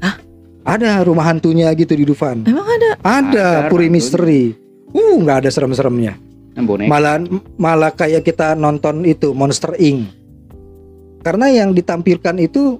Hah? 0.00 0.16
Ada 0.64 1.04
rumah 1.04 1.24
hantunya 1.24 1.68
gitu 1.72 1.92
di 1.92 2.04
Dufan. 2.04 2.42
Emang 2.44 2.64
ada? 2.64 2.90
Ada 2.98 3.46
Ada 3.60 3.68
Puri. 3.68 3.86
Misteri. 3.86 4.63
Uh, 4.94 5.18
nggak 5.20 5.44
ada 5.44 5.50
serem-seremnya. 5.50 6.14
Malah 6.86 7.18
malah 7.58 7.90
kayak 7.90 8.22
kita 8.22 8.54
nonton 8.54 9.02
itu 9.02 9.34
Monster 9.34 9.74
Inc. 9.74 10.06
Karena 11.26 11.50
yang 11.50 11.74
ditampilkan 11.74 12.36
itu 12.38 12.78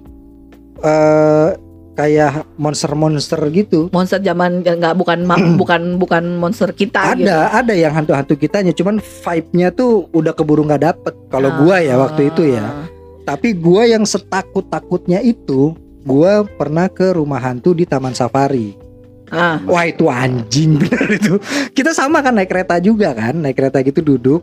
eh 0.79 1.49
kayak 1.95 2.59
monster-monster 2.59 3.39
gitu. 3.55 3.87
Monster 3.95 4.19
zaman 4.19 4.61
nggak 4.61 4.95
bukan 4.99 5.23
bukan 5.61 5.81
bukan 5.95 6.23
monster 6.37 6.75
kita 6.75 7.15
gitu. 7.15 7.27
Ada, 7.27 7.55
ada 7.63 7.73
yang 7.73 7.95
hantu-hantu 7.95 8.35
kitanya, 8.35 8.75
cuman 8.75 8.99
vibe-nya 8.99 9.71
tuh 9.71 10.11
udah 10.11 10.35
keburu 10.35 10.67
nggak 10.67 10.83
dapet. 10.83 11.13
Kalau 11.31 11.49
Ah. 11.51 11.57
gua 11.63 11.75
ya 11.79 11.95
waktu 11.95 12.31
itu 12.31 12.43
ya. 12.51 12.67
Tapi 13.25 13.57
gua 13.57 13.89
yang 13.89 14.05
setakut-takutnya 14.05 15.23
itu, 15.25 15.73
gua 16.05 16.45
pernah 16.45 16.85
ke 16.85 17.15
rumah 17.15 17.41
hantu 17.41 17.73
di 17.73 17.87
Taman 17.87 18.13
Safari. 18.13 18.77
Ah, 19.33 19.57
Wah 19.65 19.85
itu 19.89 20.05
anjing 20.05 20.77
bener 20.81 21.17
itu. 21.17 21.33
Kita 21.73 21.93
sama 21.97 22.21
kan 22.21 22.37
naik 22.37 22.49
kereta 22.49 22.77
juga 22.77 23.13
kan, 23.17 23.41
naik 23.41 23.57
kereta 23.57 23.81
gitu 23.81 24.01
duduk. 24.05 24.41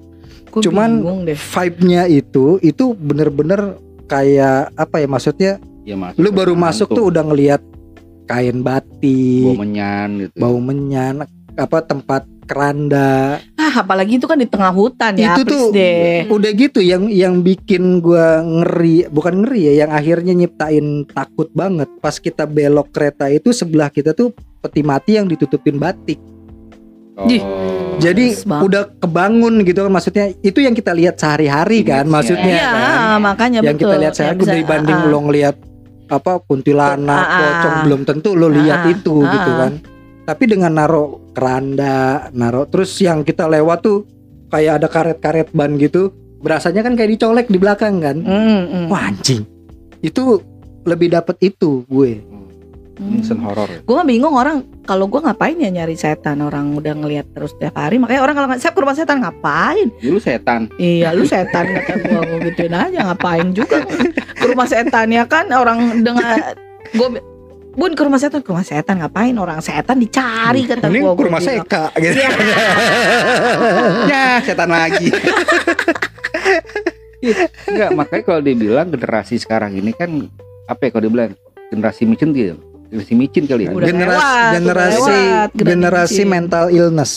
gua 0.50 0.62
Cuman. 0.62 0.90
Vibe-nya 1.32 2.10
itu, 2.10 2.58
itu 2.60 2.84
bener-bener 2.98 3.78
kayak 4.10 4.74
apa 4.74 5.00
ya 5.00 5.08
maksudnya? 5.08 5.52
Ya, 5.82 5.98
masuk 5.98 6.18
Lu 6.22 6.28
baru 6.30 6.54
masuk 6.54 6.88
tuh 6.94 7.04
udah 7.10 7.26
ngelihat 7.26 7.62
kain 8.30 8.62
bau 8.62 8.78
batik, 8.78 9.58
menyan 9.58 10.08
gitu. 10.22 10.36
bau 10.38 10.58
menyan, 10.62 11.26
apa 11.58 11.78
tempat 11.82 12.22
keranda. 12.52 13.40
Ah, 13.56 13.74
apalagi 13.78 14.16
itu 14.16 14.24
kan 14.24 14.36
di 14.36 14.44
tengah 14.44 14.68
hutan 14.70 15.16
ya, 15.16 15.32
Itu 15.32 15.42
tuh 15.42 15.64
deh. 15.70 16.28
udah 16.28 16.50
gitu 16.52 16.78
yang 16.78 17.08
yang 17.08 17.40
bikin 17.40 17.98
gua 17.98 18.40
ngeri 18.40 19.08
bukan 19.08 19.40
ngeri 19.40 19.60
ya 19.66 19.82
yang 19.82 19.90
akhirnya 19.90 20.36
nyiptain 20.36 20.86
takut 21.06 21.48
banget 21.50 21.88
pas 21.98 22.12
kita 22.14 22.44
belok 22.44 22.92
kereta 22.92 23.26
itu 23.26 23.48
sebelah 23.50 23.88
kita 23.88 24.12
tuh 24.12 24.30
peti 24.60 24.82
mati 24.82 25.16
yang 25.16 25.24
ditutupin 25.24 25.76
batik 25.76 26.20
Oh. 27.12 27.28
Ih. 27.28 27.44
jadi 27.98 28.32
udah 28.40 28.96
kebangun 28.96 29.60
gitu 29.62 29.84
kan 29.84 29.92
maksudnya 29.92 30.32
itu 30.40 30.58
yang 30.58 30.72
kita 30.72 30.90
lihat 30.90 31.20
sehari-hari 31.20 31.80
kan 31.82 32.08
maksudnya 32.08 32.56
Iya, 32.56 32.70
kan? 32.72 33.20
makanya 33.20 33.60
yang 33.60 33.76
betul. 33.76 33.84
kita 33.86 33.96
lihat 34.00 34.14
sehari 34.14 34.32
Yang 34.32 34.40
bisa- 34.42 34.56
dibanding 34.56 34.96
ah, 34.96 35.06
lo 35.06 35.18
ngelihat 35.22 35.56
apa 36.08 36.32
kuntilanak 36.40 37.12
Ah, 37.14 37.28
ah. 37.28 37.36
pocong 37.38 37.76
belum 37.84 38.00
tentu 38.02 38.30
lo 38.32 38.48
lihat 38.48 38.80
Ah, 38.84 38.90
itu 38.90 39.12
ah. 39.18 39.28
gitu 39.28 39.50
kan 39.54 39.72
tapi 40.22 40.44
dengan 40.46 40.72
naro 40.72 41.04
keranda 41.32 41.94
naro 42.30 42.64
terus 42.64 42.94
yang 42.98 43.22
kita 43.22 43.46
lewat 43.46 43.78
tuh 43.80 44.06
kayak 44.48 44.78
ada 44.78 44.88
karet-karet 44.88 45.48
ban 45.50 45.74
gitu 45.76 46.10
berasanya 46.38 46.82
kan 46.82 46.94
kayak 46.94 47.10
dicolek 47.12 47.46
di 47.46 47.56
belakang 47.56 47.98
kan 47.98 48.16
Mm, 48.18 48.62
mm. 48.66 48.86
Wah 48.86 49.08
anjing 49.08 49.42
Itu 50.00 50.42
lebih 50.82 51.10
dapet 51.10 51.38
itu 51.40 51.86
gue 51.86 52.18
sen 53.18 53.38
horor. 53.38 53.66
ya. 53.66 53.80
Gue 53.82 53.98
bingung 54.04 54.30
orang 54.30 54.62
kalau 54.82 55.06
gue 55.06 55.18
ngapain 55.18 55.56
ya 55.56 55.70
nyari 55.72 55.94
setan 55.94 56.38
orang 56.38 56.70
udah 56.70 56.94
ngelihat 56.94 57.26
terus 57.30 57.50
tiap 57.56 57.74
hari 57.74 57.98
makanya 57.98 58.22
orang 58.22 58.34
kalau 58.36 58.46
nggak 58.46 58.60
saya 58.60 58.70
ke 58.70 58.78
rumah 58.78 58.94
setan 58.94 59.18
ngapain 59.18 59.88
Dulu 59.98 60.18
setan. 60.18 60.70
iya 60.76 61.10
lu 61.10 61.22
setan 61.22 61.66
kata 61.78 61.98
gue 61.98 62.20
gue 62.20 62.40
gituin 62.52 62.70
aja 62.70 62.98
ngapain 63.04 63.50
juga 63.50 63.82
ke 64.32 64.44
rumah 64.44 64.66
setan 64.66 65.10
ya 65.10 65.26
kan 65.26 65.50
orang 65.50 65.98
dengan 65.98 66.54
gue 66.92 67.08
bun 67.72 67.92
ke 67.96 68.02
rumah 68.04 68.20
setan 68.20 68.44
ke 68.44 68.48
rumah 68.52 68.66
setan 68.66 69.00
ngapain 69.00 69.32
orang 69.40 69.64
setan 69.64 69.96
dicari 69.96 70.68
kata 70.68 70.92
Ini 70.92 70.98
gue 71.00 71.14
ke 71.16 71.24
rumah 71.24 71.40
seka 71.40 71.88
gitu. 71.96 72.20
Iya. 72.20 72.30
ya 74.12 74.26
setan 74.44 74.68
lagi. 74.68 75.08
Enggak, 77.70 77.90
makanya 77.94 78.22
kalau 78.26 78.40
dibilang 78.42 78.90
generasi 78.90 79.38
sekarang 79.38 79.78
ini 79.78 79.94
kan 79.94 80.26
apa 80.66 80.90
ya 80.90 80.90
kalau 80.90 81.04
dibilang 81.06 81.32
generasi 81.70 82.02
micin 82.04 82.34
gitu. 82.34 82.58
Generasi 82.92 83.12
micin 83.16 83.44
kali 83.48 83.62
ya. 83.64 83.72
Udah 83.72 83.88
generasi 83.88 84.20
lewat, 84.20 84.28
udah 84.28 84.58
generasi 84.58 85.00
lewat, 85.00 85.48
generasi 85.56 86.12
generasi. 86.12 86.22
mental 86.28 86.64
illness. 86.68 87.12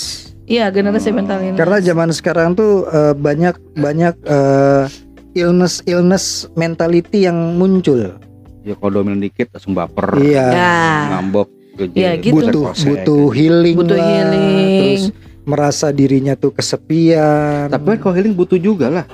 iya 0.46 0.70
generasi 0.70 1.10
mental 1.10 1.41
ini 1.41 1.58
Karena 1.58 1.82
zaman 1.82 2.13
sekarang 2.13 2.54
tuh 2.54 2.86
eh, 2.86 3.18
banyak 3.18 3.58
banyak 3.82 4.13
eh, 4.30 4.86
illness 5.34 5.82
illness 5.89 6.46
mentality 6.54 7.26
yang 7.26 7.58
muncul. 7.58 8.13
Ya 8.65 8.73
kalau 8.73 9.01
dominan 9.01 9.21
dikit 9.21 9.54
langsung 9.54 9.78
baper, 9.78 10.17
Iya. 10.17 10.45
ya 10.49 10.73
ngambek, 11.13 11.49
Iya, 11.93 12.12
gitu. 12.17 12.34
Butuh 12.41 12.73
butuh 12.73 13.23
healing 13.30 13.78
butuh 13.78 13.99
lah, 13.99 14.08
healing 14.10 15.01
Terus 15.06 15.06
merasa 15.45 15.93
dirinya 15.93 16.34
tuh 16.34 16.49
kesepian. 16.49 17.69
Tapi 17.69 17.86
kan 17.95 17.97
kalau 18.01 18.13
healing 18.17 18.34
butuh 18.34 18.58
juga 18.58 18.89
lah 18.89 19.06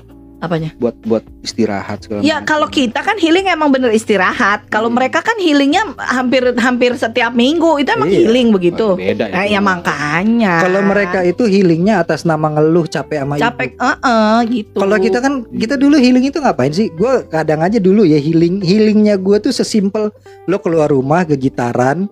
apanya 0.41 0.73
buat 0.81 0.97
buat 1.05 1.21
istirahat 1.45 2.01
segala 2.01 2.25
Ya 2.25 2.41
kalau 2.41 2.65
kita 2.65 2.99
kan 2.99 3.15
healing 3.15 3.45
emang 3.45 3.69
bener 3.69 3.93
istirahat. 3.93 4.65
Kalau 4.67 4.89
Hmm. 4.89 4.97
mereka 4.97 5.21
kan 5.21 5.37
healingnya 5.37 5.93
hampir 5.97 6.41
hampir 6.57 6.97
setiap 6.97 7.31
minggu 7.31 7.77
itu 7.77 7.89
emang 7.93 8.09
Iya. 8.09 8.17
healing 8.25 8.47
begitu. 8.49 8.97
Beda 8.97 9.29
Nah, 9.29 9.45
ya 9.45 9.61
makanya. 9.61 10.65
Kalau 10.65 10.81
mereka 10.81 11.21
itu 11.21 11.45
healingnya 11.45 12.01
atas 12.01 12.25
nama 12.25 12.49
ngeluh 12.49 12.89
capek 12.89 13.21
sama 13.21 13.37
ibu. 13.37 13.43
capek, 13.45 13.69
eh 13.77 14.39
gitu. 14.49 14.77
Kalau 14.81 14.97
kita 14.97 15.17
kan 15.21 15.33
kita 15.53 15.75
dulu 15.77 15.95
healing 15.95 16.25
itu 16.25 16.37
ngapain 16.41 16.73
sih? 16.73 16.89
Gue 16.91 17.23
kadang 17.29 17.61
aja 17.61 17.77
dulu 17.77 18.01
ya 18.01 18.17
healing 18.17 18.65
healingnya 18.65 19.21
gue 19.21 19.37
tuh 19.39 19.53
sesimpel 19.53 20.09
lo 20.49 20.57
keluar 20.57 20.89
rumah 20.89 21.21
ke 21.23 21.37
gitaran. 21.37 22.09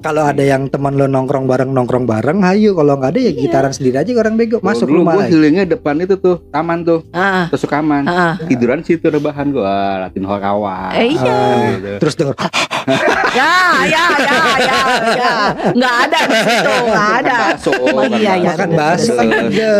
Kalau 0.00 0.24
ada 0.24 0.40
yang 0.40 0.64
teman 0.66 0.96
lo 0.96 1.04
nongkrong 1.04 1.44
bareng 1.44 1.70
nongkrong 1.70 2.08
bareng, 2.08 2.40
hayu. 2.40 2.72
Kalau 2.72 2.96
nggak 2.96 3.12
ada 3.12 3.20
ya 3.20 3.28
Iya. 3.30 3.36
gitaran 3.38 3.68
sendiri 3.70 3.96
aja 4.00 4.10
orang 4.16 4.34
bego 4.34 4.56
masuk 4.60 4.88
dulu 4.88 5.04
rumah 5.04 5.12
gua 5.12 5.22
lagi. 5.22 5.32
healingnya 5.32 5.64
depan 5.68 5.94
itu 6.00 6.16
tuh 6.16 6.40
taman 6.48 6.80
tuh 6.82 7.04
Ah, 7.10 7.52
tusuk 7.52 7.68
kaman 7.68 8.04
ah, 8.04 8.32
ah. 8.32 8.34
tiduran 8.42 8.80
situ 8.80 9.04
rebahan 9.06 9.52
gua 9.52 10.00
latin 10.02 10.24
kawan 10.24 10.92
Eh, 10.94 11.14
iya. 11.14 11.38
Gitu. 11.70 11.90
Terus 12.00 12.14
denger 12.16 12.34
ya, 13.38 13.52
ya, 13.84 14.04
ya, 14.16 14.36
ya, 14.58 14.78
ya. 15.12 15.32
Nggak 15.76 15.94
ada 16.00 16.18
di 16.18 16.36
situ, 16.40 16.72
nggak 16.82 17.08
ada. 17.20 17.36
Oh, 17.60 18.02
iya, 18.08 18.32
iya. 18.34 18.50
makan 18.50 18.70
bakso. 18.72 19.14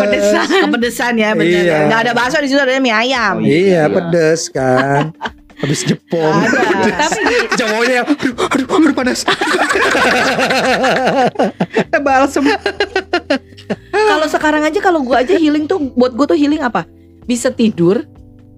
Pedesan, 0.05 0.47
kepedesan 0.69 1.13
ya 1.17 1.31
bener. 1.33 1.65
Iya. 1.65 1.77
Nggak 1.89 2.01
ada 2.05 2.13
bakso 2.13 2.37
di 2.39 2.49
situ 2.53 2.61
ada 2.61 2.77
mie 2.77 2.93
ayam. 2.93 3.41
Oh, 3.41 3.43
Iya 3.43 3.57
Iya. 3.57 3.83
pedes 3.89 4.53
kan. 4.53 5.17
Habis 5.61 5.85
jepong. 5.85 6.37
Ada. 6.41 6.91
Tapi 7.05 7.37
Cowoknya 7.57 7.95
yang 8.03 8.07
aduh, 8.09 8.33
aduh, 8.33 8.67
aduh 8.67 8.95
panas. 8.97 9.21
balsem 12.01 12.49
Kalau 13.93 14.27
sekarang 14.27 14.65
aja 14.65 14.81
kalau 14.81 15.05
gua 15.05 15.21
aja 15.21 15.37
healing 15.37 15.69
tuh 15.69 15.93
buat 15.93 16.17
gua 16.17 16.25
tuh 16.25 16.41
healing 16.41 16.65
apa? 16.65 16.89
Bisa 17.29 17.53
tidur, 17.53 18.09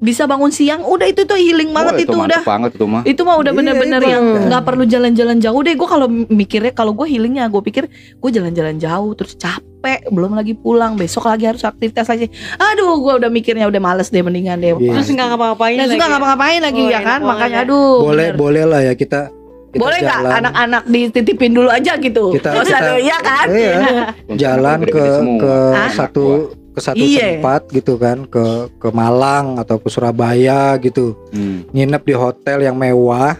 bisa 0.02 0.26
bangun 0.26 0.50
siang, 0.50 0.82
udah 0.82 1.06
itu 1.06 1.22
tuh 1.22 1.34
healing 1.34 1.70
banget 1.70 2.02
itu, 2.02 2.12
udah. 2.12 2.26
Oh, 2.36 2.44
banget 2.44 2.74
itu 2.74 2.84
mah 2.84 3.02
Itu 3.04 3.22
mah 3.22 3.38
udah 3.38 3.48
Iya, 3.48 3.58
bener-bener 3.62 4.00
itu. 4.00 4.10
yang 4.10 4.24
nggak 4.44 4.62
perlu 4.62 4.84
jalan-jalan 4.84 5.38
jauh 5.38 5.60
deh. 5.62 5.72
Gue 5.72 5.86
kalau 5.86 6.06
mikirnya 6.10 6.72
kalau 6.72 6.90
gue 6.90 7.06
healingnya, 7.06 7.46
gue 7.46 7.62
pikir 7.62 7.86
gue 8.18 8.30
jalan-jalan 8.30 8.76
jauh 8.76 9.14
terus 9.14 9.32
capek, 9.34 9.70
belum 10.08 10.34
lagi 10.34 10.52
pulang, 10.52 10.94
besok 10.94 11.24
lagi 11.24 11.46
harus 11.46 11.62
aktivitas 11.62 12.04
lagi. 12.04 12.26
Aduh, 12.56 12.98
gue 12.98 13.12
udah 13.16 13.30
mikirnya 13.30 13.64
udah 13.64 13.78
males 13.78 14.08
deh 14.08 14.20
mendingan 14.20 14.58
deh. 14.58 14.74
Iya. 14.74 14.90
terus 14.92 15.06
nggak 15.08 15.26
ngapa-ngapain 15.28 15.76
lagi. 15.78 15.92
suka 15.92 16.06
ngapa-ngapain 16.08 16.60
lagi 16.60 16.82
Oh, 16.82 16.90
ya 16.90 17.00
kan, 17.00 17.20
makanya 17.22 17.56
ya. 17.56 17.64
aduh. 17.64 17.94
boleh 18.02 18.26
bener. 18.26 18.36
boleh 18.36 18.64
lah 18.66 18.80
ya 18.82 18.94
kita 18.94 19.30
Kita 19.72 19.80
Boleh 19.80 19.98
nggak 19.98 20.20
anak-anak 20.36 20.82
dititipin 20.84 21.52
dulu 21.54 21.72
aja 21.72 21.96
gitu? 21.96 22.36
Kita- 22.36 22.52
Nggak 22.52 22.60
usah 22.62 22.76
kita- 22.76 22.84
dulu, 22.84 22.98
iya 23.00 23.18
kan? 23.18 23.46
Iya. 23.48 23.72
jalan 24.44 24.78
ke 24.84 25.04
ke 25.38 25.54
Ah. 25.72 25.88
satu 25.88 26.52
ke 26.72 26.80
satu 26.80 26.98
Iya. 26.98 27.36
tempat 27.36 27.68
gitu 27.68 27.94
kan 27.94 28.24
ke 28.24 28.44
ke 28.74 28.88
Malang 28.90 29.56
atau 29.56 29.76
ke 29.76 29.86
Surabaya 29.86 30.74
gitu 30.76 31.12
Hmm. 31.28 31.68
nginep 31.70 32.02
di 32.02 32.14
hotel 32.14 32.58
yang 32.62 32.74
mewah 32.74 33.36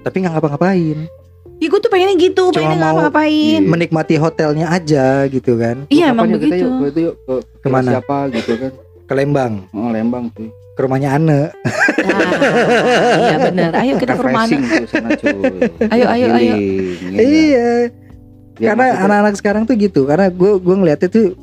tapi 0.00 0.20
nggak 0.20 0.34
ngapa-ngapain 0.34 1.06
Ih, 1.56 1.70
gue 1.70 1.78
tuh 1.78 1.86
pengennya 1.86 2.18
gitu, 2.18 2.50
Cuma 2.50 2.60
pengennya 2.60 2.76
mau- 2.82 2.98
ngapa-ngapain. 2.98 3.30
Iya. 3.56 3.64
menikmati 3.64 4.14
hotelnya 4.16 4.66
aja 4.68 5.06
gitu 5.26 5.54
kan 5.54 5.86
Iya, 5.86 6.10
emang 6.10 6.26
yuk 6.28 6.42
kita 6.42 6.50
begitu. 6.50 6.66
yuk, 6.66 6.82
Itu 6.84 7.00
yuk 7.00 7.14
ke 7.16 7.34
ke 7.56 7.58
Ke 7.60 7.68
mana? 7.70 7.90
siapa 7.94 8.16
gitu 8.28 8.52
kan? 8.58 8.72
ke 9.00 9.12
Lembang 9.14 9.52
Oh, 9.70 9.88
Lembang 9.88 10.24
tuh. 10.30 10.50
ke 10.50 10.80
rumahnya 10.80 11.14
Ane 11.14 11.40
Ah, 12.04 13.16
iya 13.22 13.36
benar. 13.40 13.70
Ayo 13.76 13.92
kita 13.96 14.12
ke 14.12 14.22
rumah 14.24 14.44
tuh 14.44 14.58
sana 14.86 15.08
cuy. 15.14 15.32
Ayo, 15.88 16.04
ayo, 16.06 16.26
ayo. 16.32 16.54
Ya 17.08 17.22
iya 17.22 17.68
Ya, 18.54 18.70
karena 18.70 18.84
anak-anak 19.00 19.34
sekarang 19.34 19.62
tuh 19.64 19.74
gitu 19.74 20.04
karena 20.04 20.28
gue 20.28 20.52
gue 20.56 20.74
ngeliatnya 20.74 21.08
tuh 21.08 21.34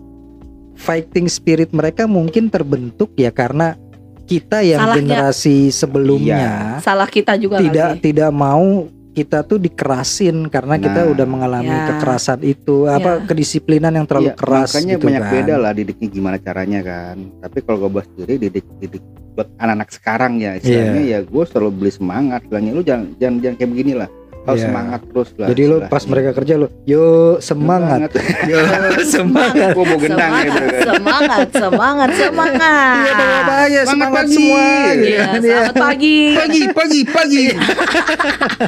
fighting 0.81 1.27
spirit 1.27 1.69
mereka 1.69 2.03
mungkin 2.05 2.47
terbentuk 2.47 3.13
ya 3.15 3.29
karena 3.29 3.77
kita 4.23 4.59
yang 4.61 4.81
Salahnya- 4.81 4.97
generasi 4.97 5.57
sebelumnya 5.69 6.79
Salah 6.79 7.05
kita 7.05 7.35
juga 7.35 7.59
tidak 7.59 7.89
lagi. 7.93 8.01
tidak 8.01 8.31
mau 8.31 8.87
kita 9.11 9.43
tuh 9.43 9.59
dikerasin 9.59 10.47
karena 10.47 10.79
kita 10.79 11.03
Nah. 11.03 11.11
udah 11.11 11.25
mengalami 11.25 11.67
Ya. 11.69 11.83
kekerasan 11.91 12.39
itu 12.41 12.87
apa 12.87 13.11
Ya. 13.13 13.23
kedisiplinan 13.25 13.91
yang 13.91 14.07
terlalu 14.07 14.31
Iya, 14.31 14.39
keras 14.39 14.71
makanya 14.71 14.95
gitu 14.95 15.05
banyak 15.05 15.21
kan. 15.21 15.33
beda 15.33 15.55
lah 15.57 15.71
didiknya 15.73 16.07
gimana 16.09 16.37
caranya 16.37 16.79
kan 16.81 17.15
tapi 17.37 17.57
kalau 17.59 17.77
gue 17.81 17.91
bahas 17.91 18.07
sendiri 18.09 18.33
didik 18.39 18.65
didik 18.79 19.03
buat 19.31 19.47
anak-anak 19.57 19.89
sekarang 19.91 20.33
ya 20.37 20.51
istilahnya 20.55 21.01
Iya. 21.01 21.17
ya 21.17 21.27
gue 21.27 21.43
selalu 21.45 21.69
beli 21.73 21.91
semangat 21.91 22.41
bilangnya 22.45 22.71
lu 22.71 22.81
jangan 22.81 23.05
jangan 23.17 23.35
jangan 23.37 23.55
kayak 23.57 23.69
begini 23.69 23.93
lah 23.93 24.09
harus 24.41 24.57
Iya. 24.57 24.67
semangat 24.67 24.99
terus 25.05 25.29
lah 25.35 25.47
Jadi 25.47 25.61
lo 25.63 25.77
pas 25.85 26.03
mereka 26.03 26.29
kerja 26.33 26.53
lo, 26.55 26.67
yo 26.83 27.05
semangat, 27.39 28.09
yo 28.49 28.57
semangat. 29.05 29.69
gue 29.71 29.85
mau 29.85 29.95
gendang 29.95 30.33
semangat, 30.33 30.45
gitu 30.47 30.65
semangat, 30.83 31.47
semangat, 31.51 32.09
semangat. 32.11 32.95
Iya 32.97 33.13
ya 33.61 33.81
Semangat 33.85 33.85
semangat 33.85 34.17
pagi. 34.17 34.33
semua. 34.33 34.57
Iya, 34.57 34.89
gitu 34.89 35.13
kan, 35.21 35.39
ya. 35.39 35.57
selamat 35.61 35.75
pagi. 35.77 36.17
pagi 36.33 36.61
pagi 36.71 36.99
pagi 37.05 37.43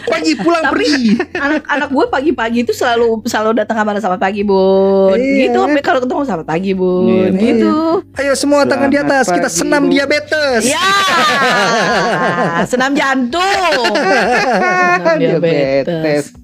pagi 0.05 0.31
pulang 0.37 0.63
Tapi- 0.63 0.73
pergi 0.75 1.01
Anak-anak 1.33 1.89
gue 1.89 2.05
pagi-pagi 2.07 2.57
itu 2.61 2.71
selalu 2.71 3.07
selalu 3.25 3.51
datang 3.55 3.75
kabar 3.75 3.97
selamat 3.97 4.21
pagi 4.21 4.41
bun. 4.41 5.17
Iya. 5.17 5.35
Gitu, 5.43 5.57
sampai 5.57 5.81
kalau 5.81 5.99
ketemu 5.99 6.21
selamat 6.23 6.45
pagi 6.45 6.71
bun. 6.71 7.09
Iya, 7.09 7.27
gitu. 7.33 7.73
Ayo 8.13 8.33
semua 8.33 8.61
tangan 8.63 8.87
di 8.87 8.97
atas, 8.97 9.25
kita 9.25 9.49
pagi, 9.49 9.57
senam 9.57 9.83
Bu. 9.83 9.91
diabetes. 9.91 10.61
Ya, 10.63 10.85
senam 12.63 12.93
jantung. 12.93 13.41
Senam 14.93 15.17
diabetes 15.23 15.61
Te, 15.63 15.83
te, 15.85 16.42